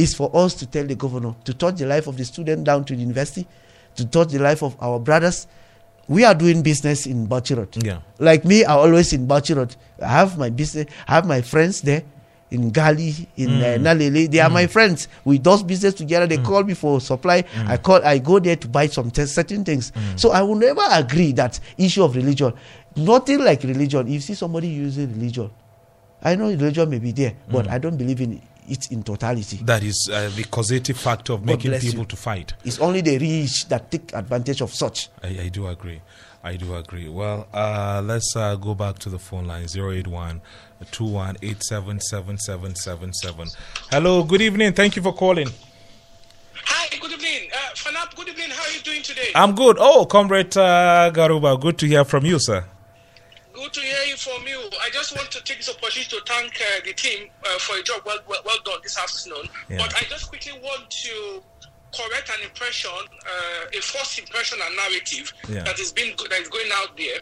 is 0.00 0.14
for 0.14 0.30
us 0.34 0.54
to 0.54 0.66
tell 0.66 0.84
the 0.86 0.94
governor 0.94 1.34
to 1.44 1.52
touch 1.54 1.76
the 1.76 1.86
life 1.86 2.06
of 2.06 2.16
the 2.16 2.24
student 2.24 2.64
down 2.64 2.84
to 2.84 2.94
the 2.94 3.00
university, 3.00 3.46
to 3.96 4.04
touch 4.06 4.28
the 4.28 4.38
life 4.38 4.62
of 4.62 4.74
our 4.80 4.98
brothers. 4.98 5.46
We 6.08 6.24
are 6.24 6.34
doing 6.34 6.62
business 6.62 7.06
in 7.06 7.26
Bauchi 7.28 7.56
Road. 7.56 7.76
Yeah. 7.84 8.00
Like 8.18 8.44
me, 8.44 8.64
I 8.64 8.72
always 8.74 9.12
in 9.12 9.26
Bauchi 9.28 9.54
Road. 9.54 9.76
I 10.02 10.08
have 10.08 10.36
my 10.38 10.50
business. 10.50 10.86
I 11.06 11.14
have 11.14 11.26
my 11.26 11.40
friends 11.42 11.82
there 11.82 12.02
in 12.50 12.72
Gali, 12.72 13.26
in 13.36 13.48
Mm. 13.50 13.62
uh, 13.62 13.78
Nalele. 13.78 14.28
They 14.28 14.40
are 14.40 14.50
my 14.50 14.66
friends. 14.66 15.06
We 15.24 15.38
do 15.38 15.62
business 15.62 15.94
together. 15.94 16.26
They 16.26 16.38
call 16.38 16.64
me 16.64 16.74
for 16.74 17.00
supply. 17.00 17.42
Mm. 17.42 17.68
I 17.68 17.76
call. 17.76 18.00
I 18.04 18.18
go 18.18 18.40
there 18.40 18.56
to 18.56 18.66
buy 18.68 18.88
some 18.88 19.10
t- 19.12 19.24
certain 19.26 19.64
things. 19.64 19.92
So 20.16 20.32
I 20.32 20.42
will 20.42 20.56
never 20.56 20.82
agree 20.90 21.30
that 21.32 21.60
issue 21.78 22.02
of 22.02 22.16
religion. 22.16 22.52
Nothing 22.96 23.38
like 23.44 23.62
religion. 23.62 24.06
If 24.08 24.12
you 24.14 24.20
see 24.20 24.34
somebody 24.34 24.66
using 24.66 25.12
religion, 25.14 25.48
I 26.22 26.34
know 26.34 26.46
religion 26.48 26.90
may 26.90 26.98
be 26.98 27.12
there, 27.12 27.34
but 27.48 27.66
Mm. 27.66 27.70
I 27.70 27.78
don't 27.78 27.96
believe 27.96 28.20
in 28.20 28.32
it 28.32 28.42
in 28.90 29.02
totality. 29.02 29.58
That 29.62 29.82
is 29.82 30.08
uh, 30.12 30.30
the 30.34 30.44
causative 30.44 30.96
factor 30.96 31.32
of 31.34 31.40
God 31.40 31.46
making 31.46 31.72
people 31.80 32.00
you. 32.00 32.04
to 32.06 32.16
fight. 32.16 32.54
It's 32.64 32.78
only 32.78 33.00
the 33.00 33.18
rich 33.18 33.68
that 33.68 33.90
take 33.90 34.12
advantage 34.14 34.60
of 34.60 34.72
such. 34.72 35.08
I, 35.22 35.28
I 35.42 35.48
do 35.48 35.66
agree. 35.66 36.00
I 36.42 36.56
do 36.56 36.74
agree. 36.74 37.08
Well, 37.08 37.46
uh, 37.52 38.00
let's 38.04 38.34
uh, 38.34 38.56
go 38.56 38.74
back 38.74 38.98
to 39.00 39.10
the 39.10 39.18
phone 39.18 39.46
line 39.46 39.66
081 39.74 40.40
21877777. 40.86 43.56
Hello, 43.90 44.24
good 44.24 44.40
evening. 44.40 44.72
Thank 44.72 44.96
you 44.96 45.02
for 45.02 45.12
calling. 45.12 45.48
Hi, 46.64 46.88
good 46.98 47.12
evening. 47.12 47.50
Uh, 47.52 47.56
Fanap, 47.74 48.14
good 48.16 48.28
evening. 48.28 48.48
How 48.50 48.62
are 48.62 48.70
you 48.72 48.80
doing 48.80 49.02
today? 49.02 49.28
I'm 49.34 49.54
good. 49.54 49.76
Oh, 49.78 50.06
Comrade 50.06 50.56
uh, 50.56 51.10
Garuba, 51.12 51.60
good 51.60 51.76
to 51.78 51.86
hear 51.86 52.04
from 52.04 52.24
you, 52.24 52.38
sir. 52.40 52.64
Good 53.52 53.72
to 53.74 53.80
hear 53.80 54.04
you 54.08 54.09
from 54.20 54.46
you. 54.46 54.60
I 54.82 54.90
just 54.90 55.16
want 55.16 55.30
to 55.32 55.42
take 55.44 55.58
this 55.58 55.68
opportunity 55.70 56.10
to 56.16 56.22
thank 56.26 56.60
uh, 56.60 56.80
the 56.84 56.92
team 56.92 57.28
uh, 57.44 57.58
for 57.58 57.76
a 57.76 57.82
job 57.82 58.02
well, 58.04 58.18
well, 58.28 58.40
well 58.44 58.58
done 58.64 58.80
this 58.82 58.98
afternoon. 58.98 59.48
Yeah. 59.68 59.78
But 59.78 59.94
I 59.96 60.02
just 60.08 60.28
quickly 60.28 60.52
want 60.62 60.90
to 60.90 61.42
correct 61.96 62.30
an 62.38 62.44
impression, 62.44 62.90
uh, 62.92 63.66
a 63.76 63.80
false 63.80 64.18
impression 64.18 64.58
and 64.62 64.76
narrative 64.76 65.32
Yeah. 65.48 65.62
that 65.64 65.78
is 65.80 65.90
being 65.92 66.14
that 66.16 66.38
is 66.40 66.48
going 66.48 66.70
out 66.74 66.96
there, 66.96 67.18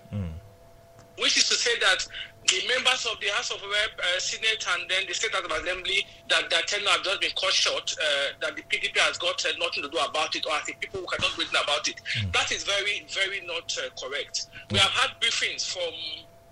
which 1.19 1.37
is 1.39 1.49
to 1.49 1.55
say 1.55 1.79
that 1.81 2.07
the 2.47 2.63
members 2.69 3.05
of 3.07 3.21
the 3.21 3.29
House 3.29 3.51
of 3.51 3.61
Rep, 3.61 3.99
uh, 4.01 4.19
Senate, 4.19 4.65
and 4.73 4.89
then 4.89 5.05
the 5.07 5.13
State 5.15 5.33
House 5.35 5.45
of 5.45 5.51
Assembly 5.51 6.07
that 6.31 6.49
their 6.49 6.63
tenure 6.63 6.89
have 6.89 7.03
just 7.03 7.21
been 7.21 7.31
cut 7.39 7.53
short, 7.53 7.95
uh, 8.01 8.33
that 8.41 8.57
the 8.57 8.63
PDP 8.63 8.97
has 9.01 9.19
got 9.19 9.45
uh, 9.45 9.49
nothing 9.59 9.83
to 9.83 9.89
do 9.91 9.99
about 9.99 10.35
it, 10.35 10.47
or 10.47 10.53
I 10.53 10.61
think 10.61 10.81
people 10.81 11.01
who 11.01 11.07
cannot 11.07 11.37
written 11.37 11.57
about 11.63 11.87
it. 11.89 12.01
That 12.33 12.51
is 12.53 12.65
very, 12.65 13.05
very 13.13 13.41
not 13.47 13.77
uh, 13.79 13.91
correct. 14.01 14.47
We 14.71 14.79
have 14.79 14.91
had 14.93 15.11
briefings 15.21 15.67
from 15.71 15.93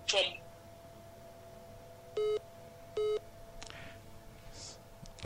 from 0.07 0.21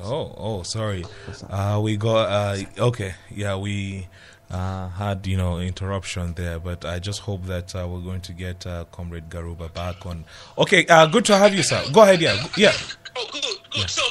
Oh, 0.04 0.34
oh, 0.38 0.64
sorry. 0.64 1.06
Uh, 1.50 1.80
we 1.84 1.96
got 1.98 2.30
uh, 2.30 2.58
okay. 2.80 3.14
Yeah, 3.30 3.56
we 3.58 4.08
uh, 4.50 4.90
had 4.90 5.28
you 5.28 5.38
know 5.38 5.60
interruption 5.60 6.34
there, 6.34 6.60
but 6.60 6.86
I 6.86 6.98
just 7.00 7.22
hope 7.22 7.44
that 7.46 7.76
uh, 7.76 7.88
we're 7.88 8.00
going 8.02 8.22
to 8.22 8.34
get 8.34 8.66
uh, 8.66 8.86
Comrade 8.92 9.30
Garuba 9.30 9.72
back 9.74 10.06
on. 10.06 10.26
Okay, 10.58 10.86
uh, 10.88 11.06
good 11.06 11.26
to 11.26 11.38
have 11.38 11.54
you, 11.54 11.62
sir. 11.62 11.84
Go 11.92 12.02
ahead. 12.02 12.22
Yeah, 12.22 12.44
yeah. 12.58 12.74
Oh, 13.16 13.28
good, 13.32 13.44
good. 13.72 13.90
So 13.90 14.02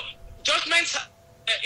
judgments 0.42 0.96
uh, 0.96 1.00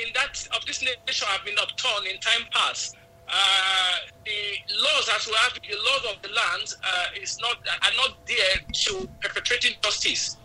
in 0.04 0.12
that 0.14 0.48
of 0.56 0.64
this 0.64 0.82
nation 0.82 1.28
have 1.28 1.44
been 1.44 1.56
upturned 1.60 2.06
in 2.06 2.18
time 2.20 2.46
past. 2.50 2.96
Uh, 3.34 3.96
the 4.24 4.40
laws 4.78 5.06
that 5.06 5.26
we 5.26 5.34
have, 5.42 5.54
the 5.54 5.76
laws 5.90 6.14
of 6.14 6.22
the 6.22 6.28
land, 6.28 6.74
uh, 6.84 7.20
is 7.20 7.36
not 7.40 7.56
are 7.66 7.96
not 7.96 8.16
there 8.26 8.62
to 8.72 9.08
perpetrating 9.20 9.72
justice. 9.82 10.36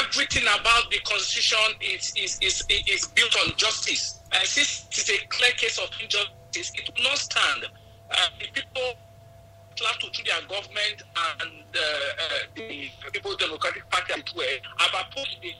Everything 0.00 0.42
about 0.42 0.90
the 0.90 0.98
constitution 1.04 1.78
is 1.80 2.12
is 2.16 2.38
is, 2.42 2.64
is 2.68 3.06
built 3.14 3.36
on 3.44 3.52
justice. 3.56 4.18
And 4.32 4.46
since 4.48 4.86
it 4.90 4.98
is 4.98 5.10
a 5.10 5.26
clear 5.28 5.52
case 5.52 5.78
of 5.78 5.88
injustice, 6.02 6.72
it 6.74 6.90
will 6.96 7.04
not 7.04 7.18
stand. 7.18 7.66
Uh, 8.10 8.16
the 8.40 8.46
people 8.52 8.94
have 9.86 9.98
to 9.98 10.24
their 10.24 10.40
government 10.48 11.02
and 11.40 11.64
uh, 11.74 11.80
uh, 11.80 12.24
the 12.54 12.90
People 13.12 13.36
Democratic 13.36 13.88
Party 13.90 14.12
as 14.14 14.34
well 14.34 14.46
have 14.78 15.06
opposed 15.06 15.36
this 15.42 15.54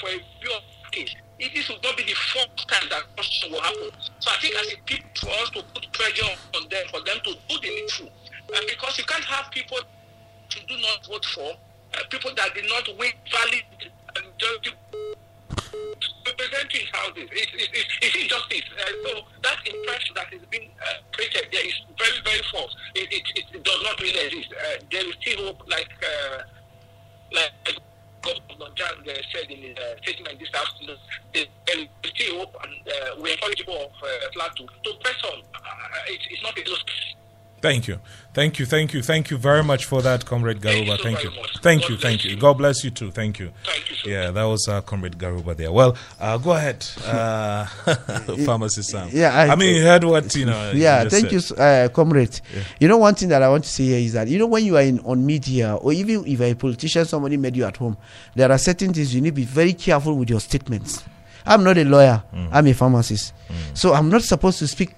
for 0.00 0.08
a 0.08 0.18
view. 0.40 1.06
It, 1.40 1.54
this 1.54 1.68
will 1.68 1.80
not 1.82 1.96
be 1.96 2.04
the 2.04 2.12
fourth 2.12 2.54
time 2.68 2.86
that 2.90 3.02
such 3.16 3.48
will 3.50 3.60
happen. 3.60 3.90
So 4.20 4.30
I 4.30 4.36
think 4.40 4.54
as 4.56 4.72
a 4.72 4.76
people 4.84 5.08
for 5.16 5.30
us 5.40 5.48
to 5.50 5.62
put 5.72 5.90
pressure 5.92 6.36
on 6.54 6.68
them 6.68 6.84
for 6.90 7.00
them 7.00 7.16
to 7.24 7.32
do 7.48 7.54
the 7.60 7.68
needful. 7.68 8.10
Because 8.68 8.98
you 8.98 9.04
can't 9.04 9.24
have 9.24 9.50
people 9.50 9.78
to 9.78 10.66
do 10.66 10.76
not 10.82 11.06
vote 11.06 11.24
for, 11.24 11.52
uh, 11.94 12.02
people 12.10 12.30
that 12.36 12.52
did 12.54 12.68
not 12.68 12.84
win 12.98 13.12
valid 13.32 13.64
and 14.16 14.26
just 14.36 14.74
representing 16.26 16.86
houses. 16.92 17.28
It's, 17.32 17.52
it's, 17.54 17.68
it's, 17.72 17.98
it's 18.02 18.16
injustice. 18.16 18.68
Uh, 18.76 18.92
so 19.08 19.20
that 19.42 19.58
impression 19.66 20.14
that 20.16 20.32
is 20.32 20.42
being 20.50 20.70
uh, 20.82 21.00
created 21.12 21.48
there 21.52 21.66
is 21.66 21.80
very, 21.96 22.20
very 22.24 22.42
false. 22.52 22.76
It, 22.94 23.08
it, 23.12 23.24
it, 23.34 23.44
it 23.54 23.64
does 23.64 23.80
not 23.82 24.00
really 24.00 24.26
exist. 24.26 24.52
Uh, 24.52 24.82
there 24.90 25.08
is 25.08 25.14
still 25.20 25.46
hope, 25.46 25.62
like 25.68 25.90
uh, 26.02 26.42
like 27.32 27.80
Governor 28.22 28.74
Jan 28.74 28.88
uh, 29.08 29.12
said 29.32 29.50
in 29.50 29.58
his 29.62 29.76
uh, 29.76 29.96
statement 30.02 30.38
this 30.38 30.52
afternoon. 30.54 30.96
There 31.32 31.46
is 31.78 31.88
still 32.04 32.38
hope, 32.38 32.56
and 32.62 32.74
uh, 32.88 33.20
we 33.20 33.32
encourage 33.32 33.58
people 33.58 33.76
of 33.76 33.92
uh, 34.02 34.28
Plateau 34.32 34.66
to 34.66 34.90
press 35.02 35.22
on. 35.24 35.42
Uh, 35.54 35.60
it, 36.08 36.20
it's 36.30 36.42
not 36.42 36.58
a 36.58 36.62
case. 36.62 37.14
Thank 37.60 37.88
you, 37.88 37.98
thank 38.32 38.58
you, 38.58 38.64
thank 38.64 38.94
you, 38.94 39.02
thank 39.02 39.30
you 39.30 39.36
very 39.36 39.62
much 39.62 39.84
for 39.84 40.00
that, 40.00 40.24
Comrade 40.24 40.60
Garuba. 40.62 40.98
Thank 41.02 41.22
you, 41.22 41.30
thank 41.60 41.88
you, 41.90 41.96
thank 41.98 42.24
you. 42.24 42.30
you. 42.30 42.36
God 42.38 42.54
bless 42.54 42.82
you 42.82 42.90
too. 42.90 43.10
Thank 43.10 43.38
you. 43.38 43.50
Thank 43.64 43.90
you 43.90 43.96
so 43.96 44.08
Yeah, 44.08 44.30
that 44.30 44.44
was 44.44 44.66
uh, 44.66 44.80
Comrade 44.80 45.18
Garuba 45.18 45.54
there. 45.54 45.70
Well, 45.70 45.94
uh, 46.18 46.38
go 46.38 46.52
ahead, 46.52 46.86
uh, 47.04 47.66
Pharmacist 48.46 48.88
Sam. 48.88 49.10
Yeah, 49.12 49.34
I, 49.34 49.48
I- 49.48 49.56
mean, 49.56 49.76
you 49.76 49.82
heard 49.82 50.04
what 50.04 50.34
you 50.34 50.46
know. 50.46 50.72
yeah, 50.74 51.04
just 51.04 51.14
thank 51.14 51.42
said. 51.42 51.58
you, 51.58 51.62
uh, 51.62 51.88
comrade. 51.90 52.40
You 52.78 52.88
know, 52.88 52.96
one 52.96 53.14
thing 53.14 53.28
that 53.28 53.42
I 53.42 53.48
want 53.50 53.64
to 53.64 53.70
say 53.70 53.84
here 53.84 53.98
is 53.98 54.14
that 54.14 54.28
you 54.28 54.38
know 54.38 54.46
when 54.46 54.64
you 54.64 54.76
are 54.78 54.82
in 54.82 55.00
on 55.00 55.26
media 55.26 55.74
or 55.74 55.92
even 55.92 56.24
if 56.26 56.40
you're 56.40 56.48
a 56.48 56.54
politician, 56.54 57.04
somebody 57.04 57.36
made 57.36 57.56
you 57.56 57.64
at 57.66 57.76
home, 57.76 57.98
there 58.34 58.50
are 58.50 58.58
certain 58.58 58.94
things 58.94 59.14
you 59.14 59.20
need 59.20 59.30
to 59.30 59.34
be 59.36 59.44
very 59.44 59.74
careful 59.74 60.16
with 60.16 60.30
your 60.30 60.40
statements. 60.40 61.04
I'm 61.44 61.62
not 61.62 61.76
a 61.76 61.84
lawyer. 61.84 62.22
I'm 62.52 62.66
a 62.66 62.72
pharmacist, 62.72 63.34
so 63.74 63.92
I'm 63.92 64.08
not 64.08 64.22
supposed 64.22 64.58
to 64.60 64.66
speak. 64.66 64.92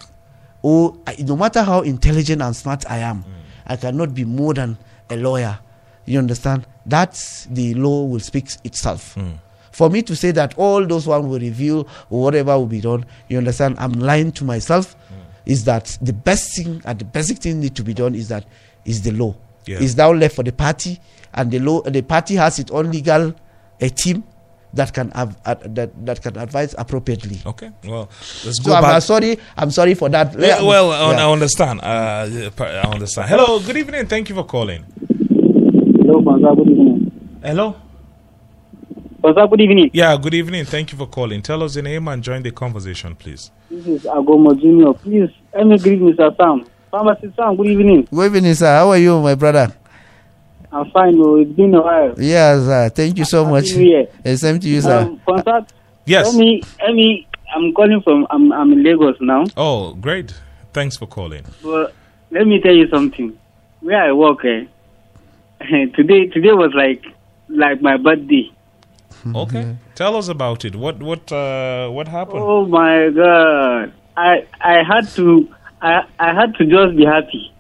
Or 0.63 0.95
I- 1.07 1.17
no 1.23 1.37
matter 1.37 1.63
how 1.63 1.81
intelligent 1.83 2.41
and 2.43 2.55
smart 2.55 2.85
I 2.91 2.99
am, 2.99 3.25
I 3.67 3.77
cannot 3.77 4.15
be 4.15 4.25
more 4.25 4.55
than 4.55 4.79
a 5.11 5.17
lawyer. 5.17 5.59
You 6.07 6.19
understand? 6.19 6.67
That's 6.87 7.47
the 7.51 7.75
law 7.75 8.05
will 8.05 8.21
speak 8.21 8.49
itself. 8.65 9.15
Hmm. 9.15 9.33
For 9.71 9.89
me 9.89 10.03
to 10.03 10.15
say 10.17 10.33
that 10.33 10.55
all 10.59 10.87
those 10.87 11.07
one 11.07 11.29
will 11.29 11.39
reveal 11.41 11.87
or 12.11 12.23
whatever 12.25 12.59
will 12.59 12.67
be 12.67 12.81
done, 12.81 13.05
you 13.29 13.39
understand? 13.39 13.77
I'm 13.79 13.93
lying 13.93 14.33
to 14.33 14.45
myself. 14.45 14.95
Hmm. 15.09 15.15
Is 15.47 15.65
that 15.65 15.97
the 16.03 16.13
best 16.13 16.55
thing 16.57 16.81
and 16.85 16.99
the 16.99 17.05
basic 17.05 17.39
thing 17.39 17.61
need 17.61 17.75
to 17.77 17.83
be 17.83 17.95
done 17.95 18.15
is 18.15 18.29
that 18.29 18.45
is 18.85 19.03
the 19.03 19.11
law. 19.13 19.35
Yeah. 19.67 19.79
Is 19.79 19.97
now 19.97 20.13
left 20.13 20.35
for 20.37 20.43
the 20.43 20.53
party, 20.53 21.01
and 21.35 21.51
the 21.51 21.59
law 21.61 21.83
the 21.83 22.03
party 22.03 22.35
has 22.37 22.59
its 22.59 22.71
own 22.73 22.91
legal 22.91 23.33
a 23.81 23.89
team 23.89 24.23
that 24.75 24.93
can 24.93 25.11
have 25.11 25.37
uh, 25.45 25.55
that 25.67 25.91
that 26.07 26.23
can 26.23 26.37
advise 26.39 26.75
appropriately. 26.79 27.41
Okay, 27.45 27.71
well, 27.85 28.09
let's 28.45 28.59
go 28.59 28.65
So 28.65 28.71
go 28.71 28.75
I'm 28.75 28.85
uh, 28.85 29.01
sorry. 29.01 29.39
I'm 29.57 29.71
sorry 29.71 29.95
for 29.95 30.09
that. 30.09 30.39
Yeah, 30.39 30.63
well, 30.63 30.93
I, 30.93 31.13
Yeah. 31.13 31.27
I 31.27 31.33
understand. 31.33 31.81
Uh, 31.81 32.51
I 32.59 32.89
understand. 32.89 33.29
Hello, 33.29 33.61
good 33.61 33.77
evening. 33.77 34.07
Thank 34.07 34.29
you 34.29 34.35
for 34.35 34.45
calling. 34.45 34.85
Hello, 35.09 36.21
Banza. 36.23 36.57
Good 36.57 36.69
evening. 36.69 37.41
Hello. 37.43 37.77
What's? 39.21 39.39
Good 39.51 39.61
evening. 39.61 39.91
Yeah, 39.93 40.17
good 40.17 40.35
evening. 40.35 40.65
Thank 40.65 40.91
you 40.93 40.99
for 40.99 41.07
calling. 41.07 41.43
Tell 41.43 41.63
us 41.63 41.77
your 41.77 41.85
name 41.85 42.09
and 42.09 42.23
join 42.25 42.43
the 42.43 42.51
conversation, 42.51 43.15
please. 43.15 43.53
This 43.71 43.87
is 43.87 44.03
Agomo 44.03 44.59
Junior. 44.61 44.95
Please, 44.95 45.31
let 45.55 45.67
me 45.67 45.79
greet 45.79 46.01
Mr. 46.01 46.37
Sam. 46.37 46.67
Pharmacist 46.91 47.37
Sam, 47.37 47.57
good 47.57 47.69
evening. 47.69 48.09
Good 48.11 48.35
evening, 48.35 48.55
sir. 48.55 48.67
How 48.67 48.89
are 48.91 48.99
you, 48.99 49.21
my 49.21 49.35
brother? 49.37 49.73
I'm 50.73 50.91
fine. 50.91 51.17
Oh, 51.19 51.37
it's 51.37 51.53
been 51.53 51.75
a 51.75 51.83
while. 51.83 52.15
Yes, 52.19 52.65
sir. 52.65 52.89
Thank 52.89 53.19
you 53.19 53.25
so 53.25 53.45
much. 53.45 53.75
New 53.77 53.85
Year. 53.85 54.37
Same 54.37 54.59
to 54.59 54.69
you, 54.69 54.81
sir. 54.81 55.01
Um, 55.01 55.21
contact. 55.27 55.73
Yes. 56.07 56.27
Let 56.33 56.39
me, 56.39 56.63
let 56.81 56.95
me, 56.95 57.27
I'm 57.55 57.73
calling 57.75 58.01
from, 58.03 58.27
I'm, 58.31 58.53
I'm 58.53 58.73
in 58.73 58.83
Lagos 58.83 59.17
now. 59.21 59.45
Oh, 59.57 59.95
great. 59.95 60.35
Thanks 60.73 60.97
for 60.97 61.07
calling. 61.07 61.45
But 61.63 61.95
let 62.31 62.47
me 62.47 62.61
tell 62.61 62.75
you 62.75 62.89
something. 62.89 63.39
Where 63.81 64.03
I 64.03 64.13
work, 64.13 64.45
eh, 64.45 64.65
today, 65.95 66.27
today 66.29 66.53
was 66.53 66.73
like, 66.75 67.05
like 67.49 67.83
my 67.83 67.97
birthday. 67.97 68.51
Okay. 69.37 69.77
Tell 69.95 70.17
us 70.17 70.27
about 70.27 70.65
it. 70.65 70.75
What 70.75 71.01
what 71.01 71.31
uh, 71.31 71.89
what 71.91 72.09
happened? 72.09 72.41
Oh 72.43 72.67
my 72.67 73.09
God! 73.11 73.93
I 74.17 74.45
I 74.61 74.83
had 74.83 75.07
to 75.11 75.49
I 75.81 76.03
I 76.19 76.35
had 76.35 76.55
to 76.57 76.65
just 76.67 76.97
be 76.97 77.05
happy. 77.05 77.53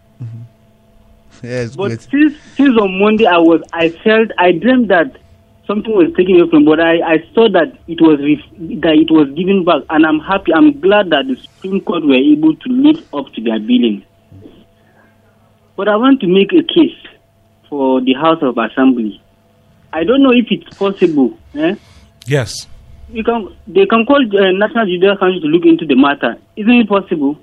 Yes, 1.43 1.74
But 1.76 1.88
good. 1.88 2.01
since 2.03 2.34
since 2.57 2.76
on 2.78 2.99
Monday 3.01 3.26
I 3.26 3.38
was 3.38 3.62
I 3.72 3.88
felt 3.90 4.30
I 4.38 4.53
dreamed 4.53 4.88
that 4.90 5.16
something 5.66 5.93
was 5.93 6.12
taken 6.16 6.40
away 6.40 6.51
from, 6.51 6.64
but 6.64 6.80
I 6.80 7.01
I 7.01 7.16
saw 7.34 7.49
that 7.51 7.76
it 7.88 8.01
was 8.01 8.18
ref- 8.20 8.80
that 8.82 8.95
it 8.95 9.11
was 9.11 9.28
given 9.36 9.64
back, 9.64 9.82
and 9.90 10.07
I'm 10.07 10.20
happy. 10.20 10.53
I'm 10.55 10.80
glad 10.80 11.11
that 11.11 11.26
the 11.26 11.36
Supreme 11.36 11.80
Court 11.80 12.05
were 12.05 12.14
able 12.14 12.55
to 12.57 12.68
live 12.68 13.03
up 13.14 13.32
to 13.34 13.40
their 13.40 13.59
billing. 13.59 14.05
But 15.76 15.88
I 15.88 15.97
want 15.97 16.20
to 16.20 16.26
make 16.28 16.53
a 16.53 16.62
case 16.62 16.97
for 17.68 18.01
the 18.03 18.12
House 18.14 18.38
of 18.43 18.57
Assembly. 18.59 19.20
I 19.93 20.05
don't 20.05 20.22
know 20.22 20.32
if 20.32 20.47
it's 20.51 20.76
possible. 20.76 21.36
Eh? 21.55 21.74
Yes. 22.26 22.66
You 23.11 23.24
can 23.24 23.55
they 23.66 23.86
can 23.86 24.07
call 24.07 24.22
uh, 24.22 24.53
National 24.53 24.86
Judicial 24.86 25.16
Council 25.16 25.40
to 25.40 25.47
look 25.49 25.64
into 25.66 25.86
the 25.86 25.95
matter. 25.97 26.36
Isn't 26.57 26.72
it 26.72 26.88
possible? 26.88 27.36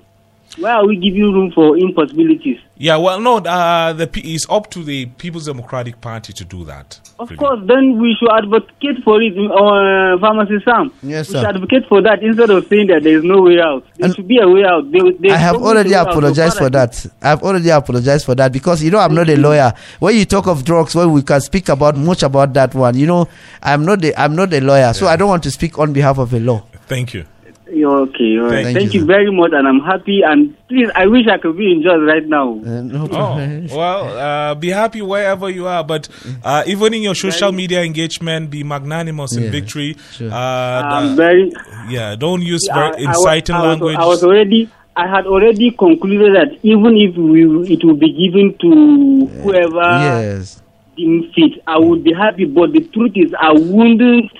Why 0.58 0.72
are 0.72 0.86
we 0.86 0.96
giving 0.96 1.32
room 1.32 1.52
for 1.52 1.78
impossibilities? 1.78 2.58
Yeah, 2.76 2.96
well, 2.96 3.20
no, 3.20 3.36
uh, 3.38 3.92
the 3.92 4.06
P- 4.06 4.34
it's 4.34 4.46
up 4.50 4.70
to 4.70 4.82
the 4.82 5.06
People's 5.06 5.46
Democratic 5.46 6.00
Party 6.00 6.32
to 6.32 6.44
do 6.44 6.64
that. 6.64 6.98
Of 7.18 7.36
course, 7.36 7.60
then 7.66 8.00
we 8.00 8.16
should 8.18 8.30
advocate 8.32 9.04
for 9.04 9.20
it, 9.22 9.34
uh, 9.36 10.18
Pharmacy 10.18 10.58
Sam. 10.64 10.90
Yes, 11.02 11.28
sir. 11.28 11.34
we 11.34 11.40
should 11.40 11.54
advocate 11.56 11.86
for 11.88 12.02
that 12.02 12.22
instead 12.22 12.50
of 12.50 12.66
saying 12.66 12.88
that 12.88 13.02
there 13.02 13.16
is 13.18 13.22
no 13.22 13.42
way 13.42 13.60
out. 13.60 13.84
There 13.98 14.12
should 14.12 14.26
be 14.26 14.38
a 14.38 14.48
way 14.48 14.64
out. 14.64 14.90
They, 14.90 14.98
they 15.20 15.30
I 15.30 15.36
have 15.36 15.56
already 15.56 15.90
a 15.92 15.92
way 15.92 15.98
out, 15.98 16.04
so 16.06 16.18
apologized 16.18 16.58
for 16.58 16.70
that. 16.70 17.06
I've 17.22 17.42
already 17.42 17.68
apologized 17.68 18.24
for 18.24 18.34
that 18.36 18.50
because 18.52 18.82
you 18.82 18.90
know 18.90 18.98
I'm 18.98 19.14
not 19.14 19.28
a 19.28 19.36
lawyer. 19.36 19.72
When 19.98 20.16
you 20.16 20.24
talk 20.24 20.46
of 20.48 20.64
drugs, 20.64 20.94
when 20.94 21.12
we 21.12 21.22
can 21.22 21.40
speak 21.42 21.68
about 21.68 21.96
much 21.96 22.22
about 22.22 22.54
that 22.54 22.74
one, 22.74 22.96
you 22.96 23.06
know, 23.06 23.28
I'm 23.62 23.84
not 23.84 24.00
the 24.00 24.16
I'm 24.18 24.34
not 24.34 24.52
a 24.54 24.60
lawyer, 24.60 24.92
so 24.94 25.06
I 25.06 25.16
don't 25.16 25.28
want 25.28 25.42
to 25.44 25.50
speak 25.50 25.78
on 25.78 25.92
behalf 25.92 26.18
of 26.18 26.32
a 26.32 26.40
law. 26.40 26.64
Thank 26.88 27.14
you. 27.14 27.24
You're 27.72 28.00
okay. 28.08 28.38
All 28.38 28.44
right. 28.50 28.64
Thank 28.64 28.78
Thank, 28.78 28.94
you, 28.94 29.00
you, 29.00 29.06
very 29.06 29.30
much, 29.30 29.52
and 29.52 29.66
I'm 29.68 29.80
happy. 29.80 30.22
And 30.24 30.56
please, 30.68 30.90
I 30.94 31.06
wish 31.06 31.26
I 31.28 31.38
could 31.38 31.56
be 31.56 31.70
in 31.72 31.82
Jos 31.82 32.00
right 32.06 32.26
now. 32.26 32.54
no 32.54 33.08
Oh, 33.10 33.76
well, 33.76 34.18
uh, 34.18 34.54
be 34.54 34.68
happy 34.70 35.02
wherever 35.02 35.48
you 35.48 35.66
are, 35.66 35.84
but 35.84 36.08
uh, 36.44 36.64
even 36.66 36.94
in 36.94 37.02
your 37.02 37.14
social 37.14 37.52
media 37.52 37.82
engagement, 37.82 38.50
be 38.50 38.64
magnanimous 38.64 39.36
in 39.36 39.50
victory. 39.50 39.96
sure. 40.12 40.30
Uh, 40.30 40.34
I'm 40.34 41.12
uh, 41.12 41.14
very. 41.14 41.52
yeah, 41.88 42.16
don't 42.16 42.42
use 42.42 42.68
I- 42.70 42.74
very 42.92 43.06
I 43.06 43.10
inciting 43.10 43.54
I 43.54 43.60
was, 43.60 43.68
language. 43.68 43.96
I 43.96 44.06
was 44.06 44.24
already. 44.24 44.70
I 44.96 45.06
had 45.06 45.26
already 45.26 45.70
concluded 45.70 46.34
that 46.34 46.58
even 46.64 46.96
if 46.96 47.16
we, 47.16 47.72
it 47.72 47.84
will 47.84 47.94
be 47.96 48.10
given 48.12 48.58
to 48.58 49.26
whoever 49.42 49.80
Yes. 49.80 50.60
deems 50.96 51.32
fit, 51.34 51.62
I 51.66 51.78
would 51.78 52.02
be 52.02 52.12
happy. 52.12 52.44
But 52.44 52.72
the 52.72 52.80
truth 52.80 53.12
is, 53.14 53.32
I 53.38 53.52
wouldn't. 53.52 54.30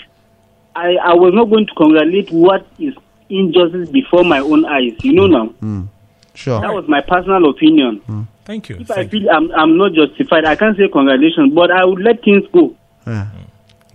I, 0.75 0.97
I 1.03 1.15
was 1.15 1.33
not 1.35 1.51
going 1.51 1.67
to 1.67 1.75
congratulate 1.75 2.31
what 2.31 2.67
is 2.79 2.95
injustice 3.31 3.91
before 3.91 4.25
my 4.25 4.41
own 4.41 4.65
eyes. 4.67 4.93
You 5.03 5.13
know 5.13 5.29
mm. 5.29 5.31
now. 5.31 5.55
Mm. 5.63 5.89
Sure. 6.35 6.61
That 6.61 6.73
was 6.73 6.87
my 6.89 7.01
personal 7.01 7.51
opinion. 7.51 8.01
Mm. 8.09 8.27
Thank 8.45 8.69
you. 8.69 8.77
If 8.81 8.91
I 8.91 9.07
feel 9.07 9.29
I'm, 9.31 9.51
I'm 9.53 9.77
not 9.77 9.93
justified, 9.93 10.45
I 10.45 10.57
can't 10.57 10.77
say 10.77 10.89
congratulations, 10.89 11.55
but 11.55 11.71
I 11.71 11.85
would 11.85 12.01
let 12.01 12.23
things 12.25 12.45
go. 12.53 12.75
Mm. 13.07 13.29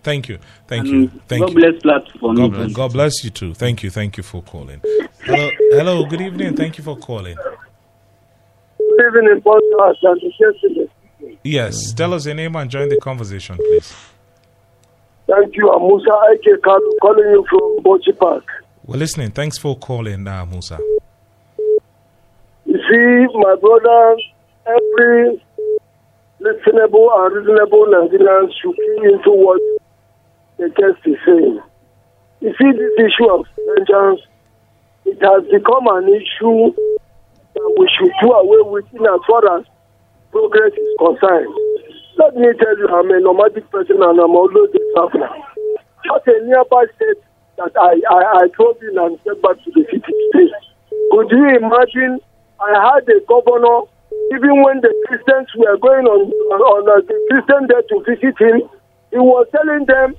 Thank 0.03 0.29
you. 0.29 0.37
Thank 0.67 0.85
And 0.85 1.01
you. 1.01 1.07
Thank 1.27 1.41
God 1.41 1.49
you. 1.49 1.55
bless 1.55 1.81
platform. 1.81 2.35
God, 2.35 2.51
bless- 2.51 2.73
God 2.73 2.93
bless 2.93 3.23
you 3.23 3.31
too. 3.31 3.53
Thank 3.53 3.83
you. 3.83 3.89
Thank 3.89 4.17
you 4.17 4.23
for 4.23 4.43
calling. 4.43 4.81
Hello. 5.23 5.49
Hello. 5.71 6.05
Good 6.05 6.21
evening. 6.21 6.55
Thank 6.55 6.77
you 6.77 6.83
for 6.83 6.95
calling. 6.95 7.35
Living 8.79 9.29
in 9.31 9.41
podcast. 9.41 10.89
Yes. 11.43 11.93
Tell 11.93 12.13
us 12.13 12.25
your 12.25 12.35
name 12.35 12.55
and 12.55 12.69
join 12.69 12.89
the 12.89 12.97
conversation, 12.97 13.57
please. 13.57 13.93
Thank 15.27 15.55
you. 15.55 15.71
I'm 15.71 15.81
Musa 15.81 16.11
Ike 16.11 16.61
calling 16.61 17.29
you 17.31 17.45
from 17.49 17.83
Bauchi 17.83 18.17
Park. 18.17 18.64
We're 18.87 18.97
listening. 18.97 19.31
Thanks 19.31 19.57
for 19.57 19.75
calling, 19.75 20.27
uh, 20.27 20.45
Musa. 20.45 20.77
You 22.65 22.77
see, 22.77 23.25
my 23.33 23.55
brother, 23.57 24.15
every 24.67 25.41
listenable 26.39 27.09
and 27.17 27.33
reasonable 27.35 27.87
Nigerian 27.89 28.53
should 28.61 28.75
key 28.75 29.09
into 29.09 29.31
what 29.33 29.59
the 30.59 30.69
guest 30.69 31.01
is 31.05 31.17
saying. 31.25 31.59
You 32.41 32.53
see, 32.61 32.71
this 32.77 32.93
issue 33.01 33.25
of 33.33 33.47
vengeance, 33.73 34.21
it 35.05 35.17
has 35.17 35.41
become 35.49 35.87
an 35.89 36.05
issue 36.05 36.69
that 37.57 37.75
we 37.79 37.89
should 37.97 38.13
do 38.21 38.33
away 38.33 38.69
with 38.69 38.85
in 38.93 39.01
as 39.01 39.21
far 39.25 39.41
as 39.57 39.65
progress 40.29 40.73
is 40.77 40.93
concerned. 41.01 41.49
Let 42.21 42.35
me 42.35 42.53
tell 42.61 42.77
you, 42.77 42.87
I'm 42.93 43.09
a 43.09 43.19
nomadic 43.19 43.65
person 43.71 43.97
and 43.97 44.19
I'm 44.19 44.35
always 44.37 44.69
a 44.77 44.81
traveler. 44.93 45.29
Just 46.05 46.27
a 46.27 46.45
nearby 46.45 46.85
state 46.95 47.25
that 47.57 47.71
I, 47.79 47.99
I, 48.09 48.19
I 48.43 48.47
drove 48.55 48.77
in 48.81 48.97
and 48.97 49.17
get 49.23 49.41
back 49.41 49.57
to 49.63 49.71
the 49.71 49.83
city 49.91 50.01
today. 50.01 50.51
Could 51.11 51.31
you 51.31 51.43
imagine? 51.55 52.19
I 52.59 52.71
had 52.71 53.03
a 53.07 53.19
governor, 53.27 53.87
even 54.31 54.63
when 54.63 54.79
the 54.79 54.91
Christians 55.07 55.51
were 55.55 55.77
going 55.77 56.07
on 56.07 56.31
on, 56.31 56.59
on 56.61 56.83
a 56.87 57.03
Christian 57.03 57.67
day 57.67 57.81
to 57.89 57.95
visit 58.07 58.35
him, 58.39 58.63
he 59.11 59.19
was 59.19 59.47
telling 59.51 59.85
them, 59.85 60.15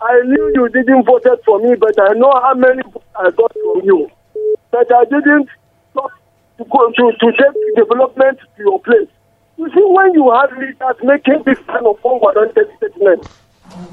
I 0.00 0.20
knew 0.24 0.52
you 0.54 0.68
didn't 0.68 1.04
vote 1.04 1.24
for 1.44 1.60
me, 1.60 1.76
but 1.76 1.92
I 2.00 2.14
know 2.14 2.32
how 2.40 2.54
many 2.54 2.82
I 3.16 3.30
got 3.32 3.52
from 3.52 3.84
you. 3.84 4.08
But 4.70 4.88
I 4.92 5.04
didn't 5.04 5.48
stop 5.92 6.10
to 6.58 6.64
go 6.64 6.88
to, 6.88 7.04
to 7.16 7.26
take 7.32 7.56
development 7.76 8.38
to 8.40 8.62
your 8.62 8.80
place. 8.80 9.08
You 9.56 9.68
see, 9.68 9.84
when 9.84 10.14
you 10.14 10.32
have 10.32 10.56
leaders 10.56 10.96
making 11.02 11.42
this 11.44 11.60
kind 11.66 11.84
of 11.84 12.00
unwarranted 12.04 12.68
statement, 12.76 13.28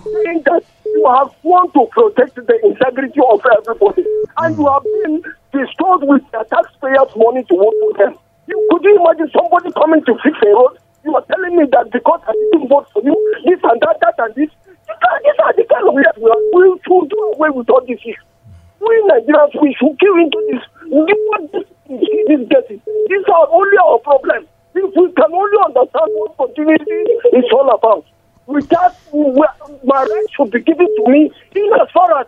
saying 0.06 0.44
that 0.46 0.64
you 0.86 1.04
have 1.08 1.30
sworn 1.42 1.72
to 1.72 1.84
protect 1.92 2.36
the 2.36 2.58
integrity 2.64 3.20
of 3.20 3.42
everybody, 3.44 4.04
and 4.38 4.58
you 4.58 4.66
have 4.68 4.84
been 5.04 5.22
bestowed 5.52 6.04
with 6.08 6.24
the 6.32 6.44
taxpayers' 6.50 7.14
money 7.16 7.44
to 7.48 7.56
work 7.56 7.76
for 7.82 7.94
them. 8.00 8.14
You, 8.48 8.56
could 8.72 8.84
you 8.84 8.96
imagine 8.96 9.30
somebody 9.36 9.72
coming 9.76 10.04
to 10.06 10.14
fix 10.24 10.36
a 10.44 10.50
road? 10.56 10.80
You 11.04 11.16
are 11.16 11.26
telling 11.28 11.56
me 11.56 11.66
that 11.72 11.92
because 11.92 12.22
I 12.28 12.34
didn't 12.52 12.68
vote 12.68 12.88
for 12.92 13.04
you, 13.04 13.16
this 13.46 13.60
and 13.64 13.80
that, 13.82 14.00
that 14.02 14.16
and 14.20 14.36
this. 14.36 14.52
These 14.88 15.40
are, 15.44 15.54
the 15.54 15.64
kind 15.68 15.84
of 15.88 15.94
leaders 15.96 16.16
we 16.16 16.32
are. 16.32 16.44
going 16.56 16.80
should 16.84 17.10
do 17.12 17.20
away 17.36 17.52
with 17.52 17.70
all 17.70 17.84
this. 17.84 18.00
We 18.04 18.94
Nigerians, 19.08 19.54
we 19.62 19.76
should 19.76 19.96
give 20.00 20.16
into 20.16 20.40
this. 20.48 20.64
This, 20.88 22.42
this. 22.48 22.80
These 22.80 23.28
are 23.28 23.48
only 23.52 23.78
our 23.84 24.00
problems. 24.00 24.48
If 24.76 24.94
we 24.96 25.12
can 25.12 25.32
only 25.34 25.58
understand 25.66 26.10
what 26.16 26.38
continuity 26.38 27.00
is 27.36 27.48
all 27.52 27.70
about, 27.72 28.06
with 28.48 28.68
that, 28.70 28.96
my 29.84 30.02
rights 30.02 30.34
should 30.36 30.52
be 30.52 30.62
given 30.62 30.88
to 30.88 31.12
me 31.12 31.32
in 31.56 31.70
as 31.82 31.90
far 31.94 32.20
as 32.20 32.28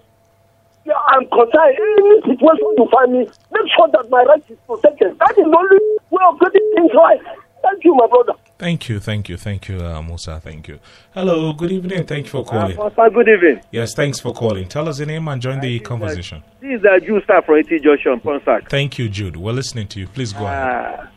I'm 0.85 1.25
concerned. 1.29 1.75
Any 1.79 2.21
situation 2.21 2.67
you 2.77 2.87
find 2.91 3.11
me, 3.13 3.19
make 3.51 3.67
sure 3.75 3.87
that 3.93 4.09
my 4.09 4.23
rights 4.23 4.49
is 4.49 4.57
protected. 4.67 5.17
That 5.19 5.31
is 5.31 5.45
the 5.45 5.57
only 5.57 5.79
way 6.09 6.23
of 6.27 6.39
getting 6.39 6.71
things 6.75 6.91
right. 6.95 7.21
Thank 7.61 7.83
you, 7.83 7.95
my 7.95 8.07
brother. 8.07 8.33
Thank 8.57 8.89
you. 8.89 8.99
Thank 8.99 9.29
you. 9.29 9.37
Thank 9.37 9.67
you, 9.69 9.79
uh, 9.79 10.01
Musa. 10.01 10.39
Thank 10.39 10.67
you. 10.67 10.79
Hello. 11.13 11.53
Good 11.53 11.71
evening. 11.71 12.05
Thank 12.05 12.25
you 12.25 12.31
for 12.31 12.45
calling. 12.45 12.75
Pastor, 12.75 13.09
good 13.13 13.29
evening. 13.29 13.61
Yes. 13.71 13.93
Thanks 13.93 14.19
for 14.19 14.33
calling. 14.33 14.67
Tell 14.67 14.87
us 14.89 14.99
your 14.99 15.07
name 15.07 15.27
and 15.27 15.41
join 15.41 15.59
the 15.59 15.79
conversation. 15.79 16.43
This 16.59 16.79
is 16.79 16.85
a 16.85 16.99
Jew 16.99 17.21
star 17.21 17.41
from 17.41 17.59
AT 17.59 17.67
Junction, 17.81 18.19
Ponsah. 18.19 18.67
Thank 18.67 18.97
you, 18.97 19.07
Jude. 19.09 19.37
We're 19.37 19.53
listening 19.53 19.87
to 19.89 19.99
you. 19.99 20.07
Please 20.07 20.33
go 20.33 20.45
ahead. 20.45 20.99
Ah, 21.01 21.09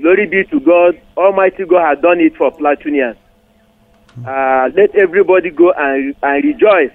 glory 0.00 0.26
be 0.26 0.44
to 0.44 0.60
God. 0.60 1.00
Almighty 1.16 1.64
God 1.64 1.86
has 1.86 2.02
done 2.02 2.20
it 2.20 2.36
for 2.36 2.50
Platonians. 2.52 3.16
Uh, 4.24 4.70
let 4.74 4.94
everybody 4.94 5.50
go 5.50 5.72
and, 5.72 6.14
and 6.22 6.44
rejoice. 6.44 6.92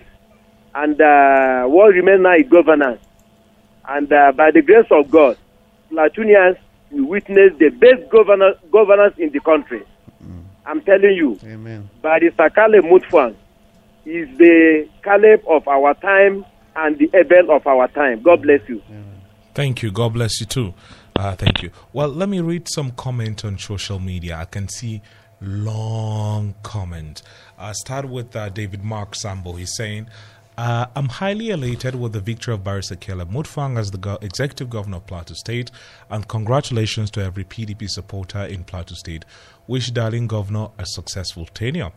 And 0.74 1.00
uh, 1.00 1.66
what 1.66 1.94
remains 1.94 2.22
now 2.22 2.36
is 2.36 2.48
governance. 2.50 3.02
And 3.88 4.12
uh, 4.12 4.32
by 4.32 4.52
the 4.52 4.62
grace 4.62 4.88
of 4.92 5.12
God, 5.12 5.38
Platonians 5.92 6.58
will 6.92 7.06
witness 7.08 7.54
the 7.60 7.70
best 7.70 8.10
governor, 8.10 8.54
governance 8.72 9.16
in 9.18 9.32
the 9.32 9.40
country. 9.42 9.84
I'm 10.66 10.82
telling 10.82 11.14
you, 11.16 11.40
Amen. 11.44 11.90
Barrister 12.02 12.50
Caleb 12.50 12.86
Mutfwang 12.86 13.36
is 14.06 14.30
the 14.38 14.88
Caleb 15.04 15.42
of 15.48 15.68
our 15.68 15.94
time 15.96 16.46
and 16.76 16.98
the 16.98 17.10
Abel 17.14 17.52
of 17.56 17.66
our 17.66 17.88
time. 17.88 18.22
God 18.22 18.44
bless 18.44 18.62
you. 18.70 18.82
Thank 19.54 19.84
you. 19.84 19.92
God 19.92 20.14
bless 20.14 20.40
you 20.40 20.46
too. 20.46 20.74
Uh, 21.16 21.36
thank 21.36 21.62
you. 21.62 21.72
Well, 21.92 22.08
let 22.08 22.30
me 22.30 22.40
read 22.40 22.68
some 22.70 22.92
comment 22.92 23.44
on 23.44 23.58
social 23.58 24.00
media. 24.00 24.38
I 24.38 24.46
can 24.46 24.70
see 24.70 25.02
long 25.42 26.56
comment. 26.64 27.22
I 27.58 27.72
start 27.74 28.08
with 28.08 28.36
uh, 28.36 28.50
David 28.50 28.84
Mark 28.84 29.16
Sambo. 29.16 29.54
He's 29.54 29.76
saying, 29.76 30.08
uh, 30.58 30.86
I'm 30.96 31.08
highly 31.08 31.50
elated 31.50 31.96
with 31.96 32.14
the 32.14 32.20
victory 32.20 32.54
of 32.54 32.64
Barrister 32.64 32.96
Caleb 32.96 33.32
Mutfwang 33.32 33.80
as 33.80 33.92
the 33.92 33.98
go- 33.98 34.20
executive 34.22 34.70
governor 34.70 34.98
of 34.98 35.08
Plateau 35.08 35.34
State, 35.34 35.72
and 36.10 36.28
congratulations 36.28 37.10
to 37.12 37.24
every 37.24 37.44
PDP 37.44 37.90
supporter 37.90 38.40
in 38.44 38.64
Plateau 38.64 38.96
State. 38.96 39.26
Wish 39.68 39.90
darling 39.92 40.28
governor 40.28 40.70
a 40.78 40.86
successful 40.86 41.46
tenure. 41.46 41.92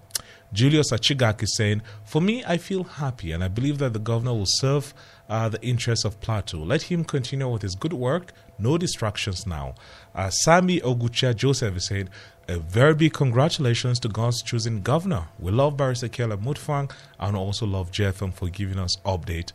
Julius 0.52 0.92
Achigak 0.92 1.42
is 1.42 1.56
saying, 1.56 1.82
For 2.04 2.22
me, 2.22 2.44
I 2.46 2.58
feel 2.58 2.84
happy 2.84 3.32
and 3.32 3.42
I 3.42 3.48
believe 3.48 3.78
that 3.78 3.92
the 3.92 3.98
governor 3.98 4.32
will 4.34 4.46
serve 4.46 4.94
uh, 5.28 5.48
the 5.48 5.60
interests 5.62 6.04
of 6.04 6.20
Plateau. 6.20 6.58
Let 6.58 6.82
him 6.82 7.02
continue 7.04 7.48
with 7.48 7.62
his 7.62 7.74
good 7.74 7.92
work. 7.92 8.32
No 8.56 8.78
distractions 8.78 9.46
now. 9.48 9.74
Uh, 10.14 10.30
Sami 10.30 10.80
Ogucha 10.80 11.34
Joseph 11.34 11.76
is 11.76 11.88
saying, 11.88 12.08
a 12.48 12.58
very 12.58 12.94
big 12.94 13.12
congratulations 13.12 13.98
to 14.00 14.08
God's 14.08 14.42
chosen 14.42 14.82
governor. 14.82 15.28
We 15.38 15.52
love 15.52 15.76
Barrister 15.76 16.08
Caleb 16.08 16.42
Mutfwang 16.42 16.90
and 17.18 17.36
also 17.36 17.66
love 17.66 17.90
JFM 17.90 18.34
for 18.34 18.48
giving 18.48 18.78
us 18.78 18.96
update 19.04 19.52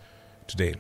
today. 0.47 0.75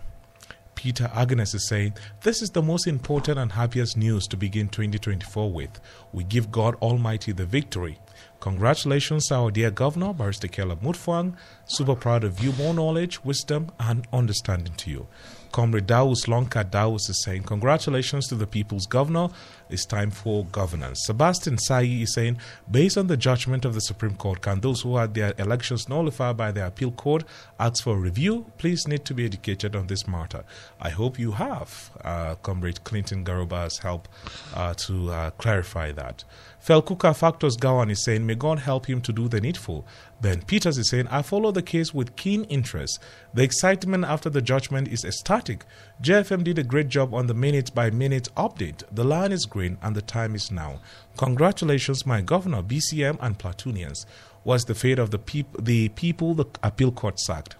Peter 0.75 1.11
Agnes 1.13 1.53
is 1.53 1.67
saying, 1.67 1.93
This 2.21 2.41
is 2.41 2.51
the 2.51 2.61
most 2.61 2.87
important 2.87 3.37
and 3.37 3.51
happiest 3.51 3.97
news 3.97 4.27
to 4.27 4.37
begin 4.37 4.69
2024 4.69 5.51
with. 5.51 5.79
We 6.13 6.23
give 6.23 6.51
God 6.51 6.75
Almighty 6.75 7.33
the 7.33 7.45
victory. 7.45 7.99
Congratulations, 8.39 9.29
our 9.31 9.51
dear 9.51 9.71
Governor, 9.71 10.13
Barrister 10.13 10.47
Caleb 10.47 10.81
Mutfwang. 10.81 11.35
Super 11.65 11.95
proud 11.95 12.23
of 12.23 12.39
you. 12.41 12.53
More 12.53 12.73
knowledge, 12.73 13.23
wisdom, 13.25 13.71
and 13.77 14.07
understanding 14.13 14.73
to 14.75 14.89
you. 14.89 15.07
Comrade 15.51 15.87
Daus 15.87 16.27
Lonka 16.27 16.63
Daus 16.63 17.09
is 17.09 17.23
saying, 17.23 17.43
Congratulations 17.43 18.27
to 18.27 18.35
the 18.35 18.47
people's 18.47 18.85
governor. 18.85 19.29
It's 19.69 19.85
time 19.85 20.11
for 20.11 20.45
governance. 20.45 21.05
Sebastian 21.05 21.57
Sai 21.57 21.83
is 21.83 22.13
saying, 22.13 22.37
Based 22.69 22.97
on 22.97 23.07
the 23.07 23.17
judgment 23.17 23.65
of 23.65 23.73
the 23.73 23.81
Supreme 23.81 24.15
Court, 24.15 24.41
can 24.41 24.59
those 24.59 24.81
who 24.81 24.97
had 24.97 25.13
their 25.13 25.33
elections 25.37 25.89
nullified 25.89 26.37
by 26.37 26.51
the 26.51 26.65
appeal 26.65 26.91
court 26.91 27.23
ask 27.59 27.83
for 27.83 27.97
review? 27.97 28.45
Please 28.57 28.87
need 28.87 29.05
to 29.05 29.13
be 29.13 29.25
educated 29.25 29.75
on 29.75 29.87
this 29.87 30.07
matter. 30.07 30.43
I 30.79 30.89
hope 30.89 31.19
you 31.19 31.31
have. 31.33 31.91
Uh, 32.03 32.35
Comrade 32.35 32.83
Clinton 32.83 33.23
Garuba 33.23 33.69
help 33.81 34.07
uh, 34.53 34.73
to 34.75 35.11
uh, 35.11 35.29
clarify 35.31 35.91
that. 35.91 36.23
Felkuka 36.63 37.15
Factors 37.15 37.55
Gawan 37.55 37.89
is 37.89 38.03
saying, 38.03 38.25
May 38.25 38.35
God 38.35 38.59
help 38.59 38.87
him 38.87 39.01
to 39.01 39.13
do 39.13 39.27
the 39.29 39.39
needful. 39.39 39.87
Ben 40.21 40.41
Peters 40.41 40.77
is 40.77 40.89
saying, 40.89 41.07
I 41.07 41.21
follow 41.21 41.51
the 41.51 41.61
case 41.61 41.93
with 41.93 42.15
keen 42.17 42.43
interest. 42.45 42.99
The 43.33 43.43
excitement 43.43 44.03
after 44.03 44.29
the 44.29 44.41
judgment 44.41 44.89
is 44.89 45.05
ecstatic. 45.05 45.63
JFM 46.03 46.43
did 46.43 46.59
a 46.59 46.63
great 46.63 46.89
job 46.89 47.13
on 47.13 47.27
the 47.27 47.33
minute 47.33 47.73
by 47.73 47.89
minute 47.89 48.27
update. 48.35 48.83
The 48.91 49.05
line 49.05 49.31
is 49.31 49.45
green 49.45 49.77
and 49.81 49.95
the 49.95 50.01
time 50.01 50.35
is 50.35 50.51
now. 50.51 50.81
Congratulations, 51.17 52.05
my 52.05 52.21
governor, 52.21 52.61
GCM, 52.61 53.17
and 53.21 53.39
Platonians. 53.39 54.05
Was 54.43 54.65
the 54.65 54.75
fate 54.75 54.99
of 54.99 55.11
the, 55.11 55.19
peop- 55.19 55.63
the 55.63 55.89
people 55.89 56.33
the 56.33 56.45
appeal 56.61 56.91
court 56.91 57.19
sacked? 57.19 57.55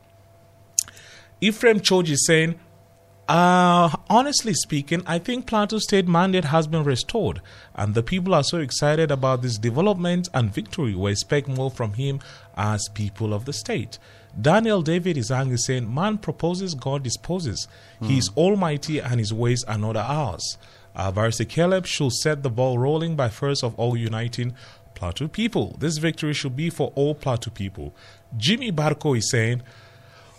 Ephraim 1.42 1.80
Choji 1.80 2.12
is 2.12 2.26
saying, 2.26 2.60
uh, 3.30 3.96
honestly 4.10 4.56
speaking, 4.56 5.04
I 5.06 5.20
think 5.20 5.46
Plateau 5.46 5.78
State 5.78 6.08
mandate 6.08 6.46
has 6.46 6.66
been 6.66 6.84
restored, 6.84 7.42
and 7.76 7.94
the 7.94 8.02
people 8.02 8.34
are 8.34 8.44
so 8.44 8.58
excited 8.58 9.12
about 9.12 9.44
this 9.44 9.60
development 9.60 10.28
and 10.34 10.52
victory. 10.52 10.96
We 10.96 11.12
expect 11.12 11.48
more 11.48 11.70
from 11.70 11.94
him 11.94 12.22
as 12.58 12.90
people 12.96 13.36
of 13.36 13.46
the 13.46 13.54
state. 13.54 14.00
Daniel 14.42 14.82
David 14.82 15.16
is 15.16 15.30
angry, 15.30 15.58
saying, 15.58 15.94
Man 15.94 16.18
proposes, 16.18 16.74
God 16.74 17.04
disposes. 17.04 17.68
He 18.02 18.18
is 18.18 18.32
almighty, 18.36 18.98
and 19.00 19.20
his 19.20 19.32
ways 19.32 19.64
are 19.66 19.78
not 19.78 19.96
ours. 19.96 20.58
Uh, 20.96 21.12
Barrister 21.12 21.46
Caleb 21.46 21.86
should 21.86 22.14
set 22.14 22.42
the 22.42 22.50
ball 22.50 22.80
rolling 22.80 23.16
by 23.16 23.30
first 23.30 23.64
of 23.64 23.76
all 23.76 23.96
uniting 23.96 24.56
Plateau 24.96 25.28
people. 25.28 25.76
This 25.80 26.00
victory 26.00 26.34
should 26.34 26.56
be 26.56 26.72
for 26.72 26.92
all 26.96 27.14
Plateau 27.14 27.52
people. 27.52 27.94
Jimmy 28.36 28.72
Barco 28.72 29.16
is 29.16 29.30
saying, 29.30 29.62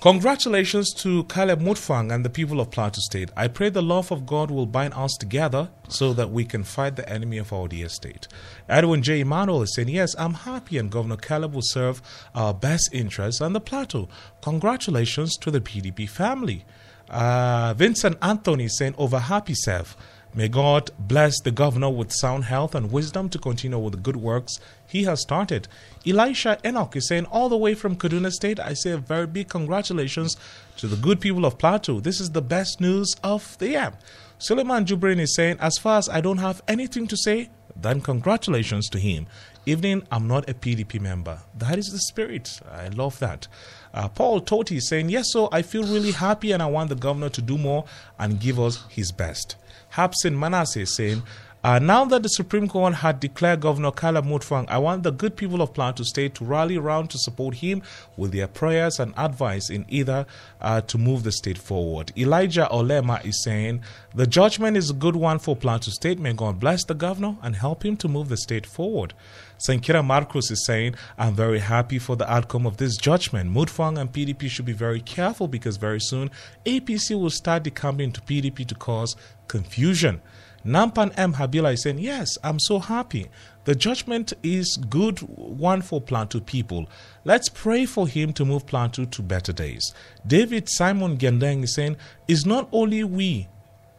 Congratulations 0.01 0.94
to 0.94 1.24
Caleb 1.24 1.61
Mutfwang 1.61 2.11
and 2.11 2.24
the 2.24 2.30
people 2.30 2.59
of 2.59 2.70
Plateau 2.70 3.01
State. 3.01 3.28
I 3.36 3.48
pray 3.48 3.68
the 3.68 3.82
love 3.82 4.11
of 4.11 4.24
God 4.24 4.51
will 4.51 4.64
bind 4.64 4.94
us 4.94 5.14
together 5.20 5.68
so 5.88 6.14
that 6.14 6.30
we 6.30 6.46
can 6.46 6.64
fight 6.64 6.96
the 6.96 7.07
enemy 7.07 7.36
of 7.36 7.53
our 7.53 7.68
dear 7.68 7.90
state. 7.90 8.26
Edwin 8.66 9.03
J. 9.03 9.20
Emanuel 9.20 9.61
is 9.61 9.74
saying, 9.74 9.88
Yes, 9.88 10.14
I'm 10.18 10.32
happy 10.32 10.78
and 10.78 10.90
Governor 10.90 11.18
Caleb 11.18 11.53
will 11.53 11.61
serve 11.62 12.01
our 12.34 12.55
best 12.55 12.88
interests 12.94 13.42
on 13.42 13.53
the 13.53 13.61
plateau. 13.61 14.09
Congratulations 14.40 15.36
to 15.36 15.51
the 15.51 15.61
PDP 15.61 16.09
family. 16.09 16.64
Uh, 17.11 17.74
Vincent 17.76 18.16
Anthony 18.22 18.64
is 18.64 18.78
saying, 18.78 18.94
Over 18.96 19.18
happy 19.18 19.55
self. 19.55 19.98
May 20.32 20.46
God 20.46 20.90
bless 20.96 21.40
the 21.40 21.50
governor 21.50 21.90
with 21.90 22.12
sound 22.12 22.44
health 22.44 22.76
and 22.76 22.92
wisdom 22.92 23.28
to 23.30 23.38
continue 23.38 23.78
with 23.78 23.94
the 23.94 23.98
good 23.98 24.16
works 24.16 24.60
he 24.86 25.02
has 25.04 25.20
started. 25.20 25.66
Elisha 26.06 26.56
Enoch 26.64 26.94
is 26.94 27.08
saying, 27.08 27.24
all 27.26 27.48
the 27.48 27.56
way 27.56 27.74
from 27.74 27.96
Kaduna 27.96 28.30
State, 28.30 28.60
I 28.60 28.74
say 28.74 28.92
a 28.92 28.98
very 28.98 29.26
big 29.26 29.48
congratulations 29.48 30.36
to 30.76 30.86
the 30.86 30.94
good 30.94 31.20
people 31.20 31.44
of 31.44 31.58
Plateau. 31.58 31.98
This 31.98 32.20
is 32.20 32.30
the 32.30 32.42
best 32.42 32.80
news 32.80 33.16
of 33.24 33.58
the 33.58 33.70
year. 33.70 33.92
Suleiman 34.38 34.84
Jubrin 34.84 35.18
is 35.18 35.34
saying, 35.34 35.56
as 35.58 35.78
far 35.78 35.98
as 35.98 36.08
I 36.08 36.20
don't 36.20 36.38
have 36.38 36.62
anything 36.68 37.08
to 37.08 37.16
say, 37.16 37.50
then 37.74 38.00
congratulations 38.00 38.88
to 38.90 39.00
him. 39.00 39.26
Evening, 39.66 40.06
I'm 40.12 40.28
not 40.28 40.48
a 40.48 40.54
PDP 40.54 41.00
member. 41.00 41.40
That 41.58 41.76
is 41.76 41.86
the 41.86 41.98
spirit. 41.98 42.60
I 42.70 42.88
love 42.88 43.18
that. 43.18 43.48
Uh, 43.92 44.08
Paul 44.08 44.40
Toti 44.40 44.76
is 44.76 44.88
saying, 44.88 45.10
Yes, 45.10 45.26
so 45.32 45.48
I 45.52 45.62
feel 45.62 45.82
really 45.82 46.12
happy 46.12 46.52
and 46.52 46.62
I 46.62 46.66
want 46.66 46.88
the 46.88 46.94
governor 46.94 47.28
to 47.30 47.42
do 47.42 47.58
more 47.58 47.84
and 48.18 48.40
give 48.40 48.58
us 48.60 48.84
his 48.88 49.12
best. 49.12 49.56
Hapsin 49.95 50.38
Manasseh 50.38 50.80
is 50.80 50.95
saying, 50.95 51.22
uh, 51.62 51.78
now 51.78 52.07
that 52.07 52.22
the 52.22 52.28
Supreme 52.28 52.68
Court 52.68 52.95
had 52.95 53.20
declared 53.20 53.61
Governor 53.61 53.91
Kala 53.91 54.22
Mutfwang, 54.22 54.64
I 54.68 54.78
want 54.78 55.03
the 55.03 55.12
good 55.12 55.36
people 55.36 55.61
of 55.61 55.74
Plateau 55.74 56.05
State 56.05 56.34
to 56.36 56.45
rally 56.45 56.78
around 56.78 57.11
to 57.11 57.18
support 57.18 57.57
him 57.57 57.82
with 58.16 58.32
their 58.32 58.47
prayers 58.47 58.99
and 58.99 59.12
advice 59.18 59.68
in 59.68 59.84
either 59.91 60.24
uh, 60.62 60.80
to 60.80 60.97
move 60.97 61.22
the 61.22 61.32
state 61.32 61.59
forward. 61.59 62.12
Elijah 62.16 62.66
Olema 62.72 63.22
is 63.26 63.45
saying, 63.45 63.82
the 64.14 64.26
judgment 64.26 64.78
is 64.78 64.88
a 64.88 64.95
good 64.95 65.16
one 65.16 65.38
for 65.38 65.55
Plateau 65.55 65.91
State. 65.91 66.18
May 66.18 66.32
God 66.32 66.59
bless 66.59 66.82
the 66.84 66.95
governor 66.95 67.36
and 67.43 67.57
help 67.57 67.84
him 67.84 67.99
to 67.99 68.09
move 68.09 68.30
the 68.30 68.38
state 68.38 68.64
forward. 68.64 69.12
Sankira 69.59 70.03
Marcos 70.03 70.51
is 70.51 70.64
saying, 70.64 70.95
I'm 71.18 71.34
very 71.34 71.59
happy 71.59 71.99
for 71.99 72.16
the 72.16 72.30
outcome 72.32 72.66
of 72.66 72.78
this 72.78 72.97
judgment. 72.97 73.53
Mutfwang 73.53 74.01
and 74.01 74.11
PDP 74.11 74.49
should 74.49 74.64
be 74.64 74.72
very 74.72 75.03
careful 75.03 75.49
because 75.49 75.76
very 75.76 76.01
soon 76.01 76.30
APC 76.64 77.20
will 77.20 77.28
start 77.28 77.64
decamping 77.64 78.11
to 78.12 78.22
PDP 78.22 78.66
to 78.66 78.74
cause 78.74 79.14
confusion. 79.51 80.22
Nampan 80.64 81.12
M. 81.16 81.34
Habila 81.34 81.72
is 81.74 81.82
saying, 81.82 81.98
Yes, 81.98 82.38
I'm 82.44 82.59
so 82.61 82.78
happy. 82.78 83.26
The 83.64 83.74
judgment 83.74 84.32
is 84.42 84.78
good 84.88 85.18
one 85.20 85.82
for 85.82 86.01
Plantu 86.01 86.44
people. 86.44 86.88
Let's 87.24 87.48
pray 87.48 87.86
for 87.86 88.07
him 88.07 88.32
to 88.34 88.44
move 88.44 88.66
Plantu 88.66 89.11
to 89.11 89.22
better 89.22 89.53
days. 89.53 89.92
David 90.26 90.68
Simon 90.68 91.18
Gendeng 91.18 91.64
is 91.64 91.74
saying, 91.74 91.96
It's 92.28 92.46
not 92.46 92.68
only 92.72 93.05
we 93.05 93.48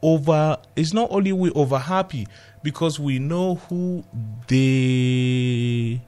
over 0.04 0.58
it's 0.76 0.94
not 0.94 1.12
only 1.12 1.32
we 1.32 1.52
over 1.52 1.78
happy 1.78 2.28
because 2.64 3.00
we 3.00 3.20
know 3.20 3.56
who 3.70 4.04
they 4.48 6.02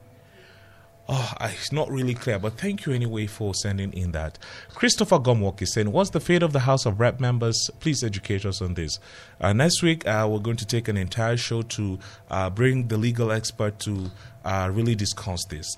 Oh, 1.06 1.34
it's 1.42 1.70
not 1.70 1.90
really 1.90 2.14
clear, 2.14 2.38
but 2.38 2.58
thank 2.58 2.86
you 2.86 2.94
anyway 2.94 3.26
for 3.26 3.54
sending 3.54 3.92
in 3.92 4.12
that. 4.12 4.38
Christopher 4.74 5.18
Gomwalk 5.18 5.60
is 5.60 5.74
saying, 5.74 5.92
What's 5.92 6.10
the 6.10 6.20
fate 6.20 6.42
of 6.42 6.54
the 6.54 6.60
House 6.60 6.86
of 6.86 6.98
Rep 6.98 7.20
members? 7.20 7.68
Please 7.78 8.02
educate 8.02 8.46
us 8.46 8.62
on 8.62 8.72
this. 8.72 8.98
Uh, 9.38 9.52
next 9.52 9.82
week, 9.82 10.06
uh, 10.06 10.26
we're 10.30 10.38
going 10.38 10.56
to 10.56 10.64
take 10.64 10.88
an 10.88 10.96
entire 10.96 11.36
show 11.36 11.60
to 11.60 11.98
uh, 12.30 12.48
bring 12.48 12.88
the 12.88 12.96
legal 12.96 13.32
expert 13.32 13.78
to 13.80 14.10
uh, 14.46 14.70
really 14.72 14.94
discuss 14.94 15.44
this. 15.50 15.76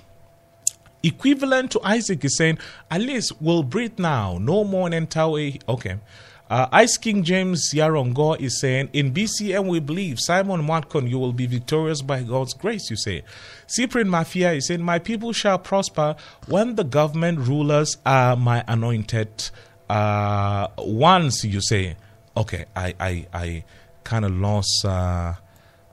Equivalent 1.03 1.73
to 1.73 1.81
Isaac 1.83 2.25
is 2.25 2.37
saying, 2.37 2.59
At 2.89 3.01
least 3.01 3.33
we'll 3.41 3.65
breathe 3.65 3.99
now. 3.99 4.39
No 4.41 4.63
more 4.63 4.89
Nentawe. 4.89 5.61
Okay. 5.69 5.97
Uh, 6.49 6.69
Ice 6.71 6.97
King 6.97 7.25
James 7.25 7.73
Yarongo 7.75 8.41
is 8.41 8.61
saying, 8.61 8.91
In 8.93 9.13
GCM 9.13 9.67
we 9.67 9.81
believe, 9.81 10.21
Simon 10.21 10.63
Matkon, 10.63 11.09
you 11.09 11.19
will 11.19 11.33
be 11.33 11.47
victorious 11.47 12.03
by 12.03 12.23
God's 12.23 12.55
grace, 12.55 12.89
you 12.89 12.97
say. 12.97 13.25
Cyprian 13.67 14.09
Mafia 14.09 14.53
is 14.53 14.69
saying, 14.69 14.81
My 14.81 15.01
people 15.01 15.33
shall 15.33 15.59
prosper 15.59 16.15
when 16.47 16.77
the 16.77 16.85
government 16.85 17.41
rulers 17.41 17.97
are 18.07 18.37
my 18.37 18.63
anointed 18.69 19.51
uh, 19.91 20.69
ones, 20.79 21.45
you 21.45 21.61
say. 21.61 21.97
Okay, 22.37 22.67
I, 22.77 22.95
I, 23.01 23.27
I 23.33 23.65
kind 24.05 24.25
of 24.25 24.31
lost 24.31 24.85
uh, 24.85 25.35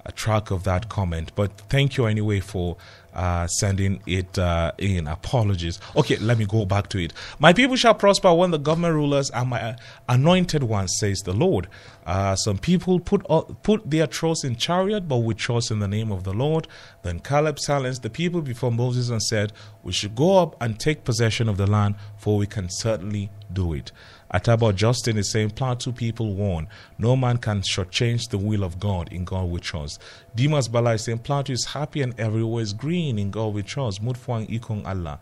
a 0.06 0.12
track 0.12 0.52
of 0.52 0.66
that 0.66 0.88
comment, 0.88 1.32
but 1.36 1.58
thank 1.70 1.98
you 1.98 2.06
anyway 2.06 2.40
for 2.42 2.78
uh, 3.14 3.48
sending 3.48 4.02
it 4.06 4.38
uh, 4.38 4.72
in. 4.78 5.08
Apologies. 5.08 5.80
Okay, 5.96 6.18
let 6.18 6.38
me 6.38 6.46
go 6.46 6.66
back 6.66 6.90
to 6.90 6.98
it. 6.98 7.14
My 7.40 7.54
people 7.54 7.76
shall 7.76 7.94
prosper 7.94 8.34
when 8.34 8.52
the 8.52 8.58
government 8.58 8.96
rulers 8.96 9.30
are 9.32 9.46
my 9.46 9.76
anointed 10.10 10.64
ones, 10.64 10.96
says 10.98 11.20
the 11.20 11.34
Lord. 11.34 11.68
Uh, 12.06 12.36
some 12.36 12.58
people 12.58 13.00
put 13.00 13.26
uh, 13.30 13.42
put 13.42 13.90
their 13.90 14.08
trust 14.08 14.44
in 14.44 14.56
chariot, 14.56 15.08
but 15.08 15.18
we 15.18 15.34
trust 15.34 15.72
in 15.72 15.80
the 15.80 15.88
name 15.88 16.12
of 16.12 16.24
the 16.24 16.34
Lord. 16.34 16.68
Then 17.04 17.20
Caleb 17.20 17.60
silenced 17.60 18.04
the 18.04 18.10
people 18.10 18.42
before 18.42 18.72
Moses 18.72 19.10
and 19.10 19.22
said, 19.22 19.54
We 19.84 19.94
should 19.94 20.16
go 20.16 20.40
up 20.40 20.62
and 20.62 20.80
take 20.80 21.04
possession 21.04 21.48
of 21.48 21.58
the 21.58 21.68
land, 21.68 21.96
for 22.18 22.38
we 22.38 22.48
can 22.48 22.70
certainly 22.70 23.30
do 23.52 23.74
it. 23.74 23.92
Ataba 24.34 24.74
Justin 24.74 25.18
is 25.18 25.32
saying 25.32 25.52
Plant 25.52 25.82
two 25.82 25.92
people 25.92 26.34
won. 26.34 26.68
No 26.98 27.16
man 27.16 27.38
can 27.38 27.62
shortchange 27.62 28.30
the 28.30 28.38
will 28.38 28.64
of 28.64 28.80
God. 28.80 29.12
In 29.14 29.26
God 29.26 29.50
we 29.50 29.60
trust. 29.60 30.02
Dimas 30.36 30.68
Bala 30.68 30.94
is 30.94 31.04
saying 31.04 31.20
Plateau 31.20 31.54
is 31.54 31.66
happy 31.66 32.02
and 32.02 32.20
everywhere 32.20 32.64
is 32.64 32.74
green. 32.74 33.20
In 33.20 33.30
God 33.30 33.54
we 33.54 33.62
trust. 33.62 34.04
Mutfwang 34.04 34.50
Ikong 34.50 34.88
Allah. 34.88 35.20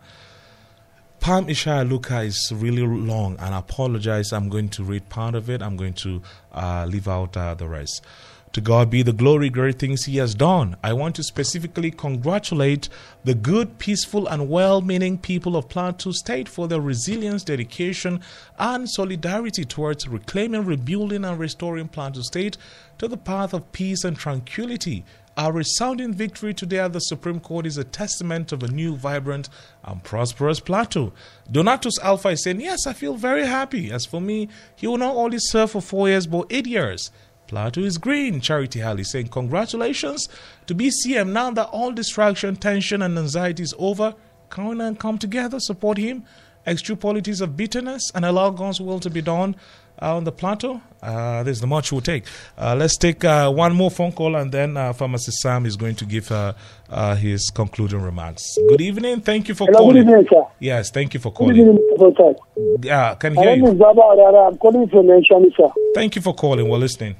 Palm 1.20 1.46
Ishaya 1.46 1.88
Luka 1.88 2.22
is 2.22 2.52
really 2.52 2.82
long, 2.84 3.36
and 3.38 3.54
I 3.54 3.58
apologize. 3.60 4.32
I'm 4.32 4.48
going 4.48 4.68
to 4.70 4.82
read 4.82 5.08
part 5.08 5.36
of 5.36 5.48
it. 5.48 5.62
I'm 5.62 5.76
going 5.76 5.94
to 5.94 6.20
uh, 6.52 6.84
leave 6.88 7.06
out 7.06 7.36
uh, 7.36 7.54
the 7.54 7.68
rest. 7.68 8.04
To 8.52 8.60
God 8.60 8.90
be 8.90 9.02
the 9.02 9.14
glory, 9.14 9.48
great 9.48 9.78
things 9.78 10.04
He 10.04 10.18
has 10.18 10.34
done. 10.34 10.76
I 10.82 10.92
want 10.92 11.16
to 11.16 11.22
specifically 11.22 11.90
congratulate 11.90 12.90
the 13.24 13.34
good, 13.34 13.78
peaceful, 13.78 14.26
and 14.26 14.50
well 14.50 14.82
meaning 14.82 15.16
people 15.16 15.56
of 15.56 15.70
Plateau 15.70 16.12
State 16.12 16.50
for 16.50 16.68
their 16.68 16.80
resilience, 16.80 17.44
dedication, 17.44 18.20
and 18.58 18.90
solidarity 18.90 19.64
towards 19.64 20.06
reclaiming, 20.06 20.66
rebuilding, 20.66 21.24
and 21.24 21.38
restoring 21.38 21.88
Plateau 21.88 22.20
State 22.20 22.58
to 22.98 23.08
the 23.08 23.16
path 23.16 23.54
of 23.54 23.72
peace 23.72 24.04
and 24.04 24.18
tranquility. 24.18 25.02
Our 25.34 25.52
resounding 25.52 26.12
victory 26.12 26.52
today 26.52 26.80
at 26.80 26.92
the 26.92 27.00
Supreme 27.00 27.40
Court 27.40 27.64
is 27.64 27.78
a 27.78 27.84
testament 27.84 28.52
of 28.52 28.62
a 28.62 28.68
new, 28.68 28.96
vibrant, 28.96 29.48
and 29.82 30.04
prosperous 30.04 30.60
plateau. 30.60 31.14
Donatus 31.50 31.98
Alpha 32.02 32.28
is 32.28 32.44
saying, 32.44 32.60
Yes, 32.60 32.86
I 32.86 32.92
feel 32.92 33.14
very 33.14 33.46
happy. 33.46 33.90
As 33.90 34.04
for 34.04 34.20
me, 34.20 34.50
he 34.76 34.86
will 34.86 34.98
not 34.98 35.16
only 35.16 35.38
serve 35.40 35.70
for 35.70 35.80
four 35.80 36.08
years, 36.08 36.26
but 36.26 36.48
eight 36.50 36.66
years. 36.66 37.10
Plateau 37.52 37.82
is 37.82 37.98
green. 37.98 38.40
Charity 38.40 38.78
Halley 38.80 39.04
saying, 39.04 39.28
Congratulations 39.28 40.26
to 40.66 40.74
GCM. 40.74 41.32
Now 41.32 41.50
that 41.50 41.66
all 41.66 41.92
distraction, 41.92 42.56
tension, 42.56 43.02
and 43.02 43.18
anxiety 43.18 43.62
is 43.62 43.74
over, 43.78 44.14
come 44.48 44.80
and 44.80 44.98
come 44.98 45.18
together, 45.18 45.60
support 45.60 45.98
him, 45.98 46.24
extreme 46.66 46.96
politics 46.96 47.42
of 47.42 47.54
bitterness, 47.54 48.10
and 48.14 48.24
allow 48.24 48.48
God's 48.48 48.80
will 48.80 49.00
to 49.00 49.10
be 49.10 49.20
done 49.20 49.54
uh, 50.00 50.16
on 50.16 50.24
the 50.24 50.32
plateau. 50.32 50.80
Uh, 51.02 51.42
there's 51.42 51.60
the 51.60 51.66
much 51.66 51.92
we'll 51.92 52.00
take. 52.00 52.24
Uh, 52.56 52.74
let's 52.74 52.96
take 52.96 53.22
uh, 53.22 53.50
one 53.52 53.74
more 53.74 53.90
phone 53.90 54.12
call, 54.12 54.34
and 54.36 54.50
then 54.50 54.78
uh, 54.78 54.94
Pharmacist 54.94 55.36
Sam 55.42 55.66
is 55.66 55.76
going 55.76 55.96
to 55.96 56.06
give 56.06 56.32
uh, 56.32 56.54
uh, 56.88 57.16
his 57.16 57.50
concluding 57.54 58.00
remarks. 58.00 58.42
Good 58.70 58.80
evening. 58.80 59.20
Thank 59.20 59.48
you 59.48 59.54
for 59.54 59.66
Hello, 59.66 59.80
calling. 59.80 60.06
good 60.06 60.24
evening. 60.24 60.44
Yes, 60.58 60.90
thank 60.90 61.12
you 61.12 61.20
for 61.20 61.28
Good 61.30 61.36
calling. 61.36 61.56
evening, 61.58 61.78
Mr. 61.98 62.14
Fatai. 62.16 62.34
Yeah, 62.82 63.14
can 63.16 63.34
My 63.34 63.42
hear 63.42 63.56
you. 63.56 63.66
is 63.68 63.74
Baba 63.74 64.00
Arara. 64.00 64.48
I'm 64.52 64.56
calling 64.56 64.88
from 64.88 65.06
Nation, 65.08 65.52
sir. 65.54 65.68
Thank 65.94 66.16
you 66.16 66.22
for 66.22 66.32
calling. 66.34 66.66
We're 66.66 66.78
listening. 66.78 67.16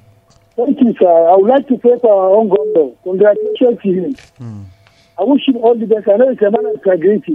Thank 0.56 0.80
you, 0.80 0.94
sir. 1.00 1.28
I 1.28 1.36
would 1.36 1.48
like 1.48 1.68
to 1.68 1.78
pray 1.78 1.98
for 2.00 2.12
our 2.12 2.30
own 2.36 2.48
governor. 2.48 2.90
Congratulations 3.04 3.78
to 3.82 3.92
him. 3.92 4.16
I 5.18 5.22
wish 5.24 5.46
him 5.48 5.56
all 5.56 5.74
the 5.78 5.86
best. 5.86 6.08
I 6.08 6.16
know 6.16 6.28
it's 6.30 6.40
a 6.42 6.50
man 6.50 6.66
of 6.66 6.74
integrity. 6.74 7.34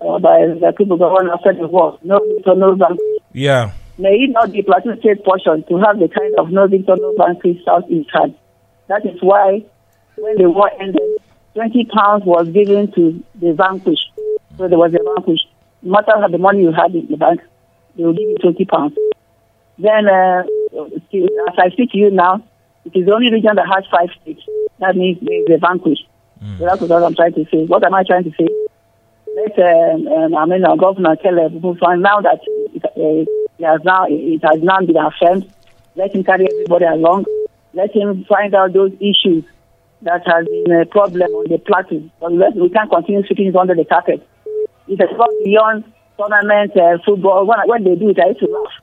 uh, 0.02 0.20
by 0.20 0.46
the 0.60 0.74
people 0.78 0.98
going 0.98 1.30
after 1.32 1.54
the 1.54 1.68
war, 1.68 1.98
no 2.04 2.20
victor, 2.20 2.56
no 2.56 2.76
vanquish. 2.76 3.24
Yeah. 3.32 3.72
May 3.98 4.26
it 4.26 4.32
not 4.32 4.52
be 4.52 4.64
Plateau 4.64 4.96
State 5.00 5.24
portion 5.24 5.64
to 5.70 5.78
have 5.78 6.00
the 6.00 6.10
kind 6.10 6.36
of 6.40 6.50
no 6.52 6.68
victor, 6.68 6.96
no 6.98 7.16
vanquish 7.18 7.64
Southeast 7.64 8.10
had. 8.12 8.36
That 8.88 9.06
is 9.06 9.22
why 9.22 9.64
when 10.18 10.38
the 10.38 10.50
war 10.50 10.70
ended, 10.80 11.02
20 11.56 11.86
pounds 11.86 12.26
was 12.26 12.48
given 12.50 12.92
to 12.94 13.24
the 13.36 13.54
vanquished. 13.54 14.12
So 14.58 14.68
there 14.68 14.78
was 14.78 14.94
a 14.94 15.04
vanquish. 15.04 15.42
No 15.82 15.92
matter 15.92 16.20
how 16.20 16.28
the 16.28 16.38
money 16.38 16.62
you 16.62 16.72
had 16.72 16.94
in 16.96 17.08
the 17.08 17.18
bank, 17.18 17.42
they 17.96 18.04
will 18.04 18.14
give 18.14 18.28
you 18.28 18.38
20 18.42 18.66
pounds. 18.66 18.98
Then, 19.78 20.08
uh, 20.08 20.44
as 20.44 21.56
I 21.58 21.70
speak 21.72 21.92
to 21.92 21.98
you 21.98 22.12
now, 22.12 22.44
it 22.86 22.96
is 22.98 23.06
the 23.06 23.14
only 23.14 23.32
region 23.32 23.56
that 23.56 23.68
has 23.68 23.86
five 23.90 24.10
states. 24.22 24.42
That 24.80 24.96
means 24.96 25.18
a 25.22 25.58
vanquished. 25.58 26.08
So 26.60 26.66
that's 26.66 26.82
what 26.82 26.92
I'm 26.92 27.16
trying 27.16 27.34
to 27.34 27.46
say. 27.46 27.66
What 27.66 27.86
am 27.86 27.94
I 27.94 28.04
trying 28.04 28.26
to 28.26 28.32
say? 28.32 28.48
Let 29.36 29.58
um, 29.60 30.08
um, 30.08 30.36
I 30.36 30.46
mean, 30.46 30.66
uh, 30.66 30.76
Governor 30.76 31.16
Caleb 31.16 31.54
move 31.64 31.82
on 31.82 32.02
now 32.02 32.22
that 32.22 32.40
it, 32.46 32.84
uh, 32.86 32.92
it 32.96 33.66
has 33.66 33.82
now 33.84 34.06
it 34.10 34.42
has 34.44 34.62
now 34.62 34.80
been 34.80 34.98
affirmed. 34.98 35.52
Let 35.96 36.14
him 36.14 36.24
carry 36.24 36.48
everybody 36.52 36.86
along. 36.86 37.26
Let 37.74 37.96
him 37.96 38.26
find 38.26 38.54
out 38.54 38.74
those 38.74 38.92
issues 39.00 39.46
that 40.02 40.28
has 40.28 40.46
been 40.46 40.82
a 40.82 40.86
problem 40.86 41.32
on 41.32 41.50
the 41.50 41.58
plateau. 41.58 42.04
We 42.60 42.70
can't 42.70 42.92
continue 42.92 43.26
sweeping 43.26 43.48
it 43.48 43.56
under 43.56 43.74
the 43.74 43.86
carpet. 43.86 44.28
It 44.88 45.00
has 45.00 45.18
gone 45.18 45.44
beyond 45.44 45.86
tournament 46.18 46.76
uh, 46.78 46.98
football. 47.06 47.48
When, 47.48 47.58
when 47.66 47.84
they 47.86 47.96
do 47.96 48.10
it, 48.10 48.20
I 48.20 48.30
used 48.30 48.42
to 48.42 48.48
laugh. 48.48 48.74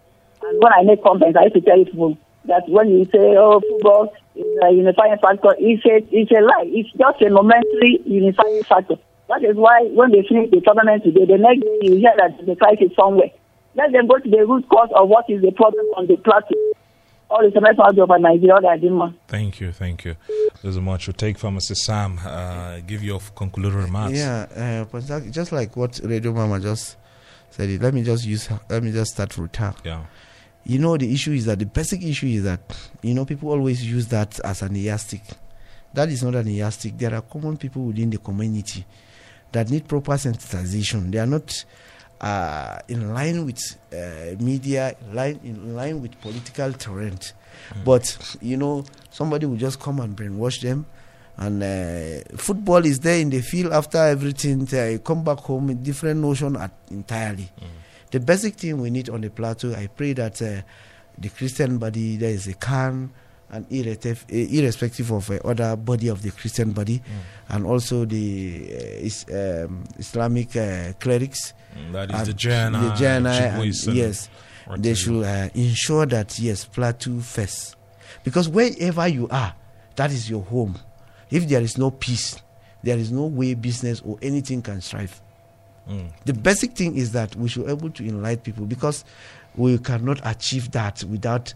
And 0.42 0.59
when 0.62 0.72
I 0.72 0.82
make 0.82 1.03
comments, 1.03 1.36
I 1.38 1.44
used 1.44 1.55
to 1.55 1.61
tell 1.61 1.84
people 1.84 2.18
that 2.47 2.68
when 2.68 2.88
you 2.88 3.05
say, 3.07 3.36
oh, 3.36 3.61
football 3.61 4.12
is 4.34 4.45
a 4.64 4.70
unifying 4.72 5.18
factor, 5.20 5.55
it's 5.59 5.84
a, 5.84 5.97
it's 6.11 6.30
a 6.30 6.41
lie. 6.41 6.64
It's 6.66 6.91
just 6.93 7.22
a 7.22 7.30
momentary 7.30 8.01
unifying 8.05 8.62
factor. 8.64 8.97
That 9.28 9.45
is 9.45 9.57
why 9.57 9.86
when 9.95 10.11
they 10.11 10.22
finish 10.28 10.51
the 10.51 10.61
tournament 10.61 11.05
today, 11.05 11.24
the 11.24 11.38
next 11.38 11.61
day 11.61 11.78
you 11.82 11.97
hear 11.97 12.12
that 12.16 12.45
the 12.45 12.57
crisis 12.57 12.91
is 12.91 12.97
somewhere. 12.97 13.30
Let 13.76 13.93
them 13.93 14.09
go 14.09 14.18
to 14.18 14.28
the 14.28 14.45
root 14.45 14.68
cause 14.68 14.91
of 14.95 15.09
what 15.09 15.30
is 15.30 15.41
the 15.43 15.53
problem 15.53 15.86
on 15.97 16.07
the 16.09 16.16
plateau. 16.16 16.57
All 17.30 17.45
the 17.47 17.53
semester 17.53 17.82
out 17.82 17.97
of 17.97 18.20
Nigeria, 18.20 18.55
all 18.55 18.62
that 18.62 18.80
demand. 18.80 19.14
Thank 19.28 19.61
you, 19.61 19.70
thank 19.70 20.05
you. 20.05 20.16
There's 20.62 20.76
a 20.76 20.80
much. 20.80 21.07
We'll 21.07 21.14
take 21.14 21.38
Pharmacist 21.38 21.84
Sam. 21.84 22.18
Uh, 22.18 22.80
give 22.80 23.05
your 23.05 23.20
concluding 23.36 23.78
remarks. 23.78 24.18
Yeah, 24.18 24.86
uh, 24.93 25.20
just 25.30 25.53
like 25.53 25.76
what 25.76 26.01
Radio 26.03 26.32
Mama 26.32 26.59
just 26.59 26.97
said. 27.51 27.80
Let 27.80 27.95
me 27.95 28.03
just 28.03 28.26
use. 28.26 28.49
Let 28.68 28.82
me 28.82 28.91
just 28.91 29.12
start 29.12 29.38
with 29.38 29.55
her. 29.55 29.74
Yeah. 29.84 30.07
You 30.71 30.79
know, 30.79 30.97
the 30.97 31.12
issue 31.12 31.33
is 31.33 31.47
that 31.47 31.59
the 31.59 31.66
basic 31.66 32.01
issue 32.05 32.29
is 32.29 32.45
that 32.45 32.61
you 33.03 33.12
know 33.12 33.25
people 33.25 33.51
always 33.51 33.85
use 33.85 34.07
that 34.07 34.39
as 34.45 34.62
an 34.62 34.77
yardstick. 34.77 35.25
That 35.93 36.09
is 36.11 36.23
not 36.23 36.37
an 36.37 36.47
yardstick. 36.47 36.97
There 36.97 37.12
are 37.12 37.23
common 37.23 37.57
people 37.57 37.83
within 37.87 38.09
the 38.11 38.18
community 38.18 38.85
that 39.51 39.68
need 39.68 39.89
proper 39.89 40.12
sensitization. 40.12 41.11
They 41.11 41.18
are 41.18 41.27
not 41.27 41.64
uh, 42.21 42.79
in 42.87 43.12
line 43.12 43.45
with 43.47 43.59
uh, 43.93 44.41
media, 44.41 44.95
in 45.01 45.12
line, 45.16 45.41
in 45.43 45.75
line 45.75 46.01
with 46.01 46.21
political 46.21 46.73
trend. 46.75 47.33
But 47.85 48.37
you 48.41 48.57
know, 48.57 48.85
somebody 49.11 49.47
will 49.47 49.57
just 49.57 49.81
come 49.81 49.99
and 49.99 50.16
brainwash 50.16 50.61
them. 50.61 50.87
And 51.37 51.64
uh, 51.64 52.37
football 52.37 52.85
is 52.87 53.01
there 53.01 53.18
in 53.18 53.31
the 53.31 53.41
field 53.41 53.73
after 53.73 53.99
everything. 53.99 54.66
They 54.66 55.01
come 55.01 55.25
back 55.25 55.39
home 55.39 55.66
with 55.66 55.83
different 55.83 56.21
notion 56.21 56.55
at, 56.55 56.71
entirely. 56.93 57.51
The 58.11 58.20
basic 58.20 58.54
thing 58.54 58.80
we 58.80 58.90
need 58.90 59.08
on 59.08 59.20
the 59.20 59.30
plateau, 59.30 59.72
I 59.74 59.86
pray 59.86 60.14
that 60.14 60.42
uh, 60.42 60.62
the 61.18 61.28
Christian 61.28 61.78
body 61.78 62.16
there 62.16 62.30
is 62.30 62.48
a 62.48 62.54
can 62.54 63.12
and 63.50 63.66
irrespective, 63.70 64.26
irrespective 64.28 65.11
of 65.11 65.30
uh, 65.30 65.38
other 65.44 65.76
body 65.76 66.08
of 66.08 66.22
the 66.22 66.30
Christian 66.30 66.72
body, 66.72 67.02
and 67.48 67.66
also 67.66 68.04
the 68.04 68.68
uh, 68.72 69.06
is, 69.06 69.26
um, 69.28 69.84
Islamic 69.98 70.54
uh, 70.56 70.92
clerics. 71.00 71.52
Mm, 71.76 71.92
that 71.92 72.14
is 72.14 72.26
the 72.28 72.34
Jana, 72.34 72.78
the 72.80 72.94
Jana, 72.94 73.30
and 73.30 73.62
and 73.62 73.96
yes, 73.96 74.28
they 74.78 74.94
should 74.94 75.24
uh, 75.24 75.48
ensure 75.54 76.06
that 76.06 76.38
yes, 76.38 76.64
plateau 76.64 77.18
first, 77.20 77.76
because 78.22 78.48
wherever 78.48 79.06
you 79.08 79.28
are, 79.28 79.54
that 79.96 80.11
is 80.12 80.30
your 80.30 80.42
home. 80.42 80.76
If 81.30 81.48
there 81.48 81.61
is 81.61 81.76
no 81.78 81.90
peace, 81.90 82.40
there 82.82 82.98
is 82.98 83.12
no 83.12 83.26
way 83.26 83.54
business 83.54 84.00
or 84.04 84.18
anything 84.22 84.62
can 84.62 84.80
strive. 84.80 85.20
Mm. 85.91 86.11
The 86.24 86.32
basic 86.32 86.72
thing 86.72 86.97
is 86.97 87.12
that 87.12 87.34
we 87.36 87.49
should 87.49 87.66
be 87.66 87.72
able 87.72 87.91
to 87.91 88.07
enlighten 88.07 88.43
people 88.43 88.64
because 88.66 89.05
we 89.57 89.76
cannot 89.78 90.20
achieve 90.24 90.70
that 90.70 91.03
without 91.05 91.53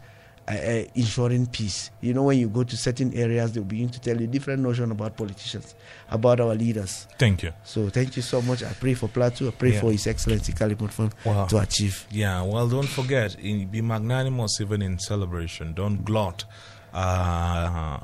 uh, 0.48 0.50
uh, 0.52 0.84
ensuring 0.94 1.46
peace. 1.46 1.90
You 2.00 2.12
know, 2.12 2.24
when 2.24 2.38
you 2.38 2.48
go 2.48 2.64
to 2.64 2.76
certain 2.76 3.14
areas, 3.14 3.52
they'll 3.52 3.64
begin 3.64 3.88
to 3.90 4.00
tell 4.00 4.20
you 4.20 4.26
different 4.26 4.60
notion 4.62 4.90
about 4.90 5.16
politicians, 5.16 5.74
about 6.10 6.40
our 6.40 6.54
leaders. 6.54 7.06
Thank 7.18 7.44
you. 7.44 7.52
So 7.62 7.88
thank 7.88 8.16
you 8.16 8.22
so 8.22 8.42
much. 8.42 8.62
I 8.62 8.72
pray 8.74 8.94
for 8.94 9.08
Plateau. 9.08 9.48
I 9.48 9.52
pray 9.52 9.72
Yeah. 9.74 9.80
for 9.80 9.92
His 9.92 10.06
Excellency 10.06 10.52
Kalipon 10.52 11.12
Wow. 11.24 11.46
to 11.46 11.58
achieve. 11.58 12.06
Yeah, 12.10 12.42
well, 12.42 12.68
don't 12.68 12.88
forget, 12.88 13.36
in, 13.38 13.68
be 13.68 13.80
magnanimous 13.80 14.60
even 14.60 14.82
in 14.82 14.98
celebration. 14.98 15.72
Don't 15.72 16.04
glut 16.04 16.44
uh, 16.92 17.98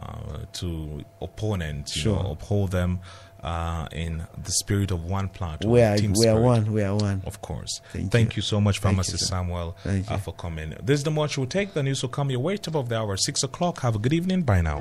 to 0.52 1.04
opponents, 1.20 1.96
you 1.96 2.02
Sure. 2.02 2.22
know, 2.22 2.30
uphold 2.32 2.70
them 2.72 3.00
uh, 3.42 3.86
in 3.92 4.24
the 4.42 4.50
spirit 4.50 4.90
of 4.90 5.04
one 5.04 5.28
plant. 5.28 5.64
We 5.64 5.80
are- 5.82 5.96
team 5.96 6.14
we 6.18 6.26
are 6.26 6.40
one, 6.40 6.72
we 6.72 6.82
are 6.82 6.94
one. 6.94 7.22
Of 7.26 7.40
course. 7.42 7.80
Thank 7.92 8.12
Thank, 8.12 8.36
you. 8.36 8.40
you. 8.40 8.42
so 8.42 8.60
much, 8.60 8.78
Thank 8.78 8.92
you, 8.96 9.02
Pharmacist. 9.02 9.26
Samuel, 9.28 9.76
Thank 9.82 10.10
uh, 10.10 10.16
for 10.18 10.32
coming. 10.34 10.74
This 10.82 10.98
is 11.00 11.04
the 11.04 11.10
much 11.10 11.36
we'll 11.38 11.46
take. 11.46 11.72
The 11.74 11.82
news 11.82 12.02
will 12.02 12.10
come 12.10 12.30
your 12.30 12.40
way 12.40 12.56
top 12.56 12.76
of 12.76 12.88
the 12.88 12.98
hour, 12.98 13.16
6 13.16 13.42
o'clock. 13.42 13.80
Have 13.80 13.96
a 13.96 13.98
good 13.98 14.12
evening. 14.12 14.42
Bye 14.42 14.60
now. 14.62 14.80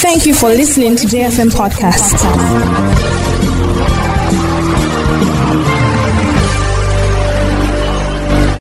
Thank 0.00 0.24
you 0.26 0.34
for 0.34 0.48
listening 0.50 0.96
to 0.96 1.06
JFM 1.06 1.50
Podcast. 1.50 2.16